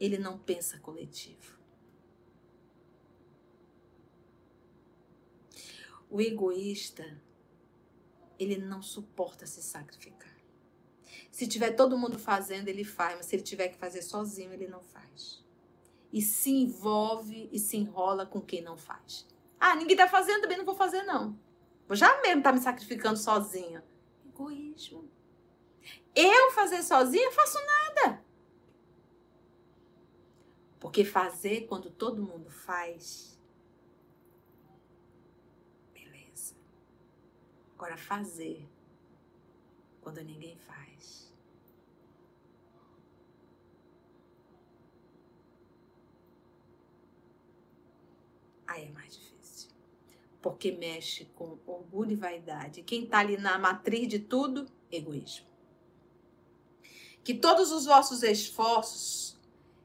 ele 0.00 0.18
não 0.18 0.36
pensa 0.36 0.80
coletivo. 0.80 1.56
O 6.10 6.20
egoísta, 6.20 7.24
ele 8.38 8.56
não 8.56 8.82
suporta 8.82 9.46
se 9.46 9.62
sacrificar. 9.62 10.34
Se 11.30 11.46
tiver 11.46 11.72
todo 11.72 11.98
mundo 11.98 12.18
fazendo, 12.18 12.68
ele 12.68 12.84
faz, 12.84 13.16
mas 13.16 13.26
se 13.26 13.36
ele 13.36 13.42
tiver 13.42 13.68
que 13.68 13.76
fazer 13.76 14.02
sozinho, 14.02 14.52
ele 14.52 14.66
não 14.66 14.82
faz. 14.82 15.44
E 16.12 16.22
se 16.22 16.50
envolve 16.50 17.48
e 17.52 17.58
se 17.58 17.76
enrola 17.76 18.24
com 18.24 18.40
quem 18.40 18.62
não 18.62 18.76
faz. 18.76 19.26
Ah, 19.60 19.74
ninguém 19.74 19.96
tá 19.96 20.08
fazendo, 20.08 20.42
também 20.42 20.56
não 20.56 20.64
vou 20.64 20.74
fazer, 20.74 21.02
não. 21.02 21.38
Vou 21.86 21.96
já 21.96 22.20
mesmo 22.22 22.42
tá 22.42 22.52
me 22.52 22.60
sacrificando 22.60 23.18
sozinha. 23.18 23.84
Egoísmo. 24.24 25.08
Eu 26.14 26.50
fazer 26.52 26.82
sozinha, 26.82 27.30
faço 27.32 27.58
nada. 27.64 28.24
Porque 30.80 31.04
fazer 31.04 31.66
quando 31.66 31.90
todo 31.90 32.22
mundo 32.22 32.50
faz. 32.50 33.35
Agora 37.76 37.96
fazer 37.96 38.66
quando 40.00 40.22
ninguém 40.22 40.56
faz. 40.66 41.32
Aí 48.66 48.86
é 48.86 48.90
mais 48.90 49.14
difícil. 49.14 49.70
Porque 50.42 50.72
mexe 50.72 51.26
com 51.36 51.58
orgulho 51.66 52.12
e 52.12 52.16
vaidade. 52.16 52.82
Quem 52.82 53.06
tá 53.06 53.18
ali 53.18 53.36
na 53.36 53.58
matriz 53.58 54.08
de 54.08 54.18
tudo? 54.18 54.66
Egoísmo 54.90 55.46
que 57.26 57.34
todos 57.34 57.72
os 57.72 57.86
vossos 57.86 58.22
esforços, 58.22 59.36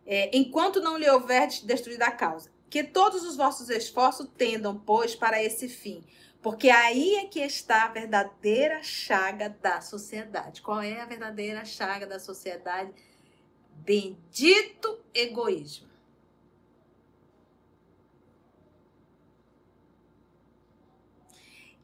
é, 0.05 0.29
enquanto 0.37 0.79
não 0.79 0.95
lhe 0.95 1.09
houver 1.09 1.47
destruído 1.63 2.03
a 2.03 2.11
causa, 2.11 2.51
que 2.69 2.83
todos 2.83 3.23
os 3.23 3.35
vossos 3.35 3.67
esforços 3.67 4.27
tendam, 4.37 4.77
pois, 4.77 5.15
para 5.15 5.41
esse 5.41 5.67
fim. 5.67 6.03
Porque 6.41 6.69
aí 6.69 7.15
é 7.17 7.27
que 7.27 7.39
está 7.39 7.83
a 7.85 7.89
verdadeira 7.89 8.81
chaga 8.81 9.49
da 9.49 9.79
sociedade. 9.79 10.61
Qual 10.61 10.81
é 10.81 10.99
a 10.99 11.05
verdadeira 11.05 11.63
chaga 11.63 12.07
da 12.07 12.19
sociedade? 12.19 12.91
Bendito 13.69 14.99
egoísmo. 15.13 15.89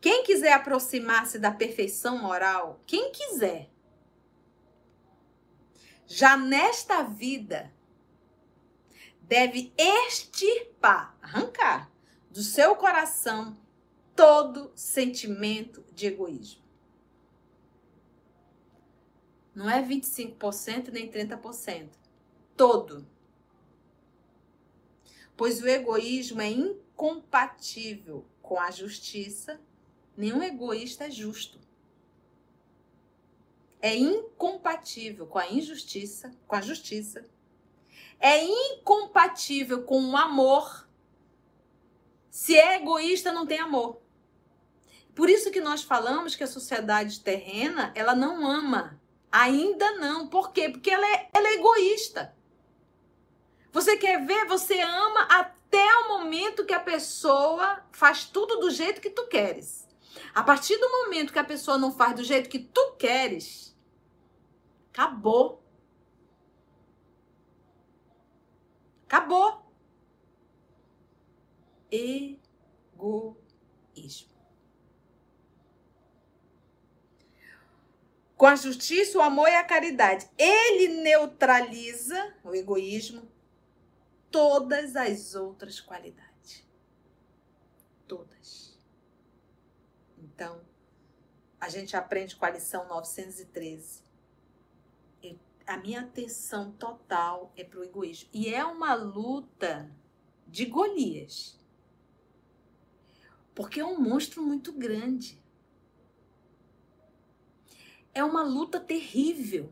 Quem 0.02 0.24
quiser 0.24 0.54
aproximar-se 0.54 1.38
da 1.38 1.52
perfeição 1.52 2.18
moral, 2.18 2.80
quem 2.86 3.12
quiser, 3.12 3.70
já 6.08 6.38
nesta 6.38 7.04
vida, 7.04 7.72
deve 9.22 9.74
extirpar, 9.78 11.16
arrancar 11.22 11.92
do 12.32 12.42
seu 12.42 12.76
coração 12.76 13.58
todo 14.18 14.74
sentimento 14.76 15.86
de 15.94 16.08
egoísmo. 16.08 16.62
Não 19.56 19.70
é 19.70 19.82
25% 19.82 20.92
nem 20.92 21.10
30%. 21.10 21.88
Todo. 22.58 23.08
Pois 25.38 25.62
o 25.62 25.68
egoísmo 25.68 26.42
é 26.42 26.50
incompatível 26.50 28.26
com 28.42 28.60
a 28.60 28.72
justiça. 28.72 29.62
Nenhum 30.18 30.44
egoísta 30.44 31.06
é 31.06 31.12
justo 31.12 31.60
é 33.82 33.96
incompatível 33.96 35.26
com 35.28 35.38
a 35.38 35.50
injustiça, 35.50 36.34
com 36.48 36.56
a 36.56 36.62
justiça, 36.62 37.26
é 38.20 38.44
incompatível 38.44 39.84
com 39.84 40.02
o 40.12 40.18
amor. 40.18 40.88
Se 42.30 42.58
é 42.58 42.76
egoísta, 42.76 43.32
não 43.32 43.46
tem 43.46 43.60
amor. 43.60 44.02
Por 45.18 45.30
isso 45.30 45.50
que 45.50 45.60
nós 45.60 45.82
falamos 45.82 46.36
que 46.36 46.44
a 46.44 46.48
sociedade 46.48 47.22
terrena, 47.22 47.92
ela 47.96 48.14
não 48.14 48.46
ama. 48.46 49.02
Ainda 49.32 49.94
não. 49.94 50.28
Por 50.28 50.52
quê? 50.54 50.70
Porque 50.70 50.92
ela 50.92 51.08
é, 51.08 51.30
ela 51.34 51.48
é 51.48 51.56
egoísta. 51.56 52.38
Você 53.72 53.98
quer 53.98 54.24
ver? 54.24 54.46
Você 54.46 54.80
ama 54.80 55.24
até 55.24 55.84
o 56.02 56.10
momento 56.10 56.66
que 56.66 56.74
a 56.74 56.80
pessoa 56.80 57.84
faz 57.92 58.26
tudo 58.26 58.60
do 58.60 58.70
jeito 58.70 59.02
que 59.02 59.10
tu 59.10 59.26
queres. 59.28 59.88
A 60.36 60.44
partir 60.44 60.78
do 60.78 60.90
momento 60.90 61.34
que 61.34 61.40
a 61.40 61.44
pessoa 61.44 61.80
não 61.80 61.92
faz 61.92 62.16
do 62.16 62.24
jeito 62.24 62.48
que 62.48 62.60
tu 62.60 62.92
queres, 63.00 63.68
Acabou. 64.98 65.64
Acabou. 69.06 69.64
Egoísmo. 71.92 73.38
Com 78.38 78.46
a 78.46 78.56
justiça, 78.56 79.18
o 79.18 79.22
amor 79.22 79.50
e 79.50 79.56
a 79.56 79.64
caridade. 79.64 80.30
Ele 80.38 81.02
neutraliza 81.02 82.36
o 82.44 82.54
egoísmo, 82.54 83.28
todas 84.32 84.96
as 84.96 85.36
outras 85.36 85.82
qualidades. 85.82 86.64
Todas. 88.08 88.78
Então, 90.18 90.62
a 91.60 91.68
gente 91.68 91.98
aprende 91.98 92.36
com 92.36 92.46
a 92.46 92.52
lição 92.52 92.88
913 92.88 94.08
a 95.68 95.76
minha 95.76 96.00
atenção 96.00 96.72
total 96.72 97.52
é 97.58 97.64
para 97.64 97.82
o 97.82 97.84
egoísmo. 97.84 98.30
E 98.34 98.48
é 98.54 98.64
uma 98.64 98.94
luta 98.94 99.92
de 100.48 100.66
Golias. 100.66 101.60
Porque 103.54 103.82
é 103.82 103.86
um 103.86 104.00
monstro 104.00 104.42
muito 104.42 104.72
grande. 104.72 105.38
É 108.18 108.24
uma 108.24 108.42
luta 108.42 108.80
terrível, 108.80 109.72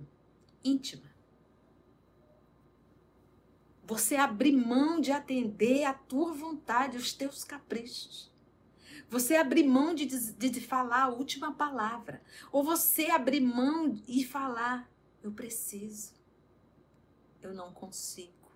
íntima. 0.63 1.11
Você 3.83 4.15
abrir 4.15 4.51
mão 4.51 5.01
de 5.01 5.11
atender 5.11 5.83
a 5.83 5.95
tua 5.95 6.31
vontade, 6.31 6.95
os 6.95 7.11
teus 7.11 7.43
caprichos. 7.43 8.31
Você 9.09 9.35
abrir 9.35 9.63
mão 9.63 9.95
de, 9.95 10.05
de, 10.05 10.49
de 10.51 10.61
falar 10.61 11.05
a 11.05 11.09
última 11.09 11.53
palavra. 11.53 12.21
Ou 12.51 12.63
você 12.63 13.09
abrir 13.09 13.41
mão 13.41 13.99
e 14.07 14.23
falar 14.23 14.87
eu 15.23 15.31
preciso. 15.31 16.13
Eu 17.41 17.51
não 17.51 17.73
consigo. 17.73 18.51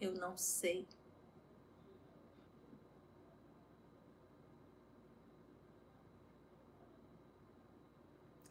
Eu 0.00 0.12
não 0.16 0.36
sei. 0.36 0.88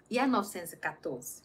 E 0.09 0.17
a 0.17 0.27
914? 0.27 1.43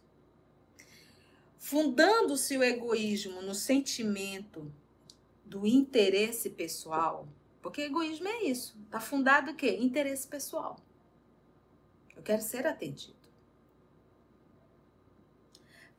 Fundando-se 1.59 2.57
o 2.57 2.63
egoísmo 2.63 3.41
no 3.43 3.55
sentimento 3.55 4.73
do 5.45 5.67
interesse 5.67 6.51
pessoal, 6.51 7.29
porque 7.61 7.83
egoísmo 7.83 8.29
é 8.29 8.45
isso, 8.45 8.77
está 8.85 8.99
fundado 8.99 9.53
o 9.53 9.55
quê? 9.55 9.77
Interesse 9.77 10.27
pessoal. 10.27 10.77
Eu 12.17 12.23
quero 12.23 12.43
ser 12.43 12.67
atendido. 12.67 13.23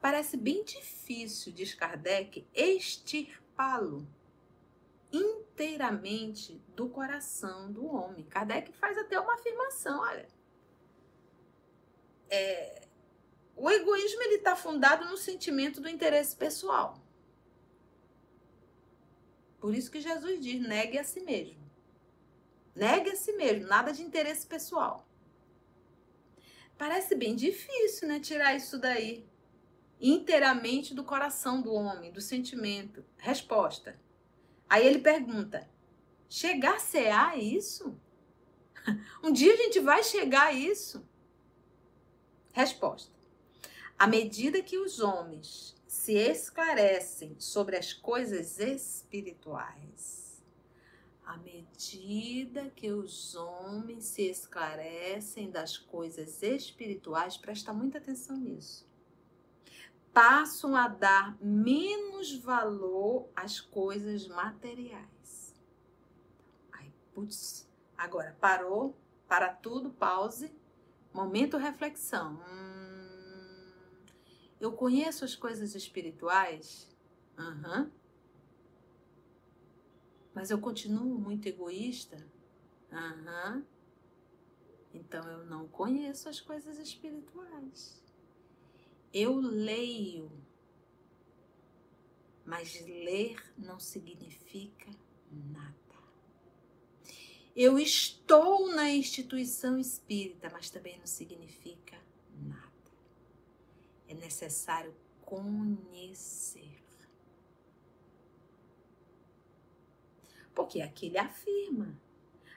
Parece 0.01 0.35
bem 0.35 0.65
difícil, 0.65 1.53
diz 1.53 1.73
Kardec, 1.73 2.45
extirpá-lo 2.53 4.05
inteiramente 5.13 6.61
do 6.75 6.89
coração 6.89 7.71
do 7.71 7.85
homem. 7.85 8.25
Kardec 8.25 8.73
faz 8.73 8.97
até 8.97 9.17
uma 9.17 9.35
afirmação, 9.35 10.01
olha. 10.01 10.27
É, 12.35 12.87
o 13.55 13.69
egoísmo 13.69 14.23
ele 14.23 14.37
está 14.37 14.55
fundado 14.55 15.05
no 15.05 15.15
sentimento 15.15 15.79
do 15.79 15.87
interesse 15.87 16.35
pessoal. 16.35 16.97
Por 19.59 19.75
isso 19.75 19.91
que 19.91 20.01
Jesus 20.01 20.39
diz: 20.41 20.59
negue 20.59 20.97
a 20.97 21.03
si 21.03 21.21
mesmo. 21.21 21.63
Negue 22.75 23.11
a 23.11 23.15
si 23.15 23.33
mesmo, 23.33 23.67
nada 23.67 23.93
de 23.93 24.01
interesse 24.01 24.47
pessoal. 24.47 25.07
Parece 26.75 27.13
bem 27.13 27.35
difícil, 27.35 28.07
né? 28.07 28.19
Tirar 28.19 28.55
isso 28.55 28.79
daí 28.79 29.23
inteiramente 30.01 30.95
do 30.95 31.03
coração 31.03 31.61
do 31.61 31.71
homem, 31.71 32.11
do 32.11 32.19
sentimento. 32.19 33.05
Resposta. 33.17 33.95
Aí 34.67 34.87
ele 34.87 34.99
pergunta: 34.99 35.69
chegar-se-á 36.27 37.37
isso? 37.37 37.95
Um 39.23 39.31
dia 39.31 39.53
a 39.53 39.55
gente 39.55 39.79
vai 39.79 40.03
chegar 40.03 40.47
a 40.47 40.51
isso. 40.51 41.07
Resposta. 42.53 43.11
À 43.97 44.05
medida 44.05 44.61
que 44.61 44.77
os 44.77 44.99
homens 44.99 45.75
se 45.87 46.13
esclarecem 46.13 47.35
sobre 47.39 47.75
as 47.75 47.93
coisas 47.93 48.59
espirituais, 48.59 50.43
à 51.25 51.35
medida 51.37 52.69
que 52.75 52.91
os 52.91 53.33
homens 53.33 54.05
se 54.05 54.29
esclarecem 54.29 55.49
das 55.49 55.79
coisas 55.79 56.43
espirituais, 56.43 57.37
presta 57.37 57.73
muita 57.73 57.97
atenção 57.97 58.37
nisso, 58.37 58.87
passam 60.13 60.75
a 60.75 60.87
dar 60.87 61.35
menos 61.41 62.35
valor 62.35 63.27
às 63.35 63.59
coisas 63.59 64.27
materiais. 64.27 65.55
Ai, 66.71 66.93
putz, 67.15 67.67
agora 67.97 68.37
parou, 68.39 68.95
para 69.27 69.51
tudo, 69.51 69.89
pause, 69.89 70.53
momento 71.13 71.57
reflexão. 71.57 72.39
Hum, 72.49 74.05
eu 74.59 74.71
conheço 74.71 75.23
as 75.23 75.35
coisas 75.35 75.75
espirituais, 75.75 76.89
uhum. 77.37 77.91
mas 80.33 80.49
eu 80.49 80.59
continuo 80.59 81.19
muito 81.19 81.47
egoísta, 81.47 82.25
uhum. 82.91 83.63
então 84.93 85.23
eu 85.29 85.45
não 85.45 85.67
conheço 85.67 86.29
as 86.29 86.39
coisas 86.39 86.79
espirituais. 86.79 88.01
Eu 89.13 89.35
leio, 89.35 90.31
mas 92.45 92.81
ler 92.81 93.53
não 93.57 93.79
significa 93.79 94.89
nada. 95.31 95.82
Eu 97.55 97.77
estou 97.77 98.73
na 98.73 98.89
instituição 98.89 99.77
espírita, 99.77 100.49
mas 100.51 100.69
também 100.69 100.97
não 100.97 101.05
significa 101.05 101.97
nada 102.41 102.73
é 104.13 104.13
necessário 104.13 104.93
conhecer. 105.21 106.81
Porque 110.53 110.81
aqui 110.81 111.07
ele 111.07 111.17
afirma: 111.17 111.97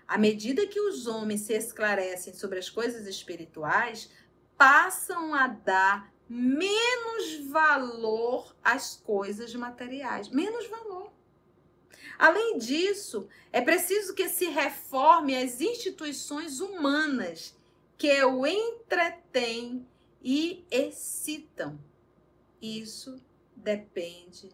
à 0.06 0.18
medida 0.18 0.66
que 0.66 0.80
os 0.80 1.06
homens 1.06 1.42
se 1.42 1.54
esclarecem 1.54 2.34
sobre 2.34 2.58
as 2.58 2.68
coisas 2.68 3.06
espirituais, 3.06 4.10
passam 4.56 5.34
a 5.34 5.48
dar 5.48 6.12
menos 6.28 7.48
valor 7.50 8.54
às 8.62 8.96
coisas 8.96 9.54
materiais. 9.54 10.28
Menos 10.28 10.66
valor. 10.66 11.12
Além 12.18 12.58
disso, 12.58 13.28
é 13.52 13.60
preciso 13.60 14.14
que 14.14 14.28
se 14.28 14.46
reforme 14.46 15.36
as 15.36 15.60
instituições 15.60 16.60
humanas 16.60 17.54
que 17.96 18.22
o 18.24 18.46
entretêm 18.46 19.86
e 20.22 20.64
excitam. 20.70 21.78
Isso 22.60 23.20
depende 23.54 24.50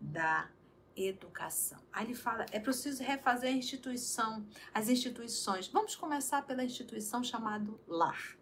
da 0.00 0.50
educação. 0.96 1.78
Aí 1.92 2.06
ele 2.06 2.14
fala, 2.14 2.46
é 2.50 2.58
preciso 2.58 3.02
refazer 3.02 3.50
a 3.50 3.52
instituição, 3.52 4.46
as 4.72 4.88
instituições. 4.88 5.68
Vamos 5.68 5.94
começar 5.94 6.42
pela 6.42 6.64
instituição 6.64 7.22
chamada 7.22 7.70
lar. 7.86 8.38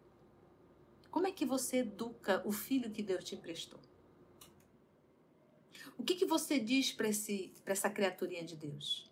Como 1.11 1.27
é 1.27 1.33
que 1.33 1.45
você 1.45 1.79
educa 1.79 2.43
o 2.45 2.53
filho 2.53 2.91
que 2.91 3.03
Deus 3.03 3.25
te 3.25 3.35
emprestou? 3.35 3.81
O 5.97 6.03
que, 6.03 6.14
que 6.14 6.26
você 6.26 6.59
diz 6.59 6.92
para 6.92 7.09
essa 7.09 7.90
criaturinha 7.90 8.45
de 8.45 8.57
Deus? 8.57 9.11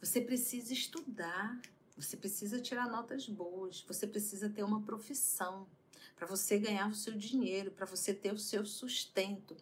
Você 0.00 0.20
precisa 0.20 0.72
estudar, 0.72 1.60
você 1.96 2.16
precisa 2.16 2.60
tirar 2.60 2.88
notas 2.88 3.26
boas, 3.28 3.80
você 3.80 4.06
precisa 4.06 4.50
ter 4.50 4.62
uma 4.62 4.82
profissão 4.82 5.66
para 6.14 6.26
você 6.26 6.58
ganhar 6.58 6.88
o 6.88 6.94
seu 6.94 7.14
dinheiro, 7.14 7.70
para 7.70 7.86
você 7.86 8.12
ter 8.12 8.32
o 8.32 8.38
seu 8.38 8.64
sustento. 8.66 9.56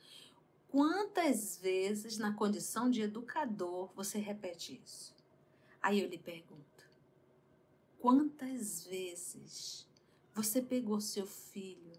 Quantas 0.69 1.59
vezes, 1.59 2.19
na 2.19 2.33
condição 2.33 2.91
de 2.91 3.03
educador, 3.03 3.93
você 3.95 4.19
repete 4.19 4.81
isso? 4.85 5.15
Aí 5.81 6.01
eu 6.01 6.09
lhe 6.09 6.19
pergunto: 6.19 6.89
quantas 7.99 8.85
vezes 8.85 9.87
você 10.35 10.63
pegou 10.63 11.01
seu 11.01 11.27
filho 11.27 11.93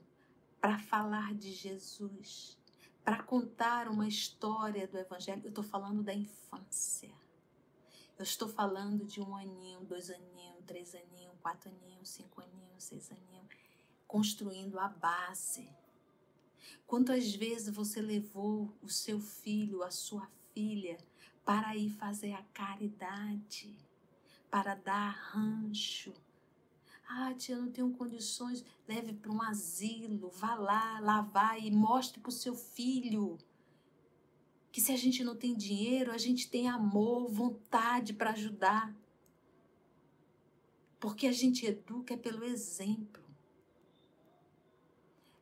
para 0.59 0.79
falar 0.79 1.33
de 1.33 1.51
Jesus, 1.51 2.57
para 3.03 3.21
contar 3.23 3.87
uma 3.87 4.07
história 4.07 4.87
do 4.87 4.97
Evangelho? 4.97 5.41
Eu 5.43 5.49
estou 5.49 5.63
falando 5.63 6.01
da 6.01 6.13
infância. 6.13 7.11
Eu 8.17 8.23
estou 8.23 8.47
falando 8.47 9.05
de 9.05 9.19
um 9.21 9.35
aninho, 9.35 9.81
dois 9.81 10.09
aninhos, 10.09 10.63
três 10.65 10.95
aninhos, 10.95 11.35
quatro 11.41 11.69
aninhos, 11.69 12.09
cinco 12.09 12.41
aninhos, 12.41 12.83
seis 12.83 13.11
aninhos 13.11 13.33
construindo 14.13 14.77
a 14.77 14.87
base. 14.87 15.67
Quantas 16.85 17.33
vezes 17.33 17.73
você 17.73 17.99
levou 17.99 18.71
o 18.79 18.87
seu 18.87 19.19
filho, 19.19 19.81
a 19.81 19.89
sua 19.89 20.29
filha, 20.53 20.99
para 21.43 21.75
ir 21.75 21.89
fazer 21.89 22.33
a 22.33 22.43
caridade, 22.53 23.75
para 24.51 24.75
dar 24.75 25.09
rancho? 25.09 26.13
Ah, 27.07 27.33
tia, 27.33 27.57
não 27.57 27.71
tenho 27.71 27.91
condições. 27.91 28.63
Leve 28.87 29.13
para 29.13 29.31
um 29.31 29.41
asilo, 29.41 30.29
vá 30.29 30.55
lá, 30.55 30.99
lá 30.99 31.21
vai 31.21 31.61
e 31.61 31.71
mostre 31.71 32.19
para 32.19 32.29
o 32.29 32.31
seu 32.31 32.55
filho 32.55 33.37
que 34.73 34.81
se 34.81 34.91
a 34.91 34.97
gente 34.97 35.23
não 35.23 35.35
tem 35.35 35.55
dinheiro, 35.55 36.11
a 36.11 36.17
gente 36.17 36.49
tem 36.49 36.67
amor, 36.67 37.27
vontade 37.29 38.11
para 38.11 38.31
ajudar. 38.31 38.91
Porque 40.99 41.27
a 41.27 41.31
gente 41.31 41.63
educa 41.63 42.15
é 42.15 42.17
pelo 42.17 42.43
exemplo. 42.43 43.23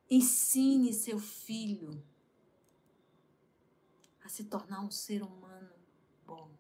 Ensine 0.09 0.93
seu 0.93 1.17
filho 1.17 2.03
a 4.21 4.27
se 4.27 4.43
tornar 4.43 4.81
um 4.81 4.91
ser 4.91 5.23
humano 5.23 5.71
bom, 6.25 6.51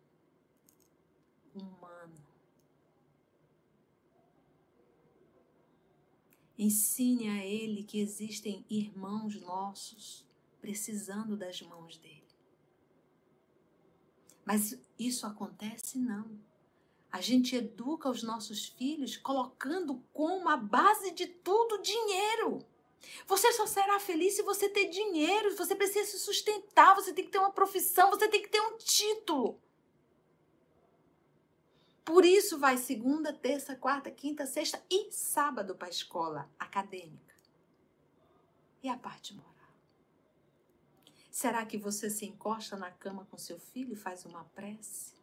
humano. 1.53 2.15
Ensine 6.63 7.27
a 7.27 7.43
ele 7.43 7.83
que 7.83 7.99
existem 7.99 8.63
irmãos 8.69 9.41
nossos 9.41 10.23
precisando 10.61 11.35
das 11.35 11.59
mãos 11.63 11.97
dele. 11.97 12.23
Mas 14.45 14.79
isso 14.99 15.25
acontece 15.25 15.97
não. 15.97 16.39
A 17.11 17.19
gente 17.19 17.55
educa 17.55 18.11
os 18.11 18.21
nossos 18.21 18.67
filhos 18.67 19.17
colocando 19.17 20.03
como 20.13 20.47
a 20.49 20.55
base 20.55 21.09
de 21.09 21.25
tudo 21.25 21.81
dinheiro. 21.81 22.63
Você 23.25 23.51
só 23.53 23.65
será 23.65 23.99
feliz 23.99 24.35
se 24.35 24.43
você 24.43 24.69
ter 24.69 24.87
dinheiro, 24.87 25.57
você 25.57 25.73
precisa 25.73 26.11
se 26.11 26.19
sustentar, 26.19 26.93
você 26.93 27.11
tem 27.11 27.25
que 27.25 27.31
ter 27.31 27.39
uma 27.39 27.51
profissão, 27.51 28.11
você 28.11 28.27
tem 28.27 28.39
que 28.39 28.49
ter 28.49 28.61
um 28.61 28.77
título. 28.77 29.59
Por 32.11 32.25
isso 32.25 32.59
vai 32.59 32.75
segunda, 32.75 33.31
terça, 33.31 33.73
quarta, 33.73 34.11
quinta, 34.11 34.45
sexta 34.45 34.83
e 34.89 35.09
sábado 35.13 35.77
para 35.77 35.87
a 35.87 35.89
escola 35.89 36.51
acadêmica. 36.59 37.33
E 38.83 38.89
a 38.89 38.97
parte 38.97 39.33
moral? 39.33 39.73
Será 41.31 41.65
que 41.65 41.77
você 41.77 42.09
se 42.09 42.25
encosta 42.25 42.75
na 42.75 42.91
cama 42.91 43.25
com 43.31 43.37
seu 43.37 43.57
filho 43.57 43.93
e 43.93 43.95
faz 43.95 44.25
uma 44.25 44.43
prece? 44.43 45.15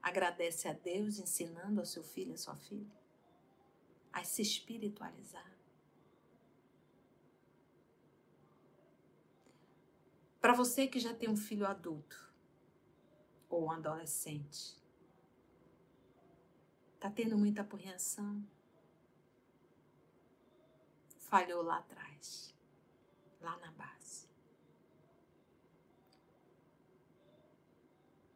Agradece 0.00 0.68
a 0.68 0.72
Deus 0.72 1.18
ensinando 1.18 1.80
ao 1.80 1.84
seu 1.84 2.04
filho 2.04 2.30
e 2.30 2.34
a 2.34 2.38
sua 2.38 2.54
filha 2.54 2.86
a 4.12 4.22
se 4.22 4.40
espiritualizar? 4.40 5.58
Para 10.40 10.52
você 10.52 10.86
que 10.86 11.00
já 11.00 11.12
tem 11.12 11.28
um 11.28 11.36
filho 11.36 11.66
adulto 11.66 12.32
ou 13.50 13.64
um 13.64 13.72
adolescente, 13.72 14.77
tá 16.98 17.10
tendo 17.10 17.36
muita 17.38 17.62
apreensão? 17.62 18.44
Falhou 21.18 21.62
lá 21.62 21.78
atrás, 21.78 22.54
lá 23.40 23.56
na 23.58 23.70
base. 23.72 24.28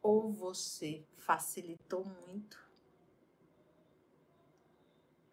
Ou 0.01 0.31
você 0.31 1.05
facilitou 1.17 2.05
muito, 2.05 2.61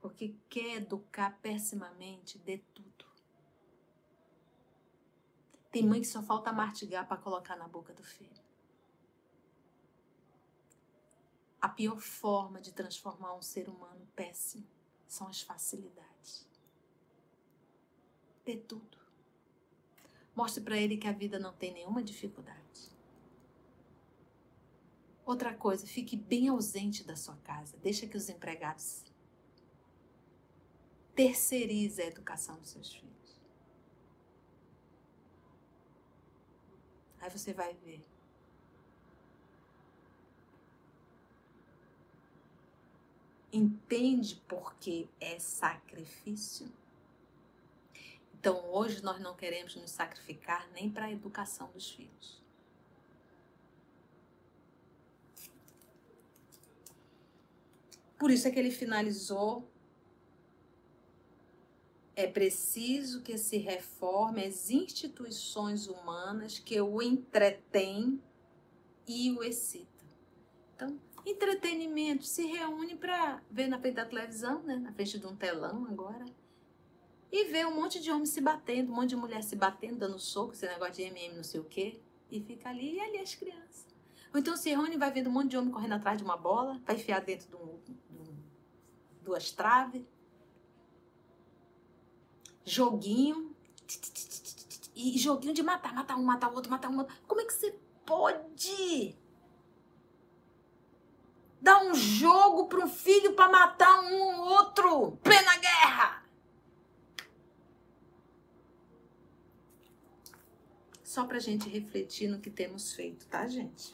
porque 0.01 0.37
quer 0.49 0.77
educar 0.77 1.39
pessimamente, 1.43 2.39
de 2.39 2.59
tudo. 2.59 3.05
Tem 5.71 5.87
mãe 5.87 6.01
que 6.01 6.07
só 6.07 6.23
falta 6.23 6.53
martigar 6.53 7.07
para 7.07 7.17
colocar 7.17 7.57
na 7.57 7.69
boca 7.69 7.93
do 7.93 8.03
filho. 8.03 8.40
A 11.61 11.69
pior 11.69 12.01
forma 12.01 12.61
de 12.61 12.73
transformar 12.73 13.35
um 13.35 13.43
ser 13.43 13.69
humano 13.69 14.07
péssimo 14.17 14.67
são 15.07 15.29
as 15.29 15.43
facilidades. 15.43 16.49
Dê 18.45 18.57
tudo. 18.57 18.99
Mostre 20.35 20.63
para 20.63 20.79
ele 20.79 20.97
que 20.97 21.07
a 21.07 21.13
vida 21.13 21.39
não 21.39 21.53
tem 21.53 21.73
nenhuma 21.73 22.03
dificuldade. 22.03 22.91
Outra 25.27 25.55
coisa, 25.55 25.87
fique 25.87 26.17
bem 26.17 26.49
ausente 26.49 27.05
da 27.05 27.15
sua 27.15 27.37
casa. 27.37 27.77
Deixa 27.77 28.07
que 28.07 28.17
os 28.17 28.29
empregados 28.29 29.05
terceirize 31.15 32.01
a 32.01 32.07
educação 32.07 32.59
dos 32.59 32.71
seus 32.71 32.95
filhos. 32.95 33.41
Aí 37.21 37.29
você 37.29 37.53
vai 37.53 37.75
ver. 37.75 38.10
Entende 43.53 44.37
por 44.49 44.75
que 44.77 45.09
é 45.21 45.39
sacrifício? 45.39 46.71
Então, 48.35 48.65
hoje 48.73 49.03
nós 49.03 49.21
não 49.21 49.35
queremos 49.35 49.75
nos 49.77 49.91
sacrificar 49.91 50.71
nem 50.73 50.89
para 50.89 51.07
a 51.07 51.13
educação 51.13 51.71
dos 51.73 51.91
filhos. 51.91 52.41
Por 58.19 58.31
isso 58.31 58.47
é 58.47 58.51
que 58.51 58.59
ele 58.59 58.71
finalizou. 58.71 59.67
É 62.15 62.27
preciso 62.27 63.23
que 63.23 63.39
se 63.39 63.57
reforme 63.57 64.45
as 64.45 64.71
instituições 64.71 65.87
humanas 65.87 66.59
que 66.59 66.79
o 66.81 67.01
entretêm 67.01 68.23
e 69.09 69.33
o 69.33 69.43
excitam. 69.43 70.07
Então, 70.77 71.01
entretenimento 71.25 72.25
se 72.25 72.47
reúne 72.47 72.97
para 72.97 73.43
ver 73.51 73.69
na 73.69 73.79
frente 73.79 73.95
da 73.95 74.05
televisão, 74.05 74.63
né? 74.63 74.77
na 74.77 74.93
frente 74.93 75.19
de 75.19 75.27
um 75.27 75.37
telão 75.37 75.87
agora. 75.87 76.25
E 77.33 77.45
ver 77.45 77.67
um 77.67 77.75
monte 77.75 78.01
de 78.01 78.11
homem 78.11 78.27
se 78.27 78.41
batendo, 78.41 78.93
um 78.93 78.95
monte 78.97 79.11
de 79.11 79.17
mulher 79.17 79.43
se 79.43 79.55
batendo, 79.55 79.99
dando 79.99 80.19
soco, 80.19 80.53
esse 80.53 80.67
negócio 80.67 80.95
de 80.95 81.03
MM, 81.03 81.37
não 81.37 81.45
sei 81.45 81.61
o 81.61 81.65
quê. 81.65 82.01
E 82.31 82.41
fica 82.41 82.69
ali, 82.69 82.97
e 82.97 83.01
ali 83.01 83.19
as 83.19 83.35
crianças. 83.35 83.87
Ou 84.33 84.41
então 84.41 84.57
se 84.57 84.71
reúne 84.71 84.95
e 84.95 84.99
vai 84.99 85.13
vendo 85.13 85.29
um 85.29 85.33
monte 85.33 85.51
de 85.51 85.57
homem 85.57 85.71
correndo 85.71 85.95
atrás 85.95 86.19
de 86.19 86.25
uma 86.25 86.37
bola, 86.37 86.81
vai 86.85 86.97
enfiar 86.97 87.21
dentro 87.21 87.49
de 87.49 87.57
um, 87.57 87.79
duas 89.23 89.51
traves, 89.53 90.03
joguinho, 92.65 93.55
e 94.95 95.19
joguinho 95.19 95.55
de 95.55 95.63
matar, 95.63 95.95
matar 95.95 96.17
um, 96.17 96.23
matar 96.23 96.51
o 96.51 96.55
outro, 96.55 96.71
matar 96.71 96.91
um 96.91 96.99
outro. 96.99 97.15
Como 97.27 97.41
é 97.41 97.45
que 97.45 97.53
você 97.53 97.75
pode 98.05 99.17
dar 101.61 101.83
um 101.83 101.95
jogo 101.95 102.67
para 102.67 102.81
um 102.81 102.89
filho 102.89 103.35
para 103.35 103.51
matar 103.51 104.01
um 104.03 104.41
outro? 104.41 105.13
Plena 105.23 105.57
guerra! 105.57 106.23
Só 111.03 111.25
para 111.25 111.39
gente 111.41 111.69
refletir 111.69 112.29
no 112.29 112.39
que 112.39 112.51
temos 112.51 112.95
feito, 112.95 113.27
tá, 113.27 113.47
gente? 113.49 113.93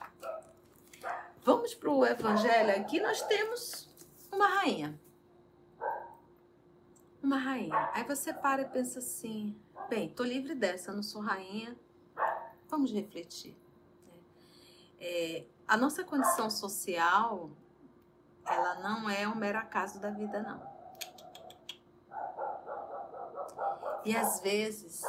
Vamos 1.42 1.74
para 1.74 1.90
o 1.90 2.04
evangelho 2.04 2.78
aqui. 2.78 3.00
Nós 3.00 3.22
temos 3.22 3.88
uma 4.30 4.46
rainha 4.46 4.98
uma 7.26 7.38
rainha. 7.38 7.90
Aí 7.92 8.04
você 8.04 8.32
para 8.32 8.62
e 8.62 8.66
pensa 8.66 9.00
assim: 9.00 9.54
bem, 9.88 10.08
tô 10.08 10.22
livre 10.22 10.54
dessa, 10.54 10.92
não 10.92 11.02
sou 11.02 11.20
rainha. 11.20 11.76
Vamos 12.68 12.92
refletir. 12.92 13.56
É, 15.00 15.44
a 15.68 15.76
nossa 15.76 16.04
condição 16.04 16.48
social, 16.48 17.50
ela 18.46 18.74
não 18.76 19.10
é 19.10 19.26
um 19.26 19.34
mero 19.34 19.58
acaso 19.58 19.98
da 19.98 20.10
vida, 20.10 20.42
não. 20.42 20.76
E 24.04 24.16
às 24.16 24.40
vezes, 24.40 25.02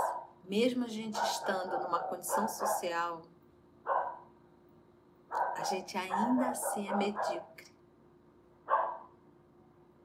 mesmo 0.45 0.85
a 0.85 0.87
gente 0.87 1.17
estando 1.17 1.77
numa 1.83 1.99
condição 1.99 2.47
social, 2.47 3.21
a 5.29 5.63
gente 5.63 5.97
ainda 5.97 6.49
assim 6.49 6.87
é 6.89 6.95
medíocre. 6.95 7.71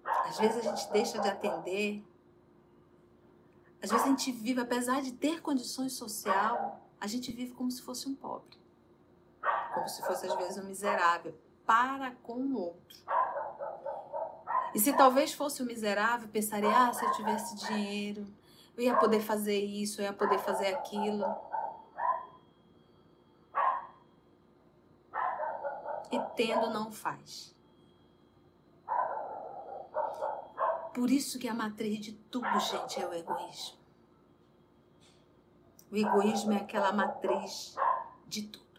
Às 0.05 0.39
vezes 0.39 0.59
a 0.59 0.71
gente 0.71 0.91
deixa 0.93 1.19
de 1.21 1.29
atender. 1.29 2.05
Às 3.83 3.91
vezes 3.91 4.07
a 4.07 4.09
gente 4.09 4.31
vive, 4.31 4.61
apesar 4.61 5.03
de 5.03 5.13
ter 5.13 5.41
condições 5.41 5.95
social, 5.95 6.81
a 7.01 7.07
gente 7.07 7.33
vive 7.33 7.53
como 7.53 7.71
se 7.71 7.83
fosse 7.83 8.09
um 8.09 8.15
pobre. 8.15 8.62
Como 9.73 9.89
se 9.89 10.03
fosse, 10.03 10.27
às 10.27 10.35
vezes, 10.37 10.59
um 10.59 10.67
miserável 10.67 11.35
para 11.67 12.13
com 12.23 12.35
o 12.35 12.59
outro. 12.59 12.99
E 14.75 14.79
se 14.79 14.93
talvez 14.93 15.33
fosse 15.33 15.63
um 15.63 15.67
miserável, 15.67 16.29
pensaria: 16.29 16.71
ah, 16.71 16.93
se 16.93 17.05
eu 17.05 17.13
tivesse 17.13 17.57
dinheiro, 17.57 18.27
eu 18.77 18.85
ia 18.85 18.97
poder 18.97 19.21
fazer 19.21 19.59
isso, 19.59 20.01
eu 20.01 20.07
ia 20.07 20.13
poder 20.13 20.39
fazer 20.39 20.69
aquilo. 20.69 21.25
E 26.11 26.21
tendo, 26.37 26.71
não 26.71 26.93
faz. 26.93 27.55
Por 30.93 31.11
isso 31.11 31.39
que 31.39 31.49
a 31.49 31.55
matriz 31.55 32.01
de 32.01 32.13
tudo, 32.13 32.61
gente, 32.61 33.01
é 33.01 33.07
o 33.07 33.15
egoísmo. 33.15 33.79
O 35.91 35.97
egoísmo 35.97 36.53
é 36.53 36.57
aquela 36.57 36.93
matriz 36.93 37.77
de 38.27 38.43
tudo. 38.49 38.72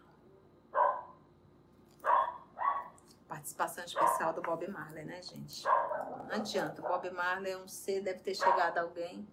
Participação 3.44 3.84
especial 3.84 4.32
do 4.32 4.40
Bob 4.40 4.66
Marley, 4.68 5.04
né, 5.04 5.20
gente? 5.20 5.64
Não 5.64 6.34
adianta. 6.34 6.80
O 6.80 6.88
Bob 6.88 7.10
Marley 7.10 7.52
é 7.52 7.58
um 7.58 7.68
ser, 7.68 8.00
deve 8.00 8.20
ter 8.20 8.34
chegado 8.34 8.78
alguém 8.78 9.28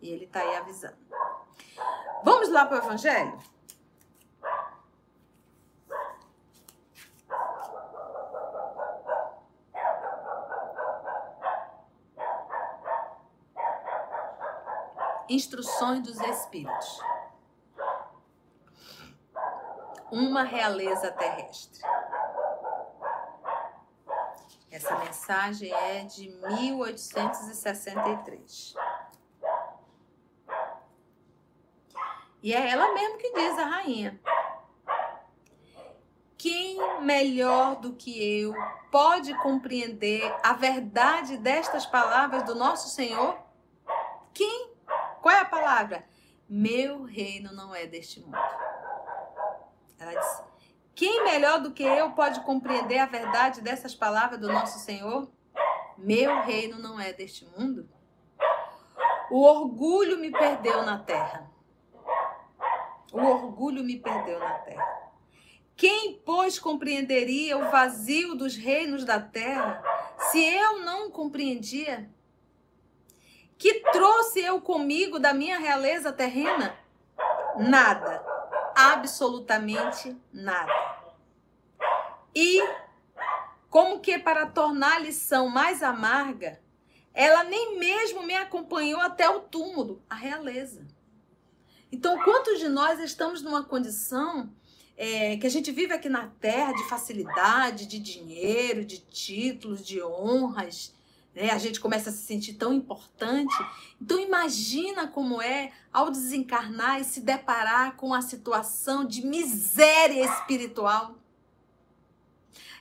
e 0.00 0.08
ele 0.08 0.26
tá 0.26 0.40
aí 0.40 0.56
avisando. 0.56 0.96
Vamos 2.24 2.48
lá 2.48 2.64
para 2.64 2.76
o 2.76 2.78
Evangelho? 2.78 3.38
Instruções 15.28 16.02
dos 16.02 16.18
Espíritos. 16.18 16.98
Uma 20.10 20.44
realeza 20.44 21.12
terrestre. 21.12 21.86
Essa 24.78 24.96
mensagem 24.96 25.70
é 25.74 26.04
de 26.04 26.28
1863. 26.28 28.74
E 32.40 32.54
é 32.54 32.70
ela 32.70 32.94
mesmo 32.94 33.18
que 33.18 33.32
diz, 33.32 33.58
a 33.58 33.64
rainha. 33.64 34.20
Quem 36.36 36.78
melhor 37.00 37.80
do 37.80 37.94
que 37.94 38.40
eu 38.40 38.54
pode 38.92 39.36
compreender 39.38 40.32
a 40.44 40.52
verdade 40.52 41.36
destas 41.38 41.84
palavras 41.84 42.44
do 42.44 42.54
nosso 42.54 42.88
Senhor? 42.88 43.36
Quem 44.32 44.70
qual 45.20 45.34
é 45.34 45.40
a 45.40 45.44
palavra? 45.44 46.04
Meu 46.48 47.02
reino 47.02 47.52
não 47.52 47.74
é 47.74 47.84
deste 47.84 48.20
mundo. 48.20 48.38
Ela 49.98 50.14
diz: 50.14 50.47
Quem 50.98 51.22
melhor 51.22 51.60
do 51.60 51.70
que 51.70 51.84
eu 51.84 52.10
pode 52.10 52.40
compreender 52.40 52.98
a 52.98 53.06
verdade 53.06 53.60
dessas 53.60 53.94
palavras 53.94 54.40
do 54.40 54.52
nosso 54.52 54.80
Senhor? 54.80 55.30
Meu 55.96 56.40
reino 56.42 56.76
não 56.76 56.98
é 56.98 57.12
deste 57.12 57.46
mundo. 57.56 57.88
O 59.30 59.44
orgulho 59.44 60.18
me 60.18 60.32
perdeu 60.32 60.84
na 60.84 60.98
terra. 60.98 61.48
O 63.12 63.20
orgulho 63.20 63.84
me 63.84 63.96
perdeu 63.96 64.40
na 64.40 64.54
terra. 64.54 65.12
Quem, 65.76 66.20
pois, 66.26 66.58
compreenderia 66.58 67.56
o 67.56 67.70
vazio 67.70 68.34
dos 68.34 68.56
reinos 68.56 69.04
da 69.04 69.20
terra 69.20 69.80
se 70.32 70.44
eu 70.44 70.80
não 70.80 71.12
compreendia? 71.12 72.10
Que 73.56 73.84
trouxe 73.92 74.40
eu 74.40 74.60
comigo 74.60 75.20
da 75.20 75.32
minha 75.32 75.60
realeza 75.60 76.12
terrena? 76.12 76.76
Nada. 77.56 78.27
Absolutamente 78.80 80.16
nada. 80.32 80.72
E, 82.32 82.62
como 83.68 83.98
que 83.98 84.16
para 84.20 84.46
tornar 84.46 84.94
a 84.94 84.98
lição 85.00 85.48
mais 85.48 85.82
amarga, 85.82 86.60
ela 87.12 87.42
nem 87.42 87.76
mesmo 87.76 88.22
me 88.22 88.36
acompanhou 88.36 89.00
até 89.00 89.28
o 89.28 89.40
túmulo, 89.40 90.00
a 90.08 90.14
realeza. 90.14 90.86
Então, 91.90 92.22
quantos 92.22 92.60
de 92.60 92.68
nós 92.68 93.00
estamos 93.00 93.42
numa 93.42 93.64
condição 93.64 94.48
é, 94.96 95.36
que 95.36 95.46
a 95.48 95.50
gente 95.50 95.72
vive 95.72 95.92
aqui 95.92 96.08
na 96.08 96.28
terra 96.28 96.70
de 96.70 96.88
facilidade, 96.88 97.84
de 97.84 97.98
dinheiro, 97.98 98.84
de 98.84 98.98
títulos, 98.98 99.84
de 99.84 100.00
honras, 100.00 100.94
né? 101.38 101.50
A 101.52 101.58
gente 101.58 101.78
começa 101.78 102.10
a 102.10 102.12
se 102.12 102.24
sentir 102.24 102.54
tão 102.54 102.72
importante. 102.72 103.54
Então 104.02 104.18
imagina 104.18 105.06
como 105.06 105.40
é 105.40 105.70
ao 105.92 106.10
desencarnar 106.10 107.00
e 107.00 107.04
se 107.04 107.20
deparar 107.20 107.94
com 107.94 108.12
a 108.12 108.20
situação 108.20 109.04
de 109.04 109.24
miséria 109.24 110.24
espiritual. 110.24 111.14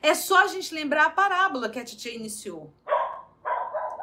É 0.02 0.16
só 0.16 0.44
a 0.44 0.48
gente 0.48 0.74
lembrar 0.74 1.06
a 1.06 1.10
parábola 1.12 1.70
que 1.70 1.80
a 1.80 1.86
Titia 1.86 2.16
iniciou. 2.16 2.74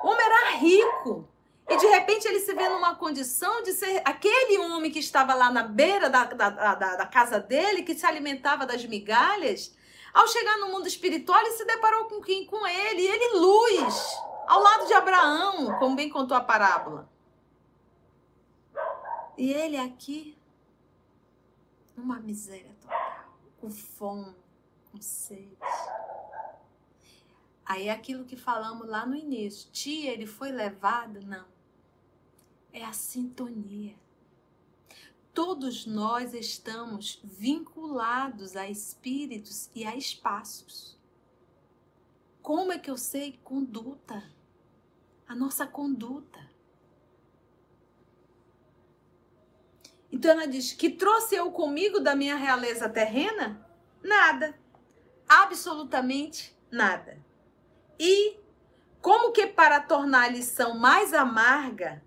O 0.03 0.09
homem 0.09 0.25
era 0.25 0.51
rico. 0.57 1.29
E 1.69 1.77
de 1.77 1.87
repente 1.87 2.29
ele 2.29 2.41
se 2.41 2.53
vê 2.55 2.69
numa 2.69 2.95
condição 2.95 3.63
de 3.63 3.73
ser 3.73 4.03
aquele 4.05 4.59
homem 4.59 4.91
que 4.91 4.99
estava 4.99 5.35
lá 5.35 5.51
na 5.51 5.63
beira 5.63 6.11
da, 6.11 6.25
da, 6.25 6.51
da, 6.51 6.97
da 6.97 7.07
casa 7.07 7.41
dele, 7.41 7.83
que 7.83 7.95
se 7.95 8.05
alimentava 8.05 8.67
das 8.67 8.85
migalhas. 8.85 9.75
Ao 10.13 10.29
chegar 10.29 10.59
no 10.59 10.69
mundo 10.69 10.87
espiritual, 10.87 11.41
ele 11.41 11.53
se 11.53 11.65
deparou 11.65 12.05
com 12.05 12.21
quem? 12.21 12.45
Com 12.45 12.67
ele. 12.67 13.01
E 13.01 13.07
ele, 13.07 13.39
luz 13.39 14.34
Ao 14.47 14.61
lado 14.61 14.87
de 14.87 14.93
Abraão, 14.93 15.79
como 15.79 15.97
bem 15.97 16.09
contou 16.09 16.37
a 16.37 16.41
parábola. 16.41 17.09
E 19.37 19.53
ele 19.53 19.77
aqui, 19.77 20.37
numa 21.97 22.21
miséria 22.21 22.75
total, 22.81 23.35
com 23.61 23.71
fome, 23.71 24.35
com 24.93 25.01
sede. 25.01 25.57
Aí 27.65 27.89
aquilo 27.89 28.25
que 28.25 28.37
falamos 28.37 28.87
lá 28.87 29.07
no 29.07 29.17
início. 29.17 29.71
Tia, 29.73 30.13
ele 30.13 30.27
foi 30.27 30.53
levado? 30.53 31.23
Não. 31.23 31.47
É 32.73 32.85
a 32.85 32.93
sintonia. 32.93 33.97
Todos 35.33 35.87
nós 35.87 36.35
estamos 36.35 37.19
vinculados 37.25 38.55
a 38.55 38.69
espíritos 38.69 39.71
e 39.75 39.85
a 39.85 39.97
espaços. 39.97 40.97
Como 42.45 42.71
é 42.75 42.79
que 42.79 42.91
eu 42.91 42.99
sei 42.99 43.41
conduta? 43.43 44.23
A 45.27 45.35
nossa 45.35 45.67
conduta. 45.67 46.39
Então 50.13 50.31
ela 50.31 50.47
diz: 50.47 50.71
que 50.75 50.91
trouxe 50.91 51.35
eu 51.35 51.51
comigo 51.51 52.01
da 52.01 52.15
minha 52.15 52.37
realeza 52.37 52.87
terrena? 52.87 53.67
Nada. 54.03 54.55
Absolutamente 55.27 56.55
nada. 56.71 57.19
E 57.99 58.39
como 59.01 59.33
que 59.33 59.47
para 59.47 59.81
tornar 59.81 60.25
a 60.25 60.29
lição 60.29 60.79
mais 60.79 61.15
amarga, 61.15 62.05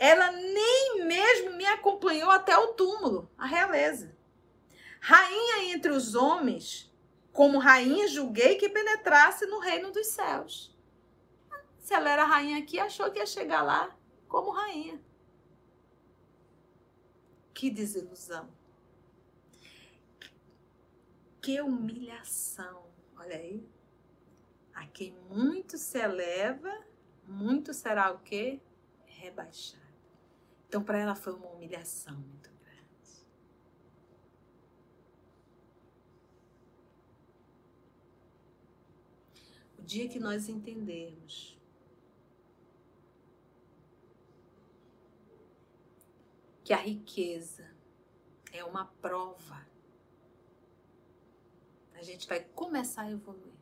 ela 0.00 0.32
nem 0.32 1.04
mesmo 1.06 1.52
me 1.52 1.66
acompanhou 1.66 2.32
até 2.32 2.58
o 2.58 2.74
túmulo, 2.74 3.30
a 3.38 3.46
realeza. 3.46 4.16
Rainha 5.00 5.72
entre 5.72 5.92
os 5.92 6.16
homens, 6.16 6.89
como 7.32 7.58
rainha 7.58 8.08
julguei 8.08 8.56
que 8.56 8.68
penetrasse 8.68 9.46
no 9.46 9.58
reino 9.58 9.90
dos 9.90 10.08
céus. 10.08 10.76
Se 11.78 11.94
ela 11.94 12.10
era 12.10 12.24
rainha 12.24 12.58
aqui, 12.58 12.78
achou 12.78 13.10
que 13.10 13.18
ia 13.18 13.26
chegar 13.26 13.62
lá 13.62 13.96
como 14.28 14.50
rainha. 14.50 15.00
Que 17.54 17.70
desilusão. 17.70 18.48
Que 21.42 21.60
humilhação. 21.60 22.86
Olha 23.16 23.36
aí. 23.36 23.66
A 24.74 24.86
quem 24.86 25.14
muito 25.28 25.76
se 25.76 25.98
eleva, 25.98 26.72
muito 27.26 27.74
será 27.74 28.10
o 28.12 28.18
quê? 28.20 28.60
Rebaixado. 29.04 29.80
Então, 30.68 30.82
para 30.82 30.98
ela 30.98 31.14
foi 31.14 31.34
uma 31.34 31.48
humilhação 31.48 32.14
muito 32.14 32.50
grande. 32.50 33.26
O 39.78 39.79
dia 39.90 40.08
que 40.08 40.20
nós 40.20 40.48
entendermos 40.48 41.58
que 46.62 46.72
a 46.72 46.76
riqueza 46.76 47.68
é 48.52 48.62
uma 48.62 48.84
prova, 48.84 49.66
a 51.94 52.02
gente 52.04 52.28
vai 52.28 52.38
começar 52.54 53.02
a 53.02 53.10
evoluir. 53.10 53.52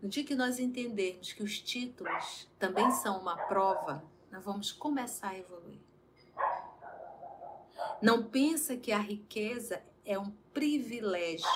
No 0.00 0.08
dia 0.08 0.24
que 0.24 0.34
nós 0.34 0.58
entendermos 0.58 1.34
que 1.34 1.42
os 1.42 1.60
títulos 1.60 2.48
também 2.58 2.90
são 2.92 3.20
uma 3.20 3.36
prova, 3.36 4.02
nós 4.30 4.42
vamos 4.42 4.72
começar 4.72 5.32
a 5.32 5.38
evoluir. 5.38 5.80
Não 8.00 8.24
pensa 8.24 8.74
que 8.74 8.90
a 8.90 8.98
riqueza 8.98 9.84
é 10.02 10.18
um 10.18 10.30
privilégio. 10.54 11.46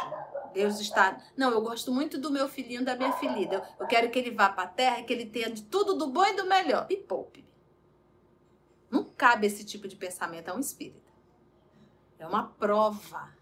Deus 0.53 0.81
está. 0.81 1.21
Não, 1.37 1.51
eu 1.51 1.63
gosto 1.63 1.93
muito 1.93 2.19
do 2.19 2.31
meu 2.31 2.49
filhinho, 2.49 2.85
da 2.85 2.97
minha 2.97 3.13
filha. 3.13 3.63
Eu, 3.79 3.87
quero 3.87 4.11
que 4.11 4.19
ele 4.19 4.31
vá 4.31 4.49
para 4.49 4.65
a 4.65 4.73
terra, 4.73 5.03
que 5.03 5.13
ele 5.13 5.27
tenha 5.27 5.51
de 5.51 5.63
tudo 5.63 5.95
do 5.95 6.09
bom 6.09 6.25
e 6.25 6.37
do 6.37 6.47
melhor. 6.47 6.87
Me 6.89 6.97
poupe. 6.97 7.49
Não 8.91 9.05
cabe 9.05 9.47
esse 9.47 9.65
tipo 9.65 9.87
de 9.87 9.97
pensamento 9.97 10.49
a 10.49 10.55
um 10.55 10.61
espírito. 10.61 11.13
É 12.19 12.27
uma 12.27 12.49
prova. 12.49 13.35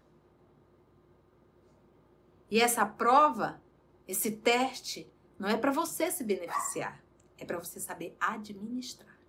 E 2.49 2.61
essa 2.61 2.85
prova 2.85 3.61
esse 4.09 4.31
teste 4.31 5.07
não 5.37 5.47
é 5.47 5.55
para 5.55 5.69
você 5.69 6.09
se 6.09 6.23
beneficiar, 6.23 6.99
é 7.37 7.45
para 7.45 7.59
você 7.59 7.79
saber 7.79 8.17
administrar. 8.19 9.19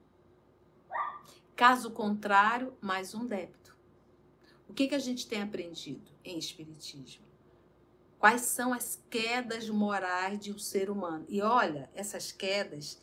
Caso 1.54 1.90
contrário, 1.90 2.74
mais 2.80 3.14
um 3.14 3.26
débito. 3.26 3.76
O 4.66 4.72
que, 4.72 4.88
que 4.88 4.94
a 4.94 4.98
gente 4.98 5.28
tem 5.28 5.42
aprendido 5.42 6.10
em 6.24 6.38
Espiritismo? 6.38 7.26
Quais 8.20 8.42
são 8.42 8.72
as 8.72 9.02
quedas 9.10 9.68
morais 9.68 10.38
de 10.38 10.52
um 10.52 10.58
ser 10.58 10.90
humano? 10.90 11.26
E 11.28 11.42
olha, 11.42 11.90
essas 11.92 12.30
quedas 12.30 13.00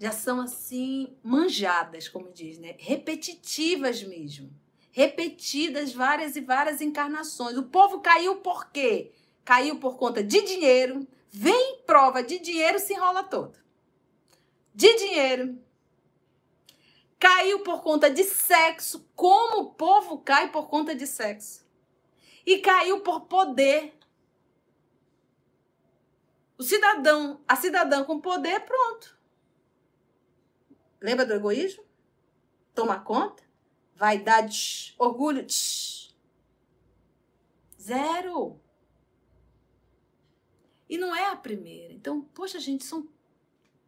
já 0.00 0.10
são 0.10 0.40
assim 0.40 1.16
manjadas, 1.22 2.08
como 2.08 2.32
diz, 2.32 2.58
né? 2.58 2.74
Repetitivas 2.78 4.02
mesmo. 4.02 4.50
Repetidas 4.90 5.92
várias 5.92 6.34
e 6.34 6.40
várias 6.40 6.80
encarnações. 6.80 7.56
O 7.56 7.64
povo 7.64 8.00
caiu 8.00 8.36
por 8.36 8.72
quê? 8.72 9.12
caiu 9.46 9.78
por 9.78 9.96
conta 9.96 10.24
de 10.24 10.42
dinheiro, 10.42 11.06
vem 11.30 11.78
prova 11.86 12.20
de 12.20 12.40
dinheiro, 12.40 12.80
se 12.80 12.92
enrola 12.92 13.22
todo. 13.22 13.56
De 14.74 14.92
dinheiro. 14.96 15.56
Caiu 17.16 17.60
por 17.60 17.80
conta 17.80 18.10
de 18.10 18.24
sexo, 18.24 19.08
como 19.14 19.60
o 19.60 19.70
povo 19.70 20.18
cai 20.18 20.50
por 20.50 20.66
conta 20.66 20.96
de 20.96 21.06
sexo. 21.06 21.64
E 22.44 22.58
caiu 22.58 23.00
por 23.00 23.22
poder. 23.22 23.94
O 26.58 26.62
cidadão, 26.62 27.42
a 27.46 27.54
cidadã 27.54 28.04
com 28.04 28.20
poder, 28.20 28.60
pronto. 28.60 29.18
Lembra 31.00 31.26
do 31.26 31.34
egoísmo? 31.34 31.84
Toma 32.74 32.98
conta? 32.98 33.42
Vaidade, 33.94 34.94
orgulho. 34.98 35.46
Zero. 37.80 38.60
E 40.88 40.98
não 40.98 41.14
é 41.14 41.26
a 41.26 41.36
primeira. 41.36 41.92
Então, 41.92 42.22
poxa, 42.22 42.58
gente, 42.58 42.84
são 42.84 43.08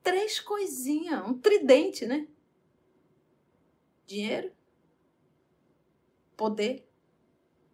três 0.03 0.39
coisinhas, 0.41 1.27
um 1.27 1.39
tridente, 1.39 2.07
né? 2.07 2.29
Dinheiro, 4.07 4.53
poder 6.37 6.89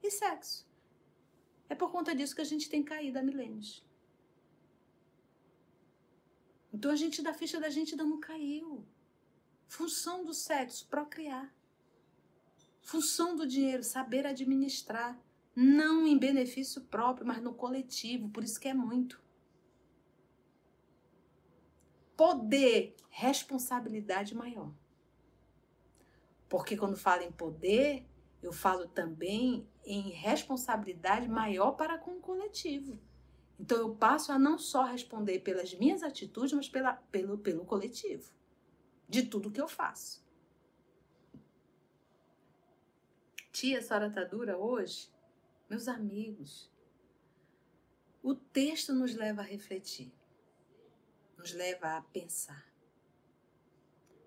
e 0.03 0.11
sexo. 0.11 0.67
É 1.69 1.75
por 1.75 1.91
conta 1.91 2.15
disso 2.15 2.35
que 2.35 2.41
a 2.41 2.45
gente 2.45 2.69
tem 2.69 2.83
caído 2.83 3.19
há 3.19 3.23
milênios. 3.23 3.84
Então 6.75 6.91
a 6.91 6.97
gente 6.97 7.23
da 7.23 7.33
ficha 7.33 7.61
da 7.61 7.71
gente 7.71 7.93
ainda 7.93 8.03
não 8.03 8.19
caiu. 8.19 8.85
Função 9.69 10.25
do 10.25 10.35
sexo, 10.35 10.89
procriar. 10.89 11.55
Função 12.83 13.37
do 13.37 13.47
dinheiro, 13.47 13.85
saber 13.85 14.27
administrar 14.27 15.17
não 15.55 16.05
em 16.05 16.19
benefício 16.19 16.83
próprio, 16.83 17.25
mas 17.25 17.41
no 17.41 17.55
coletivo, 17.55 18.29
por 18.29 18.43
isso 18.43 18.59
que 18.59 18.67
é 18.67 18.75
muito. 18.75 19.23
Poder, 22.17 22.97
responsabilidade 23.09 24.35
maior. 24.35 24.75
Porque 26.49 26.77
quando 26.77 26.97
falo 26.97 27.23
em 27.23 27.31
poder, 27.31 28.05
eu 28.43 28.53
falo 28.53 28.89
também 28.89 29.65
em 29.85 30.11
responsabilidade 30.11 31.29
maior 31.29 31.73
para 31.73 31.99
com 31.99 32.17
o 32.17 32.21
coletivo. 32.21 32.99
Então 33.59 33.79
eu 33.79 33.95
passo 33.95 34.33
a 34.33 34.39
não 34.39 34.59
só 34.59 34.85
responder 34.85 35.41
pelas 35.41 35.73
minhas 35.75 36.03
atitudes, 36.03 36.53
mas 36.53 36.69
pela, 36.69 36.95
pelo, 37.11 37.39
pelo 37.39 37.65
coletivo, 37.65 38.33
de 39.09 39.23
tudo 39.27 39.51
que 39.51 39.61
eu 39.61 39.69
faço. 39.69 40.25
Tia, 43.53 43.79
a 43.79 43.83
senhora 43.83 44.11
tá 44.11 44.25
dura 44.25 44.59
hoje? 44.59 45.09
Meus 45.71 45.87
amigos, 45.87 46.71
o 48.23 48.35
texto 48.35 48.93
nos 48.93 49.15
leva 49.15 49.43
a 49.43 49.45
refletir, 49.45 50.13
nos 51.39 51.53
leva 51.53 51.97
a 51.97 52.03
pensar. 52.03 52.67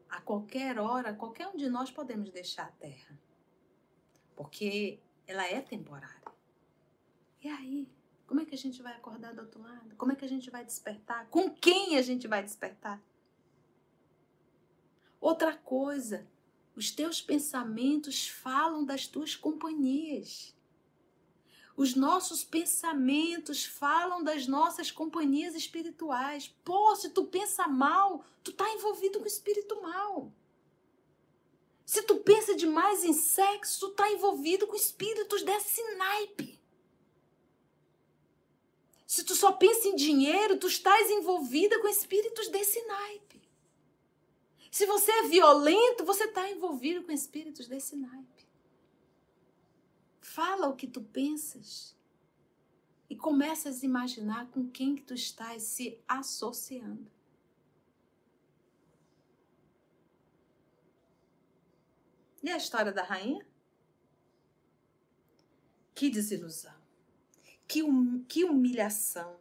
A 0.09 0.21
qualquer 0.21 0.79
hora, 0.79 1.13
qualquer 1.13 1.47
um 1.47 1.57
de 1.57 1.69
nós 1.69 1.91
podemos 1.91 2.31
deixar 2.31 2.67
a 2.67 2.71
terra, 2.71 3.19
porque 4.35 4.99
ela 5.27 5.45
é 5.45 5.61
temporária. 5.61 6.31
E 7.41 7.49
aí, 7.49 7.96
como 8.27 8.41
é 8.41 8.45
que 8.45 8.53
a 8.53 8.57
gente 8.57 8.83
vai 8.83 8.93
acordar 8.93 9.33
do 9.33 9.41
outro 9.41 9.61
lado? 9.61 9.95
Como 9.95 10.11
é 10.11 10.15
que 10.15 10.25
a 10.25 10.29
gente 10.29 10.51
vai 10.51 10.63
despertar? 10.63 11.27
Com 11.29 11.49
quem 11.49 11.97
a 11.97 12.01
gente 12.01 12.27
vai 12.27 12.43
despertar? 12.43 13.01
Outra 15.19 15.55
coisa, 15.55 16.27
os 16.75 16.91
teus 16.91 17.21
pensamentos 17.21 18.27
falam 18.27 18.83
das 18.83 19.07
tuas 19.07 19.35
companhias. 19.35 20.53
Os 21.75 21.95
nossos 21.95 22.43
pensamentos 22.43 23.63
falam 23.63 24.21
das 24.23 24.45
nossas 24.45 24.91
companhias 24.91 25.55
espirituais. 25.55 26.53
Pô, 26.65 26.95
se 26.95 27.11
tu 27.11 27.25
pensa 27.25 27.67
mal, 27.67 28.25
tu 28.43 28.51
tá 28.51 28.69
envolvido 28.73 29.19
com 29.19 29.25
espírito 29.25 29.81
mal. 29.81 30.33
Se 31.85 32.01
tu 32.01 32.17
pensa 32.17 32.53
demais 32.55 33.05
em 33.05 33.13
sexo, 33.13 33.87
tu 33.87 33.95
tá 33.95 34.11
envolvido 34.11 34.67
com 34.67 34.75
espíritos 34.75 35.43
desse 35.43 35.81
naipe. 35.95 36.56
Se 39.07 39.23
tu 39.23 39.33
só 39.33 39.53
pensa 39.53 39.87
em 39.87 39.95
dinheiro, 39.95 40.59
tu 40.59 40.67
estás 40.67 41.09
envolvida 41.09 41.79
com 41.79 41.87
espíritos 41.87 42.49
desse 42.49 42.85
naipe. 42.85 43.41
Se 44.69 44.85
você 44.85 45.09
é 45.09 45.27
violento, 45.29 46.03
você 46.03 46.25
está 46.25 46.51
envolvido 46.51 47.05
com 47.05 47.11
espíritos 47.13 47.67
desse 47.67 47.95
naipe. 47.95 48.45
Fala 50.19 50.67
o 50.67 50.75
que 50.75 50.85
tu 50.85 51.01
pensas 51.01 51.95
e 53.09 53.15
começas 53.15 53.81
a 53.81 53.85
imaginar 53.85 54.51
com 54.51 54.69
quem 54.69 54.93
que 54.93 55.03
tu 55.03 55.13
estás 55.13 55.63
se 55.63 55.97
associando. 56.05 57.09
E 62.43 62.49
a 62.51 62.57
história 62.57 62.91
da 62.91 63.03
rainha? 63.03 63.47
Que 65.95 66.09
desilusão. 66.09 66.76
Que, 67.67 67.83
hum, 67.83 68.23
que 68.27 68.43
humilhação. 68.43 69.35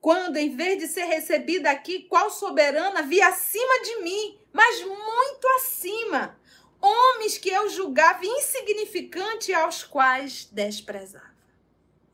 Quando, 0.00 0.36
em 0.36 0.54
vez 0.54 0.78
de 0.78 0.86
ser 0.86 1.04
recebida 1.04 1.70
aqui, 1.70 2.02
qual 2.02 2.30
soberana 2.30 3.02
via 3.02 3.28
acima 3.28 3.82
de 3.82 4.02
mim, 4.02 4.38
mas 4.52 4.82
muito 4.82 5.48
acima, 5.56 6.38
homens 6.80 7.38
que 7.38 7.48
eu 7.48 7.70
julgava 7.70 8.24
insignificante 8.24 9.50
e 9.50 9.54
aos 9.54 9.82
quais 9.82 10.44
desprezava. 10.52 11.34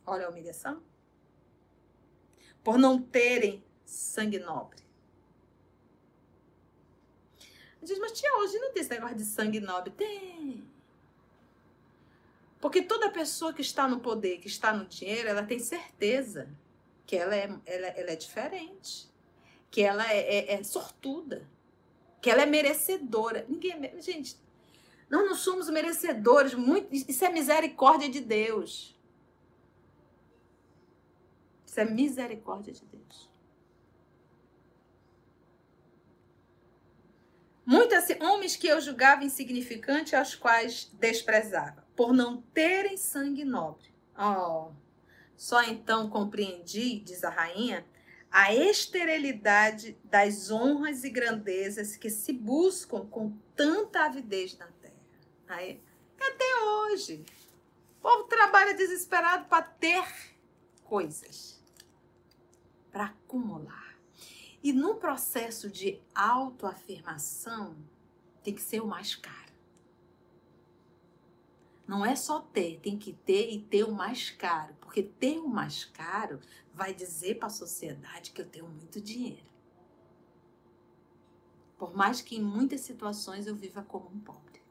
Olha 0.07 0.27
a 0.27 0.31
humilhação. 0.31 0.81
Por 2.63 2.79
não 2.79 3.03
terem 3.03 3.65
sangue 3.85 4.39
nobre. 4.39 4.81
Diz, 7.83 7.99
mas 7.99 8.13
tia, 8.13 8.37
hoje 8.39 8.59
não 8.59 8.73
tem 8.73 8.83
esse 8.83 8.91
negócio 8.91 9.17
de 9.17 9.25
sangue 9.25 9.59
nobre. 9.59 9.91
Tem. 9.91 10.70
Porque 12.61 12.83
toda 12.83 13.11
pessoa 13.11 13.53
que 13.53 13.63
está 13.63 13.89
no 13.89 14.01
poder, 14.01 14.39
que 14.39 14.47
está 14.47 14.73
no 14.73 14.85
dinheiro, 14.85 15.29
ela 15.29 15.43
tem 15.43 15.59
certeza 15.59 16.49
que 17.07 17.17
ela 17.17 17.35
é, 17.35 17.51
ela, 17.67 17.87
ela 17.87 18.11
é 18.11 18.17
diferente, 18.17 19.11
que 19.71 19.83
ela 19.83 20.07
é, 20.13 20.19
é, 20.19 20.53
é 20.55 20.63
sortuda, 20.63 21.49
que 22.21 22.31
ela 22.31 22.43
é 22.43 22.47
merecedora. 22.47 23.47
Ninguém, 23.49 23.87
é 23.87 24.01
gente, 24.01 24.37
nós 25.09 25.27
não 25.27 25.35
somos 25.35 25.71
merecedores. 25.71 26.55
Muito, 26.55 26.95
isso 26.95 27.25
é 27.25 27.31
misericórdia 27.31 28.09
de 28.09 28.21
Deus. 28.21 28.97
Isso 31.67 31.81
é 31.81 31.85
misericórdia 31.85 32.73
de 32.73 32.85
Deus. 32.85 33.31
Muitos 37.65 37.99
assim, 37.99 38.21
homens 38.21 38.57
que 38.57 38.67
eu 38.67 38.81
julgava 38.81 39.25
insignificante, 39.25 40.17
aos 40.17 40.35
quais 40.35 40.91
desprezava, 40.95 41.80
por 42.01 42.15
não 42.15 42.41
terem 42.55 42.97
sangue 42.97 43.45
nobre. 43.45 43.93
Oh, 44.19 44.71
só 45.37 45.63
então 45.65 46.09
compreendi, 46.09 46.99
diz 46.99 47.23
a 47.23 47.29
rainha, 47.29 47.87
a 48.31 48.55
esterilidade 48.55 49.99
das 50.03 50.51
honras 50.51 51.05
e 51.05 51.11
grandezas 51.11 51.99
que 51.99 52.09
se 52.09 52.33
buscam 52.33 53.05
com 53.05 53.37
tanta 53.55 54.07
avidez 54.07 54.57
na 54.57 54.67
terra. 54.81 54.95
Aí, 55.47 55.79
até 56.19 56.63
hoje, 56.63 57.23
o 57.99 58.01
povo 58.01 58.25
trabalha 58.25 58.73
desesperado 58.73 59.45
para 59.45 59.61
ter 59.61 60.03
coisas, 60.85 61.63
para 62.91 63.05
acumular. 63.05 63.95
E 64.63 64.73
no 64.73 64.95
processo 64.95 65.69
de 65.69 66.01
autoafirmação, 66.15 67.77
tem 68.43 68.55
que 68.55 68.63
ser 68.63 68.81
o 68.81 68.87
mais 68.87 69.15
caro. 69.15 69.40
Não 71.91 72.07
é 72.07 72.15
só 72.15 72.39
ter, 72.39 72.79
tem 72.79 72.97
que 72.97 73.13
ter 73.13 73.51
e 73.51 73.59
ter 73.59 73.83
o 73.83 73.91
mais 73.91 74.31
caro. 74.31 74.73
Porque 74.81 75.03
ter 75.03 75.41
o 75.41 75.49
mais 75.49 75.85
caro 75.87 76.39
vai 76.73 76.95
dizer 76.95 77.41
para 77.41 77.49
a 77.49 77.51
sociedade 77.51 78.31
que 78.31 78.41
eu 78.41 78.49
tenho 78.49 78.69
muito 78.69 79.01
dinheiro. 79.01 79.51
Por 81.77 81.93
mais 81.93 82.21
que 82.21 82.37
em 82.37 82.41
muitas 82.41 82.83
situações 82.83 83.49
eu 83.49 83.57
viva 83.57 83.83
como 83.83 84.09
um 84.09 84.21
pobre. 84.21 84.63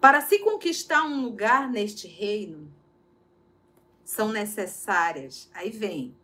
Para 0.00 0.22
se 0.22 0.38
conquistar 0.38 1.02
um 1.02 1.22
lugar 1.22 1.68
neste 1.70 2.08
reino, 2.08 2.72
são 4.02 4.32
necessárias. 4.32 5.50
Aí 5.52 5.68
vem, 5.68 6.16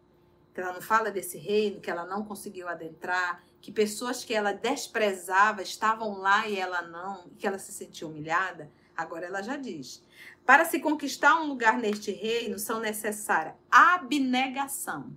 que 0.52 0.60
ela 0.60 0.72
não 0.72 0.80
fala 0.80 1.10
desse 1.10 1.38
reino, 1.38 1.80
que 1.80 1.90
ela 1.90 2.04
não 2.04 2.24
conseguiu 2.24 2.68
adentrar, 2.68 3.42
que 3.60 3.72
pessoas 3.72 4.24
que 4.24 4.34
ela 4.34 4.52
desprezava 4.52 5.62
estavam 5.62 6.18
lá 6.18 6.46
e 6.48 6.58
ela 6.58 6.82
não, 6.82 7.28
que 7.38 7.46
ela 7.46 7.58
se 7.58 7.72
sentiu 7.72 8.08
humilhada. 8.08 8.70
Agora 8.96 9.26
ela 9.26 9.42
já 9.42 9.56
diz: 9.56 10.04
para 10.44 10.64
se 10.64 10.80
conquistar 10.80 11.40
um 11.40 11.46
lugar 11.46 11.78
neste 11.78 12.10
reino 12.10 12.58
são 12.58 12.80
necessárias 12.80 13.54
abnegação. 13.70 15.12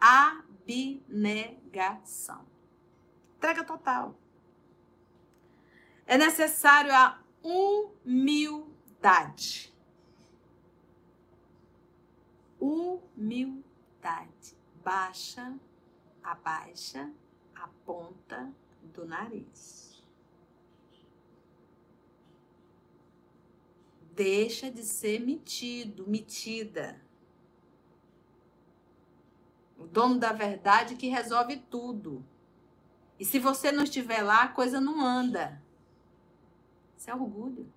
Abnegação. 0.00 1.24
Entrega 3.36 3.64
total. 3.64 4.16
É 6.06 6.18
necessário 6.18 6.92
a 6.94 7.18
humildade 7.42 8.84
humildade. 12.64 13.63
Baixa, 14.84 15.58
abaixa 16.22 17.10
a 17.54 17.68
ponta 17.86 18.52
do 18.82 19.06
nariz. 19.06 20.04
Deixa 24.12 24.70
de 24.70 24.84
ser 24.84 25.20
metido, 25.20 26.06
metida. 26.06 27.00
O 29.78 29.86
dono 29.86 30.18
da 30.18 30.32
verdade 30.32 30.96
que 30.96 31.08
resolve 31.08 31.56
tudo. 31.56 32.24
E 33.18 33.24
se 33.24 33.38
você 33.38 33.72
não 33.72 33.84
estiver 33.84 34.22
lá, 34.22 34.42
a 34.42 34.48
coisa 34.48 34.80
não 34.80 35.00
anda. 35.00 35.62
Isso 36.96 37.10
é 37.10 37.14
orgulho. 37.14 37.72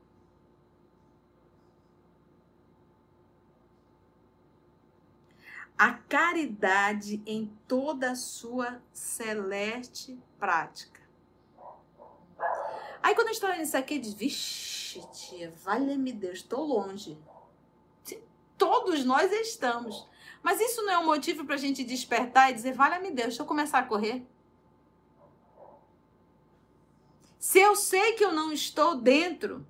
A 5.78 5.94
caridade 5.94 7.22
em 7.26 7.54
toda 7.68 8.12
a 8.12 8.16
sua 8.16 8.82
celeste 8.92 10.18
prática. 10.40 11.02
Aí 13.02 13.14
quando 13.14 13.28
a 13.28 13.34
gente 13.34 13.44
está 13.44 13.56
nisso 13.56 13.78
aqui, 13.78 14.00
diz, 14.00 14.14
vixe, 14.14 15.02
tia, 15.14 15.54
valha-me 15.64 16.12
Deus, 16.12 16.40
estou 16.40 16.66
longe. 16.66 17.18
Todos 18.58 19.06
nós 19.06 19.32
estamos. 19.32 20.08
Mas 20.42 20.60
isso 20.60 20.82
não 20.84 20.94
é 20.94 20.98
um 20.98 21.06
motivo 21.06 21.46
para 21.46 21.56
a 21.56 21.60
gente 21.60 21.84
despertar 21.84 22.50
e 22.50 22.56
dizer, 22.56 22.74
valha-me 22.74 23.12
Deus, 23.12 23.30
deixa 23.30 23.44
eu 23.44 23.46
começar 23.46 23.80
a 23.80 23.84
correr. 23.84 24.26
Se 27.38 27.60
eu 27.60 27.76
sei 27.76 28.14
que 28.14 28.26
eu 28.26 28.32
não 28.32 28.52
estou 28.52 28.96
dentro, 28.96 29.66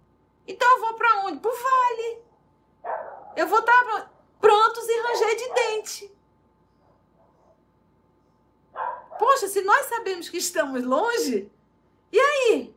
então 0.48 0.68
eu 0.76 0.80
vou 0.80 0.94
para 0.94 1.26
onde? 1.26 1.40
Para 1.40 1.52
o 1.52 1.56
vale. 1.56 2.22
Eu 3.36 3.48
vou 3.48 3.60
estar 3.60 3.84
tá 3.84 4.16
prontos 4.40 4.88
e 4.88 5.02
ranger 5.02 5.36
de 5.36 5.54
dente. 5.54 6.18
Poxa, 9.18 9.48
se 9.48 9.62
nós 9.62 9.86
sabemos 9.88 10.30
que 10.30 10.38
estamos 10.38 10.84
longe, 10.84 11.52
e 12.12 12.20
aí? 12.20 12.76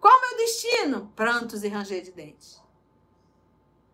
Qual 0.00 0.18
o 0.18 0.20
meu 0.20 0.36
destino? 0.36 1.12
Prantos 1.14 1.62
e 1.64 1.68
ranger 1.68 2.02
de 2.02 2.12
dente. 2.12 2.62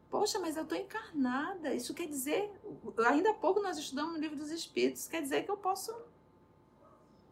Poxa, 0.08 0.40
mas 0.40 0.56
eu 0.56 0.64
estou 0.64 0.76
encarnada. 0.76 1.72
Isso 1.72 1.94
quer 1.94 2.06
dizer, 2.06 2.50
ainda 3.06 3.30
há 3.30 3.34
pouco 3.34 3.60
nós 3.60 3.78
estudamos 3.78 4.14
no 4.14 4.18
livro 4.18 4.36
dos 4.36 4.50
Espíritos, 4.50 5.06
quer 5.06 5.22
dizer 5.22 5.44
que 5.44 5.50
eu 5.50 5.56
posso, 5.56 5.94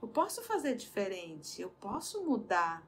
eu 0.00 0.06
posso 0.06 0.42
fazer 0.42 0.76
diferente, 0.76 1.60
eu 1.60 1.70
posso 1.80 2.24
mudar, 2.24 2.86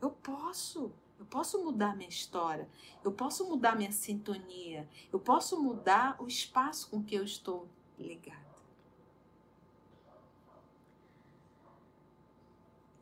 eu 0.00 0.10
posso. 0.10 0.92
Eu 1.18 1.26
posso 1.26 1.64
mudar 1.64 1.96
minha 1.96 2.08
história, 2.08 2.68
eu 3.04 3.10
posso 3.10 3.48
mudar 3.48 3.76
minha 3.76 3.90
sintonia, 3.90 4.88
eu 5.12 5.18
posso 5.18 5.60
mudar 5.60 6.16
o 6.20 6.28
espaço 6.28 6.88
com 6.88 7.02
que 7.02 7.14
eu 7.16 7.24
estou 7.24 7.68
ligada. 7.98 8.46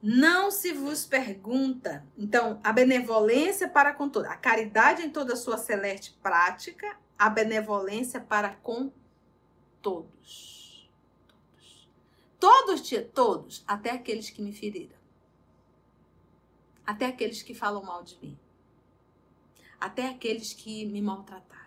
Não 0.02 0.50
se 0.50 0.72
vos 0.72 1.04
pergunta. 1.04 2.06
Então, 2.16 2.60
a 2.62 2.72
benevolência 2.72 3.68
para 3.68 3.92
com 3.92 4.08
todos, 4.08 4.30
a 4.30 4.36
caridade 4.36 5.02
em 5.02 5.10
toda 5.10 5.34
a 5.34 5.36
sua 5.36 5.58
celeste 5.58 6.16
prática, 6.22 6.98
a 7.18 7.28
benevolência 7.28 8.20
para 8.20 8.54
com 8.56 8.90
todos. 9.82 10.88
Todos, 12.38 12.88
todos, 12.88 13.10
todos 13.12 13.64
até 13.66 13.90
aqueles 13.90 14.30
que 14.30 14.40
me 14.40 14.52
feriram 14.52 15.05
até 16.86 17.06
aqueles 17.06 17.42
que 17.42 17.54
falam 17.54 17.82
mal 17.82 18.02
de 18.04 18.16
mim, 18.18 18.38
até 19.80 20.08
aqueles 20.08 20.52
que 20.52 20.86
me 20.86 21.02
maltrataram. 21.02 21.66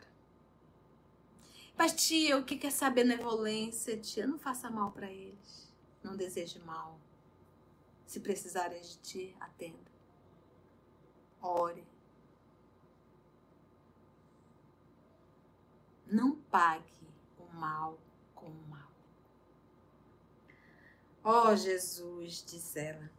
Mas, 1.77 1.93
tia, 1.93 2.37
o 2.37 2.43
que 2.43 2.65
é 2.65 2.67
essa 2.67 2.89
benevolência? 2.89 3.97
Tia, 3.97 4.25
não 4.25 4.39
faça 4.39 4.69
mal 4.69 4.91
para 4.91 5.11
eles, 5.11 5.71
não 6.03 6.15
deseje 6.15 6.59
mal. 6.59 6.99
Se 8.05 8.19
precisarem 8.19 8.81
de 8.81 8.97
ti, 8.97 9.35
atenda. 9.39 9.89
Ore. 11.41 11.85
Não 16.07 16.35
pague 16.35 17.07
o 17.37 17.55
mal 17.55 17.99
com 18.35 18.47
o 18.47 18.67
mal. 18.67 18.91
Ó 21.23 21.49
oh, 21.51 21.55
Jesus, 21.55 22.43
diz 22.45 22.75
ela, 22.75 23.09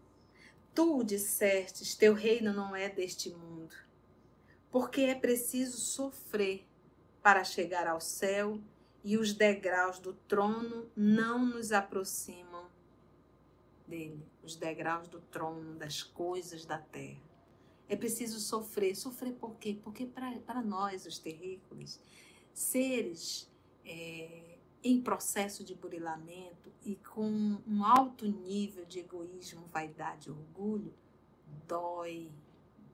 tu 0.81 1.05
dissestes, 1.05 1.94
teu 1.94 2.15
reino 2.15 2.55
não 2.55 2.74
é 2.74 2.89
deste 2.89 3.28
mundo, 3.28 3.74
porque 4.70 5.02
é 5.02 5.15
preciso 5.15 5.77
sofrer 5.77 6.66
para 7.23 7.44
chegar 7.44 7.86
ao 7.86 8.01
céu 8.01 8.59
e 9.05 9.19
os 9.19 9.35
degraus 9.35 9.98
do 9.98 10.15
trono 10.15 10.90
não 10.97 11.44
nos 11.44 11.70
aproximam 11.70 12.66
dele, 13.86 14.24
os 14.43 14.57
degraus 14.57 15.07
do 15.07 15.20
trono, 15.20 15.74
das 15.74 16.02
coisas 16.02 16.65
da 16.65 16.78
terra. 16.78 17.20
É 17.86 17.94
preciso 17.94 18.40
sofrer. 18.40 18.97
Sofrer 18.97 19.35
por 19.35 19.57
quê? 19.57 19.78
Porque 19.85 20.07
para 20.07 20.62
nós, 20.62 21.05
os 21.05 21.19
terrícolas, 21.19 22.01
seres 22.55 23.52
é, 23.85 24.49
em 24.82 25.01
processo 25.01 25.62
de 25.62 25.74
burilamento 25.74 26.73
e 26.85 26.97
com 26.97 27.59
um 27.66 27.85
alto 27.85 28.27
nível 28.27 28.85
de 28.86 29.01
egoísmo, 29.01 29.66
vaidade 29.73 30.28
e 30.28 30.32
orgulho, 30.32 30.94
dói 31.66 32.31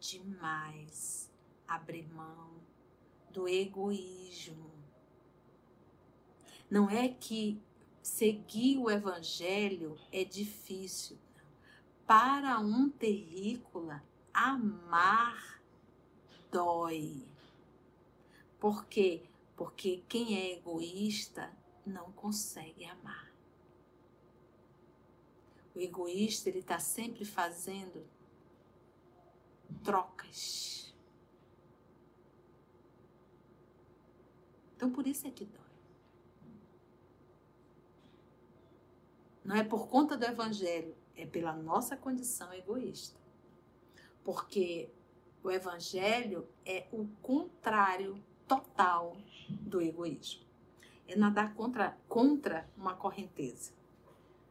demais 0.00 1.30
abrir 1.66 2.08
mão 2.12 2.50
do 3.30 3.48
egoísmo. 3.48 4.70
Não 6.68 6.90
é 6.90 7.08
que 7.08 7.60
seguir 8.02 8.78
o 8.78 8.90
evangelho 8.90 9.96
é 10.10 10.24
difícil. 10.24 11.16
Para 12.06 12.58
um 12.60 12.88
terrícola, 12.88 14.02
amar 14.32 15.60
dói. 16.50 17.24
Por 18.58 18.86
quê? 18.86 19.22
Porque 19.56 20.02
quem 20.08 20.36
é 20.36 20.52
egoísta 20.54 21.52
não 21.86 22.10
consegue 22.12 22.84
amar. 22.84 23.32
O 25.74 25.80
egoísta 25.80 26.48
ele 26.48 26.60
está 26.60 26.78
sempre 26.78 27.24
fazendo 27.24 28.06
trocas. 29.84 30.94
Então 34.74 34.90
por 34.90 35.06
isso 35.06 35.26
é 35.26 35.30
que 35.30 35.44
dói. 35.44 35.60
Não 39.44 39.54
é 39.54 39.62
por 39.62 39.86
conta 39.86 40.16
do 40.16 40.24
evangelho, 40.24 40.96
é 41.14 41.24
pela 41.24 41.52
nossa 41.52 41.96
condição 41.96 42.52
egoísta. 42.52 43.20
Porque 44.24 44.90
o 45.42 45.50
evangelho 45.50 46.48
é 46.64 46.88
o 46.90 47.06
contrário 47.22 48.20
total 48.48 49.16
do 49.48 49.80
egoísmo. 49.80 50.45
É 51.08 51.16
nadar 51.16 51.54
contra, 51.54 51.96
contra 52.08 52.68
uma 52.76 52.94
correnteza. 52.94 53.72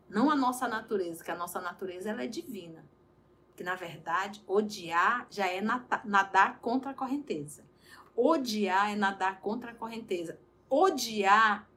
Não 0.09 0.29
a 0.29 0.35
nossa 0.35 0.67
natureza, 0.67 1.23
que 1.23 1.31
a 1.31 1.35
nossa 1.35 1.59
natureza 1.59 2.09
ela 2.09 2.23
é 2.23 2.27
divina. 2.27 2.85
Que 3.55 3.63
na 3.63 3.75
verdade, 3.75 4.43
odiar 4.47 5.27
já 5.29 5.47
é 5.47 5.61
nadar 5.61 6.59
contra 6.59 6.91
a 6.91 6.93
correnteza. 6.93 7.63
Odiar 8.15 8.91
é 8.91 8.95
nadar 8.95 9.41
contra 9.41 9.71
a 9.71 9.75
correnteza. 9.75 10.39
Odiar, 10.69 11.69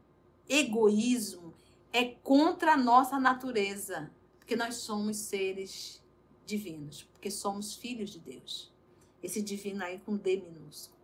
egoísmo, 0.49 1.55
é 1.93 2.05
contra 2.05 2.75
a 2.75 2.77
nossa 2.77 3.19
natureza, 3.19 4.11
porque 4.39 4.57
nós 4.57 4.77
somos 4.77 5.17
seres 5.17 6.03
divinos, 6.45 7.03
porque 7.13 7.31
somos 7.31 7.75
filhos 7.75 8.11
de 8.11 8.21
Deus. 8.21 8.73
Esse 9.23 9.43
divino 9.43 9.83
aí 9.83 9.99
com 9.99 10.17
D 10.17 10.37
minúsculo. 10.37 10.98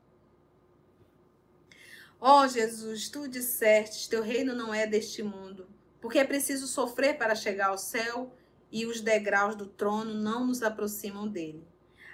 Ó 2.27 2.41
oh, 2.41 2.49
Jesus, 2.49 3.11
tu 3.11 3.29
disseste, 3.29 4.09
teu 4.09 4.23
reino 4.23 4.55
não 4.55 4.73
é 4.73 4.87
deste 4.87 5.23
mundo, 5.23 5.69
porque 6.01 6.19
é 6.19 6.25
preciso 6.25 6.67
sofrer 6.67 7.19
para 7.19 7.35
chegar 7.35 7.67
ao 7.67 7.77
céu 7.77 8.33
e 8.73 8.87
os 8.87 9.03
degraus 9.03 9.55
do 9.55 9.67
trono 9.67 10.15
não 10.15 10.47
nos 10.47 10.63
aproximam 10.63 11.29
dele. 11.29 11.69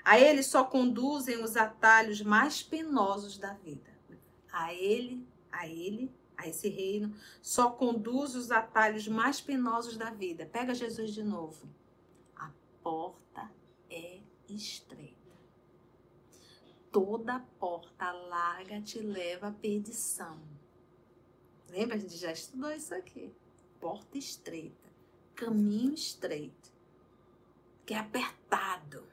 A 0.05 0.19
ele 0.19 0.43
só 0.43 0.65
conduzem 0.65 1.41
os 1.41 1.57
atalhos 1.57 2.23
mais 2.23 2.61
penosos 2.61 3.39
da 3.39 3.55
vida. 3.55 3.89
A 4.51 4.75
ele, 4.75 5.25
a 5.53 5.69
ele 5.69 6.11
a 6.37 6.49
esse 6.49 6.69
reino, 6.69 7.15
só 7.41 7.71
conduz 7.71 8.35
os 8.35 8.51
atalhos 8.51 9.07
mais 9.07 9.41
penosos 9.41 9.97
da 9.97 10.11
vida. 10.11 10.45
Pega 10.45 10.75
Jesus 10.75 11.15
de 11.15 11.23
novo. 11.23 11.69
A 12.35 12.51
porta 12.83 13.49
é 13.89 14.19
estreita. 14.49 15.10
Toda 16.91 17.41
porta 17.59 18.11
larga 18.11 18.81
te 18.81 19.01
leva 19.01 19.49
à 19.49 19.53
perdição. 19.53 20.41
Lembra? 21.69 21.97
A 21.97 21.99
gente 21.99 22.17
já 22.17 22.33
estudou 22.33 22.73
isso 22.73 22.95
aqui. 22.95 23.33
Porta 23.81 24.19
estreita, 24.19 24.89
caminho 25.35 25.95
estreito, 25.95 26.71
que 27.87 27.95
é 27.95 27.99
apertado. 27.99 29.07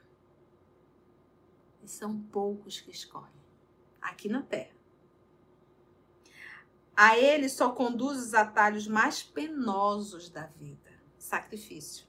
E 1.84 1.88
são 1.88 2.20
poucos 2.20 2.82
que 2.82 2.91
escolhem 2.91 3.30
aqui 4.02 4.28
na 4.28 4.41
terra. 4.41 4.76
A 6.95 7.18
ele 7.18 7.48
só 7.48 7.72
conduz 7.72 8.18
os 8.18 8.34
atalhos 8.34 8.88
mais 8.88 9.22
penosos 9.22 10.30
da 10.30 10.48
vida 10.48 10.88
sacrifício. 11.28 12.06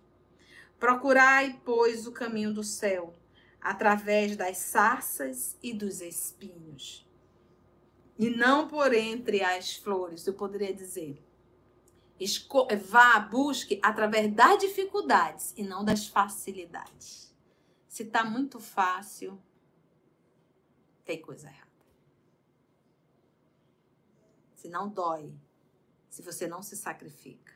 Procurai, 0.79 1.61
pois, 1.65 2.07
o 2.07 2.13
caminho 2.13 2.55
do 2.55 2.63
céu, 2.63 3.13
através 3.61 4.37
das 4.37 4.59
sarças 4.59 5.57
e 5.63 5.73
dos 5.73 6.01
espinhos, 6.01 7.07
e 8.19 8.31
não 8.31 8.67
por 8.67 8.93
entre 8.93 9.43
as 9.43 9.77
flores, 9.77 10.27
eu 10.27 10.35
poderia 10.35 10.75
dizer. 10.75 11.23
vá, 12.85 13.21
busque 13.21 13.79
através 13.83 14.33
das 14.35 14.59
dificuldades 14.59 15.55
e 15.57 15.63
não 15.63 15.85
das 15.85 16.09
facilidades. 16.09 17.33
Se 17.87 18.03
está 18.03 18.25
muito 18.25 18.59
fácil, 18.59 19.41
tem 21.05 21.23
coisa 21.23 21.49
errada 21.49 21.69
se 24.59 24.69
não 24.69 24.89
dói, 24.89 25.33
se 26.11 26.21
você 26.21 26.49
não 26.49 26.63
se 26.63 26.77
sacrifica, 26.77 27.55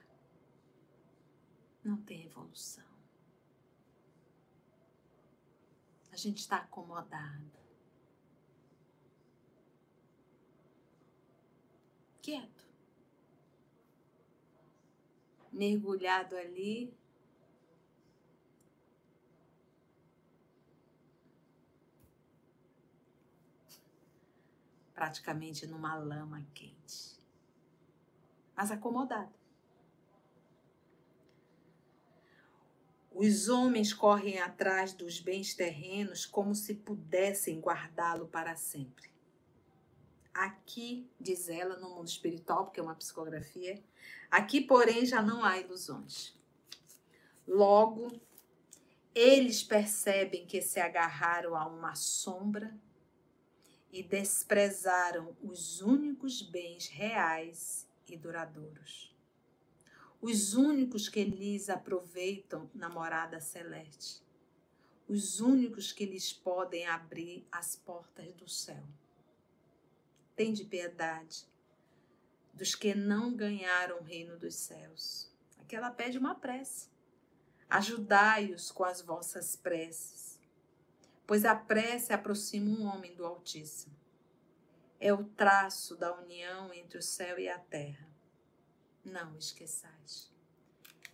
não 1.82 1.96
tem 1.96 2.24
evolução. 2.24 2.84
A 6.00 6.08
gente 6.22 6.38
está 6.38 6.58
acomodado. 6.58 7.50
Quieto. 12.20 12.62
Mergulhado 15.52 16.36
ali 16.36 16.96
praticamente 24.94 25.66
numa 25.66 25.94
lama 25.96 26.46
quente, 26.54 27.18
mas 28.54 28.70
acomodado. 28.70 29.41
Os 33.14 33.48
homens 33.48 33.92
correm 33.92 34.38
atrás 34.38 34.92
dos 34.92 35.20
bens 35.20 35.54
terrenos 35.54 36.24
como 36.24 36.54
se 36.54 36.74
pudessem 36.74 37.60
guardá-lo 37.60 38.26
para 38.26 38.56
sempre. 38.56 39.10
Aqui, 40.32 41.06
diz 41.20 41.48
ela, 41.50 41.76
no 41.76 41.90
mundo 41.90 42.08
espiritual, 42.08 42.64
porque 42.64 42.80
é 42.80 42.82
uma 42.82 42.94
psicografia, 42.94 43.82
aqui, 44.30 44.62
porém, 44.62 45.04
já 45.04 45.20
não 45.20 45.44
há 45.44 45.58
ilusões. 45.58 46.34
Logo, 47.46 48.08
eles 49.14 49.62
percebem 49.62 50.46
que 50.46 50.62
se 50.62 50.80
agarraram 50.80 51.54
a 51.54 51.66
uma 51.66 51.94
sombra 51.94 52.74
e 53.92 54.02
desprezaram 54.02 55.36
os 55.42 55.82
únicos 55.82 56.40
bens 56.40 56.88
reais 56.88 57.86
e 58.08 58.16
duradouros. 58.16 59.11
Os 60.22 60.54
únicos 60.54 61.08
que 61.08 61.22
lhes 61.22 61.68
aproveitam 61.68 62.70
na 62.72 62.88
morada 62.88 63.40
celeste. 63.40 64.22
Os 65.06 65.40
únicos 65.40 65.92
que 65.92 66.06
lhes 66.06 66.32
podem 66.32 66.86
abrir 66.86 67.46
as 67.52 67.76
portas 67.76 68.32
do 68.32 68.48
céu. 68.48 68.82
Tende 70.34 70.64
piedade 70.64 71.46
dos 72.54 72.74
que 72.74 72.94
não 72.94 73.34
ganharam 73.34 73.98
o 73.98 74.02
reino 74.02 74.38
dos 74.38 74.54
céus. 74.54 75.30
Aqui 75.58 75.76
ela 75.76 75.90
pede 75.90 76.16
uma 76.16 76.34
prece. 76.34 76.88
Ajudai-os 77.68 78.70
com 78.70 78.84
as 78.84 79.02
vossas 79.02 79.56
preces 79.56 80.32
pois 81.32 81.46
a 81.46 81.54
prece 81.54 82.12
aproxima 82.12 82.70
um 82.70 82.84
homem 82.86 83.14
do 83.14 83.24
Altíssimo. 83.24 83.96
É 85.00 85.14
o 85.14 85.24
traço 85.24 85.96
da 85.96 86.14
união 86.14 86.70
entre 86.74 86.98
o 86.98 87.02
céu 87.02 87.38
e 87.38 87.48
a 87.48 87.58
terra. 87.58 88.11
Não 89.04 89.36
esqueçais. 89.36 90.32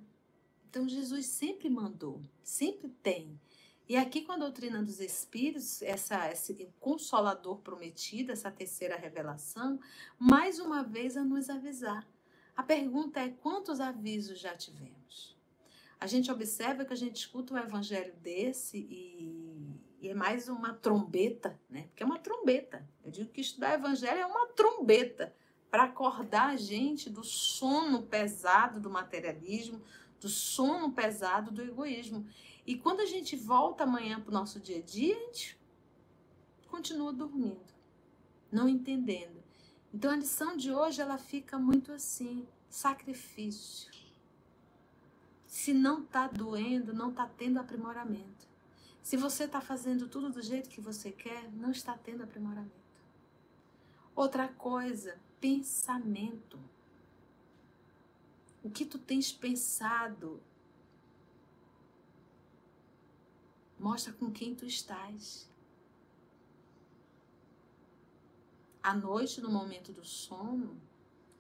Então 0.69 0.87
Jesus 0.87 1.27
sempre 1.27 1.69
mandou, 1.69 2.21
sempre 2.43 2.89
tem. 2.89 3.39
E 3.87 3.97
aqui 3.97 4.21
com 4.21 4.31
a 4.31 4.37
doutrina 4.37 4.81
dos 4.81 4.99
espíritos, 4.99 5.81
essa, 5.81 6.31
esse 6.31 6.69
consolador 6.79 7.57
prometido, 7.59 8.31
essa 8.31 8.49
terceira 8.49 8.95
revelação, 8.95 9.79
mais 10.17 10.59
uma 10.59 10.83
vez 10.83 11.17
a 11.17 11.23
nos 11.23 11.49
avisar. 11.49 12.07
A 12.55 12.63
pergunta 12.63 13.19
é: 13.19 13.29
quantos 13.29 13.79
avisos 13.79 14.39
já 14.39 14.55
tivemos? 14.55 15.33
a 16.03 16.05
gente 16.05 16.29
observa 16.29 16.83
que 16.83 16.91
a 16.91 16.97
gente 16.97 17.15
escuta 17.15 17.53
um 17.53 17.57
evangelho 17.57 18.13
desse 18.15 18.77
e, 18.77 19.79
e, 20.01 20.09
é 20.09 20.13
mais 20.13 20.49
uma 20.49 20.73
trombeta, 20.73 21.57
né? 21.69 21.83
Porque 21.83 22.03
é 22.03 22.05
uma 22.05 22.19
trombeta. 22.19 22.85
Eu 23.05 23.09
digo 23.09 23.29
que 23.29 23.39
estudar 23.39 23.75
evangelho 23.75 24.19
é 24.19 24.25
uma 24.25 24.47
trombeta 24.47 25.33
para 25.71 25.83
acordar 25.83 26.49
a 26.49 26.57
gente 26.57 27.09
do 27.09 27.23
sono 27.23 28.03
pesado 28.03 28.81
do 28.81 28.89
materialismo, 28.89 29.81
do 30.19 30.27
sono 30.27 30.91
pesado 30.91 31.51
do 31.51 31.61
egoísmo. 31.61 32.27
E 32.65 32.77
quando 32.77 33.01
a 33.01 33.05
gente 33.05 33.35
volta 33.35 33.83
amanhã 33.83 34.19
para 34.19 34.29
o 34.29 34.33
nosso 34.33 34.59
dia 34.59 34.77
a 34.77 34.81
dia, 34.81 35.15
a 35.15 35.19
gente 35.19 35.57
continua 36.67 37.11
dormindo, 37.11 37.73
não 38.51 38.67
entendendo. 38.69 39.43
Então 39.93 40.11
a 40.11 40.15
lição 40.15 40.55
de 40.57 40.71
hoje 40.71 41.01
ela 41.01 41.17
fica 41.17 41.59
muito 41.59 41.91
assim, 41.91 42.47
sacrifício 42.69 44.03
se 45.53 45.71
não 45.71 46.01
está 46.01 46.27
doendo, 46.27 46.95
não 46.95 47.11
está 47.11 47.27
tendo 47.27 47.59
aprimoramento. 47.59 48.47
Se 49.03 49.15
você 49.15 49.43
está 49.43 49.61
fazendo 49.61 50.09
tudo 50.09 50.31
do 50.31 50.41
jeito 50.41 50.67
que 50.67 50.81
você 50.81 51.11
quer, 51.11 51.47
não 51.51 51.69
está 51.69 51.95
tendo 51.95 52.23
aprimoramento. 52.23 52.73
Outra 54.15 54.47
coisa, 54.47 55.15
pensamento. 55.39 56.59
O 58.63 58.69
que 58.71 58.83
tu 58.83 58.97
tens 58.97 59.31
pensado 59.31 60.41
mostra 63.83 64.13
com 64.13 64.31
quem 64.31 64.55
tu 64.55 64.65
estás. 64.65 65.49
À 68.81 68.93
noite, 68.95 69.41
no 69.41 69.49
momento 69.49 69.91
do 69.91 70.03
sono, 70.03 70.81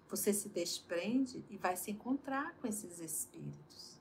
você 0.09 0.33
se 0.33 0.49
desprende 0.49 1.43
e 1.49 1.57
vai 1.57 1.75
se 1.75 1.89
encontrar 1.91 2.53
com 2.55 2.67
esses 2.67 2.99
espíritos 2.99 3.93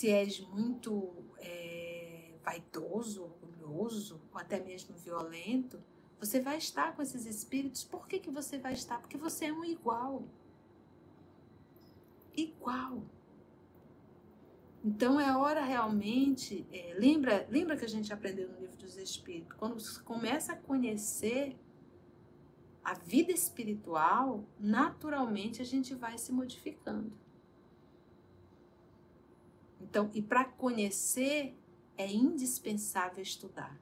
se 0.00 0.08
és 0.08 0.40
muito 0.40 1.12
é, 1.36 2.32
vaidoso, 2.42 3.24
orgulhoso, 3.24 4.18
ou 4.32 4.40
até 4.40 4.58
mesmo 4.58 4.96
violento, 4.96 5.78
você 6.18 6.40
vai 6.40 6.56
estar 6.56 6.96
com 6.96 7.02
esses 7.02 7.26
espíritos. 7.26 7.84
Por 7.84 8.08
que, 8.08 8.18
que 8.18 8.30
você 8.30 8.56
vai 8.56 8.72
estar? 8.72 8.98
Porque 8.98 9.18
você 9.18 9.46
é 9.46 9.52
um 9.52 9.62
igual. 9.62 10.22
Igual. 12.34 13.02
Então 14.82 15.20
é 15.20 15.36
hora 15.36 15.62
realmente. 15.62 16.66
É, 16.72 16.94
lembra, 16.98 17.46
lembra 17.50 17.76
que 17.76 17.84
a 17.84 17.88
gente 17.88 18.12
aprendeu 18.12 18.48
no 18.48 18.58
livro 18.58 18.76
dos 18.76 18.96
Espíritos? 18.96 19.56
Quando 19.58 19.78
você 19.78 20.00
começa 20.00 20.54
a 20.54 20.56
conhecer 20.56 21.56
a 22.82 22.94
vida 22.94 23.30
espiritual, 23.30 24.44
naturalmente 24.58 25.60
a 25.60 25.64
gente 25.64 25.94
vai 25.94 26.16
se 26.16 26.32
modificando. 26.32 27.12
Então, 29.80 30.10
e 30.14 30.22
para 30.22 30.44
conhecer 30.44 31.54
é 31.96 32.10
indispensável 32.10 33.22
estudar. 33.22 33.78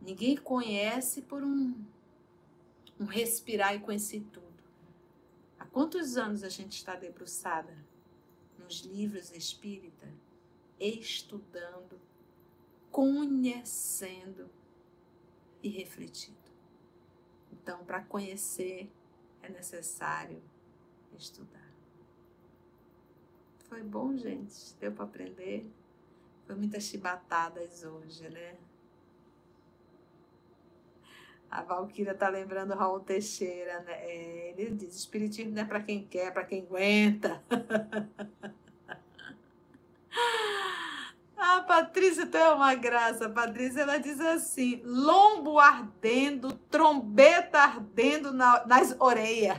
Ninguém 0.00 0.36
conhece 0.36 1.22
por 1.22 1.44
um, 1.44 1.74
um 2.98 3.04
respirar 3.04 3.74
e 3.74 3.80
conhecer 3.80 4.24
tudo. 4.32 4.46
Há 5.58 5.66
quantos 5.66 6.16
anos 6.16 6.42
a 6.42 6.48
gente 6.48 6.72
está 6.72 6.96
debruçada 6.96 7.89
nos 8.70 8.82
livros 8.82 9.32
espírita, 9.32 10.06
estudando, 10.78 12.00
conhecendo 12.92 14.48
e 15.60 15.68
refletindo? 15.68 16.38
Então, 17.50 17.84
para 17.84 18.00
conhecer 18.04 18.88
é 19.42 19.48
necessário 19.48 20.40
estudar. 21.18 21.68
Foi 23.68 23.82
bom, 23.82 24.16
gente. 24.16 24.72
Deu 24.78 24.92
para 24.92 25.04
aprender. 25.04 25.68
Foi 26.46 26.54
muitas 26.54 26.84
chibatadas 26.84 27.82
hoje, 27.82 28.28
né? 28.28 28.56
A 31.50 31.62
Valquíria 31.62 32.14
tá 32.14 32.28
lembrando 32.28 32.74
Raul 32.74 33.00
Teixeira, 33.00 33.80
né? 33.80 33.92
É, 33.92 34.54
ele 34.56 34.70
diz: 34.70 34.94
Espiritismo 34.94 35.52
não 35.52 35.62
é 35.62 35.64
para 35.64 35.80
quem 35.80 36.06
quer, 36.06 36.28
é 36.28 36.30
para 36.30 36.44
quem 36.44 36.62
aguenta. 36.62 37.42
A 41.36 41.60
Patrícia 41.66 42.24
tem 42.26 42.40
é 42.40 42.50
uma 42.50 42.74
graça. 42.76 43.28
Patrícia 43.28 43.80
ela 43.80 43.98
diz 43.98 44.20
assim: 44.20 44.80
lombo 44.84 45.58
ardendo, 45.58 46.52
trombeta 46.70 47.58
ardendo 47.58 48.32
na, 48.32 48.64
nas 48.64 48.94
orelhas. 49.00 49.58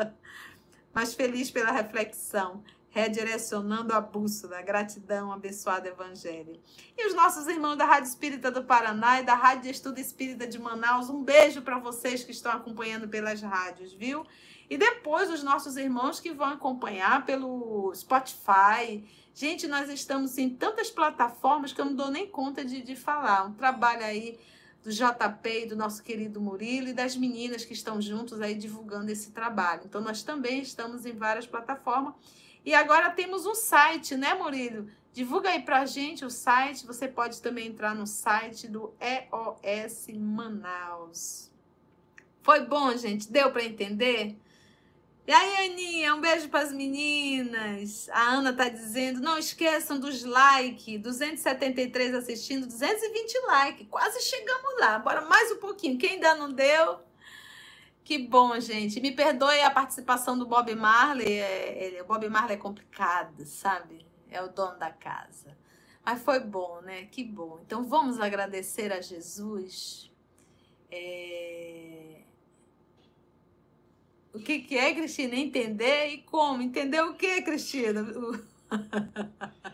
Mas 0.94 1.12
feliz 1.12 1.50
pela 1.50 1.72
reflexão 1.72 2.64
redirecionando 2.96 3.92
a 3.92 4.00
bússola. 4.00 4.62
Gratidão, 4.62 5.30
abençoado 5.30 5.86
Evangelho. 5.86 6.58
E 6.96 7.06
os 7.06 7.14
nossos 7.14 7.46
irmãos 7.46 7.76
da 7.76 7.84
Rádio 7.84 8.08
Espírita 8.08 8.50
do 8.50 8.64
Paraná 8.64 9.20
e 9.20 9.22
da 9.22 9.34
Rádio 9.34 9.70
Estudo 9.70 9.98
Espírita 9.98 10.46
de 10.46 10.58
Manaus, 10.58 11.10
um 11.10 11.22
beijo 11.22 11.60
para 11.60 11.78
vocês 11.78 12.24
que 12.24 12.30
estão 12.30 12.50
acompanhando 12.52 13.06
pelas 13.06 13.42
rádios, 13.42 13.92
viu? 13.92 14.24
E 14.70 14.78
depois 14.78 15.30
os 15.30 15.42
nossos 15.42 15.76
irmãos 15.76 16.20
que 16.20 16.32
vão 16.32 16.48
acompanhar 16.48 17.26
pelo 17.26 17.94
Spotify. 17.94 19.04
Gente, 19.34 19.68
nós 19.68 19.90
estamos 19.90 20.38
em 20.38 20.48
tantas 20.48 20.90
plataformas 20.90 21.74
que 21.74 21.80
eu 21.82 21.84
não 21.84 21.94
dou 21.94 22.10
nem 22.10 22.26
conta 22.26 22.64
de, 22.64 22.80
de 22.80 22.96
falar. 22.96 23.44
Um 23.44 23.52
trabalho 23.52 24.04
aí 24.06 24.38
do 24.82 24.90
JP 24.90 25.64
e 25.64 25.66
do 25.66 25.76
nosso 25.76 26.02
querido 26.02 26.40
Murilo 26.40 26.88
e 26.88 26.94
das 26.94 27.14
meninas 27.14 27.62
que 27.62 27.74
estão 27.74 28.00
juntos 28.00 28.40
aí 28.40 28.54
divulgando 28.54 29.10
esse 29.10 29.32
trabalho. 29.32 29.82
Então, 29.84 30.00
nós 30.00 30.22
também 30.22 30.62
estamos 30.62 31.04
em 31.04 31.12
várias 31.12 31.46
plataformas. 31.46 32.14
E 32.66 32.74
agora 32.74 33.10
temos 33.10 33.46
um 33.46 33.54
site, 33.54 34.16
né, 34.16 34.34
Murilo? 34.34 34.90
Divulga 35.12 35.50
aí 35.50 35.62
pra 35.62 35.86
gente 35.86 36.24
o 36.24 36.30
site. 36.30 36.84
Você 36.84 37.06
pode 37.06 37.40
também 37.40 37.68
entrar 37.68 37.94
no 37.94 38.08
site 38.08 38.66
do 38.66 38.92
EOS 39.00 40.08
Manaus. 40.18 41.48
Foi 42.42 42.66
bom, 42.66 42.96
gente? 42.96 43.30
Deu 43.30 43.52
para 43.52 43.62
entender? 43.62 44.36
E 45.28 45.32
aí, 45.32 45.70
Aninha, 45.70 46.12
um 46.16 46.20
beijo 46.20 46.48
para 46.48 46.64
as 46.64 46.72
meninas. 46.72 48.08
A 48.10 48.32
Ana 48.32 48.52
tá 48.52 48.68
dizendo: 48.68 49.20
não 49.20 49.38
esqueçam 49.38 50.00
dos 50.00 50.24
likes. 50.24 51.00
273 51.00 52.14
assistindo, 52.14 52.66
220 52.66 53.38
likes. 53.46 53.86
Quase 53.88 54.20
chegamos 54.22 54.80
lá. 54.80 54.98
Bora 54.98 55.20
mais 55.20 55.52
um 55.52 55.58
pouquinho. 55.58 55.98
Quem 55.98 56.14
ainda 56.14 56.34
não 56.34 56.52
deu, 56.52 56.98
que 58.06 58.18
bom, 58.18 58.58
gente. 58.60 59.00
Me 59.00 59.10
perdoe 59.10 59.60
a 59.62 59.70
participação 59.70 60.38
do 60.38 60.46
Bob 60.46 60.72
Marley. 60.76 61.40
É, 61.40 61.98
o 62.00 62.06
Bob 62.06 62.28
Marley 62.28 62.54
é 62.54 62.58
complicado, 62.58 63.44
sabe? 63.44 64.06
É 64.30 64.40
o 64.40 64.48
dono 64.48 64.78
da 64.78 64.92
casa. 64.92 65.58
Mas 66.04 66.22
foi 66.22 66.38
bom, 66.38 66.80
né? 66.82 67.06
Que 67.06 67.24
bom. 67.24 67.58
Então 67.66 67.82
vamos 67.82 68.20
agradecer 68.20 68.92
a 68.92 69.00
Jesus. 69.00 70.08
É... 70.88 72.20
O 74.32 74.38
que, 74.38 74.60
que 74.60 74.78
é, 74.78 74.94
Cristina? 74.94 75.34
Entender 75.34 76.06
e 76.10 76.18
como? 76.22 76.62
Entender 76.62 77.00
o 77.00 77.14
que, 77.14 77.42
Cristina? 77.42 78.06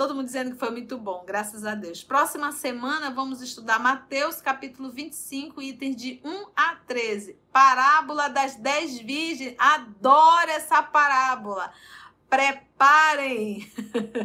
Todo 0.00 0.14
mundo 0.14 0.24
dizendo 0.24 0.52
que 0.52 0.58
foi 0.58 0.70
muito 0.70 0.96
bom, 0.96 1.22
graças 1.26 1.66
a 1.66 1.74
Deus. 1.74 2.02
Próxima 2.02 2.52
semana 2.52 3.10
vamos 3.10 3.42
estudar 3.42 3.78
Mateus 3.78 4.40
capítulo 4.40 4.90
25, 4.90 5.60
itens 5.60 5.94
de 5.94 6.18
1 6.24 6.46
a 6.56 6.76
13. 6.86 7.36
Parábola 7.52 8.28
das 8.28 8.54
10 8.54 9.00
virgens. 9.00 9.54
Adoro 9.58 10.50
essa 10.52 10.82
parábola. 10.82 11.70
preparem! 12.30 13.70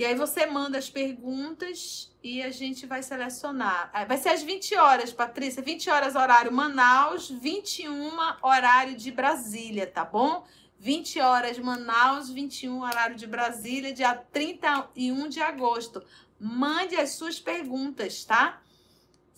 E 0.00 0.04
aí 0.04 0.14
você 0.14 0.46
manda 0.46 0.78
as 0.78 0.88
perguntas 0.88 2.10
e 2.24 2.42
a 2.42 2.50
gente 2.50 2.86
vai 2.86 3.02
selecionar. 3.02 3.90
É, 3.92 4.06
vai 4.06 4.16
ser 4.16 4.30
às 4.30 4.42
20 4.42 4.74
horas, 4.76 5.12
Patrícia. 5.12 5.62
20 5.62 5.90
horas 5.90 6.16
horário 6.16 6.50
Manaus, 6.50 7.28
21 7.28 8.18
horário 8.42 8.96
de 8.96 9.10
Brasília, 9.12 9.86
tá 9.86 10.02
bom? 10.02 10.46
20 10.78 11.20
horas 11.20 11.58
Manaus, 11.58 12.30
21 12.30 12.80
horário 12.80 13.14
de 13.14 13.26
Brasília, 13.26 13.92
dia 13.92 14.14
31 14.14 15.28
de 15.28 15.42
agosto. 15.42 16.02
Mande 16.38 16.96
as 16.96 17.10
suas 17.10 17.38
perguntas, 17.38 18.24
tá? 18.24 18.62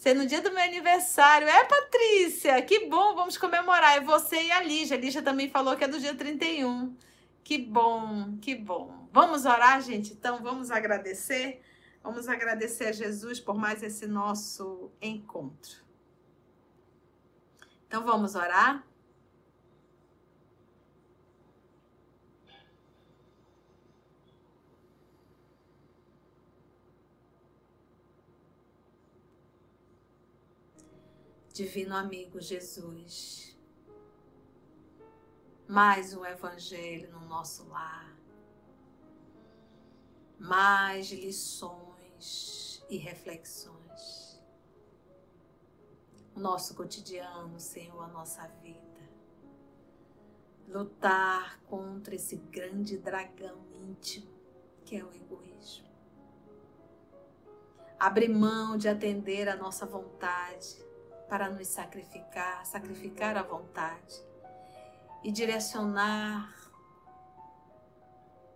Ser 0.03 0.15
no 0.15 0.27
dia 0.27 0.41
do 0.41 0.51
meu 0.51 0.65
aniversário. 0.65 1.47
É, 1.47 1.63
Patrícia, 1.63 2.61
que 2.63 2.89
bom, 2.89 3.15
vamos 3.15 3.39
comemorar. 3.39 3.97
É 3.97 4.01
você 4.01 4.43
e 4.43 4.51
a 4.51 4.61
Lígia. 4.61 4.97
A 4.97 5.01
Lígia 5.01 5.23
também 5.23 5.49
falou 5.49 5.77
que 5.77 5.85
é 5.85 5.87
do 5.87 6.01
dia 6.01 6.13
31. 6.13 6.97
Que 7.45 7.57
bom, 7.57 8.37
que 8.41 8.57
bom. 8.57 9.07
Vamos 9.13 9.45
orar, 9.45 9.81
gente? 9.81 10.13
Então, 10.13 10.43
vamos 10.43 10.73
agradecer. 10.73 11.63
Vamos 12.03 12.27
agradecer 12.29 12.87
a 12.87 12.93
Jesus 12.93 13.39
por 13.39 13.57
mais 13.57 13.81
esse 13.81 14.09
nosso 14.09 14.91
encontro. 15.01 15.85
Então, 17.87 18.03
vamos 18.03 18.35
orar? 18.35 18.85
Divino 31.53 31.95
amigo 31.95 32.41
Jesus, 32.41 33.55
mais 35.69 36.15
um 36.15 36.25
evangelho 36.25 37.13
no 37.13 37.21
nosso 37.27 37.69
lar 37.69 38.17
mais 40.39 41.13
lições 41.13 42.83
e 42.89 42.97
reflexões. 42.97 44.43
O 46.35 46.41
nosso 46.41 46.75
cotidiano, 46.75 47.61
Senhor, 47.61 48.01
a 48.01 48.09
nossa 48.09 48.49
vida. 48.63 48.81
Lutar 50.67 51.61
contra 51.65 52.15
esse 52.15 52.37
grande 52.37 52.97
dragão 52.97 53.59
íntimo 53.75 54.33
que 54.87 54.97
é 54.97 55.05
o 55.05 55.13
egoísmo. 55.13 55.87
Abrir 58.01 58.31
mão 58.31 58.79
de 58.79 58.89
atender 58.89 59.51
a 59.51 59.55
nossa 59.55 59.85
vontade 59.85 60.92
para 61.33 61.49
nos 61.49 61.67
sacrificar, 61.67 62.67
sacrificar 62.67 63.39
a 63.39 63.43
vontade 63.43 64.23
e 65.25 65.33
direcionar 65.33 66.55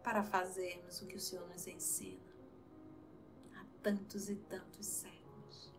para 0.04 0.22
fazermos 0.22 1.00
o 1.00 1.06
que 1.06 1.16
o 1.16 1.20
Senhor 1.20 1.48
nos 1.48 1.66
ensina 1.66 2.30
há 3.54 3.64
tantos 3.82 4.28
e 4.28 4.36
tantos 4.36 4.84
séculos. 4.84 5.72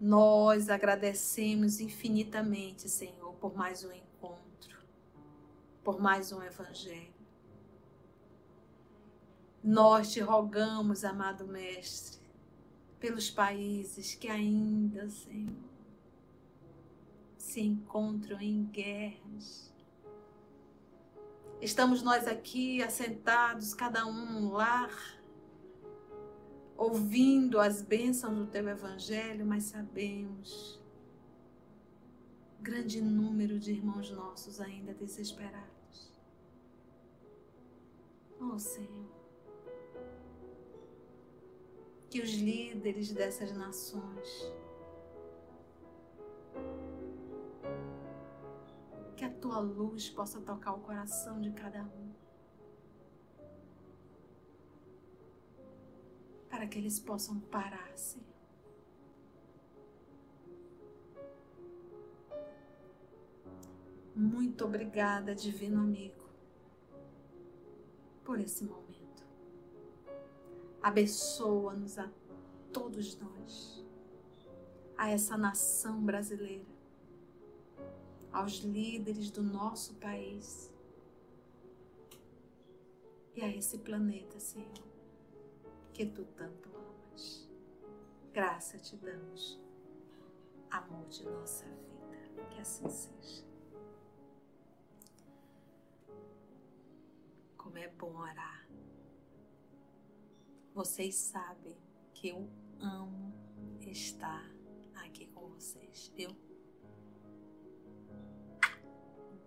Nós 0.00 0.70
agradecemos 0.70 1.80
infinitamente, 1.80 2.88
Senhor, 2.88 3.34
por 3.40 3.56
mais 3.56 3.84
um 3.84 3.90
encontro, 3.90 4.78
por 5.82 6.00
mais 6.00 6.30
um 6.30 6.40
evangelho. 6.40 7.12
Nós 9.60 10.12
te 10.12 10.20
rogamos, 10.20 11.04
amado 11.04 11.48
Mestre, 11.48 12.23
pelos 13.04 13.30
países 13.30 14.14
que 14.14 14.28
ainda, 14.28 15.10
Senhor, 15.10 15.52
se 17.36 17.60
encontram 17.60 18.40
em 18.40 18.64
guerras, 18.64 19.70
Estamos 21.60 22.02
nós 22.02 22.26
aqui 22.26 22.82
assentados, 22.82 23.72
cada 23.72 24.06
um 24.06 24.26
num 24.26 24.52
lar, 24.52 24.90
ouvindo 26.76 27.58
as 27.60 27.80
bênçãos 27.80 28.36
do 28.36 28.46
teu 28.46 28.68
evangelho, 28.68 29.46
mas 29.46 29.64
sabemos 29.64 30.78
grande 32.60 33.00
número 33.00 33.58
de 33.58 33.72
irmãos 33.72 34.10
nossos 34.10 34.60
ainda 34.60 34.92
desesperados. 34.92 36.12
Oh 38.40 38.58
Senhor, 38.58 39.13
que 42.14 42.20
os 42.20 42.30
líderes 42.30 43.10
dessas 43.10 43.50
nações 43.50 44.54
que 49.16 49.24
a 49.24 49.30
tua 49.30 49.58
luz 49.58 50.10
possa 50.10 50.40
tocar 50.40 50.74
o 50.74 50.80
coração 50.82 51.40
de 51.40 51.50
cada 51.50 51.82
um. 51.82 52.12
Para 56.48 56.68
que 56.68 56.78
eles 56.78 57.00
possam 57.00 57.40
parar, 57.40 57.98
Senhor. 57.98 58.28
Muito 64.14 64.64
obrigada, 64.64 65.34
Divino 65.34 65.80
Amigo, 65.80 66.28
por 68.22 68.38
esse 68.38 68.62
momento. 68.62 68.83
Abençoa-nos 70.84 71.98
a 71.98 72.10
todos 72.70 73.18
nós, 73.18 73.82
a 74.98 75.08
essa 75.08 75.34
nação 75.34 76.04
brasileira 76.04 76.74
aos 78.30 78.58
líderes 78.58 79.30
do 79.30 79.42
nosso 79.42 79.94
país 79.94 80.70
e 83.34 83.40
a 83.40 83.48
esse 83.48 83.78
planeta, 83.78 84.38
Senhor, 84.38 84.84
que 85.94 86.04
tu 86.04 86.24
tanto 86.36 86.68
amas. 86.68 87.48
Graça 88.32 88.76
te 88.76 88.94
damos, 88.96 89.58
amor 90.70 91.06
de 91.06 91.24
nossa 91.24 91.64
vida, 91.64 92.44
que 92.50 92.60
assim 92.60 92.90
seja. 92.90 93.42
Como 97.56 97.78
é 97.78 97.88
bom 97.88 98.18
orar. 98.18 98.63
Vocês 100.74 101.14
sabem 101.14 101.76
que 102.12 102.30
eu 102.30 102.50
amo 102.80 103.32
estar 103.80 104.44
aqui 104.96 105.26
com 105.26 105.46
vocês. 105.50 106.12
Eu 106.18 106.34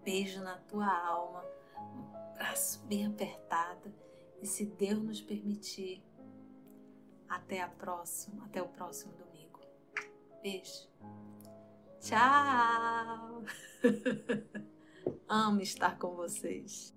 beijo 0.06 0.41
na 0.41 0.58
tua 0.60 0.88
alma, 0.88 1.44
um 1.78 2.34
braço 2.34 2.82
bem 2.86 3.08
apertado. 3.08 3.94
E 4.41 4.48
se 4.48 4.68
Deus 4.68 5.04
nos 5.04 5.20
permitir, 5.20 6.02
até 7.28 7.62
a 7.62 7.68
próxima, 7.68 8.45
até 8.45 8.62
o 8.62 8.70
próximo 8.70 9.12
domingo. 9.18 9.60
Beijo. 10.41 10.88
Tchau. 11.99 13.44
Amo 15.28 15.60
estar 15.60 15.99
com 15.99 16.16
vocês. 16.16 16.97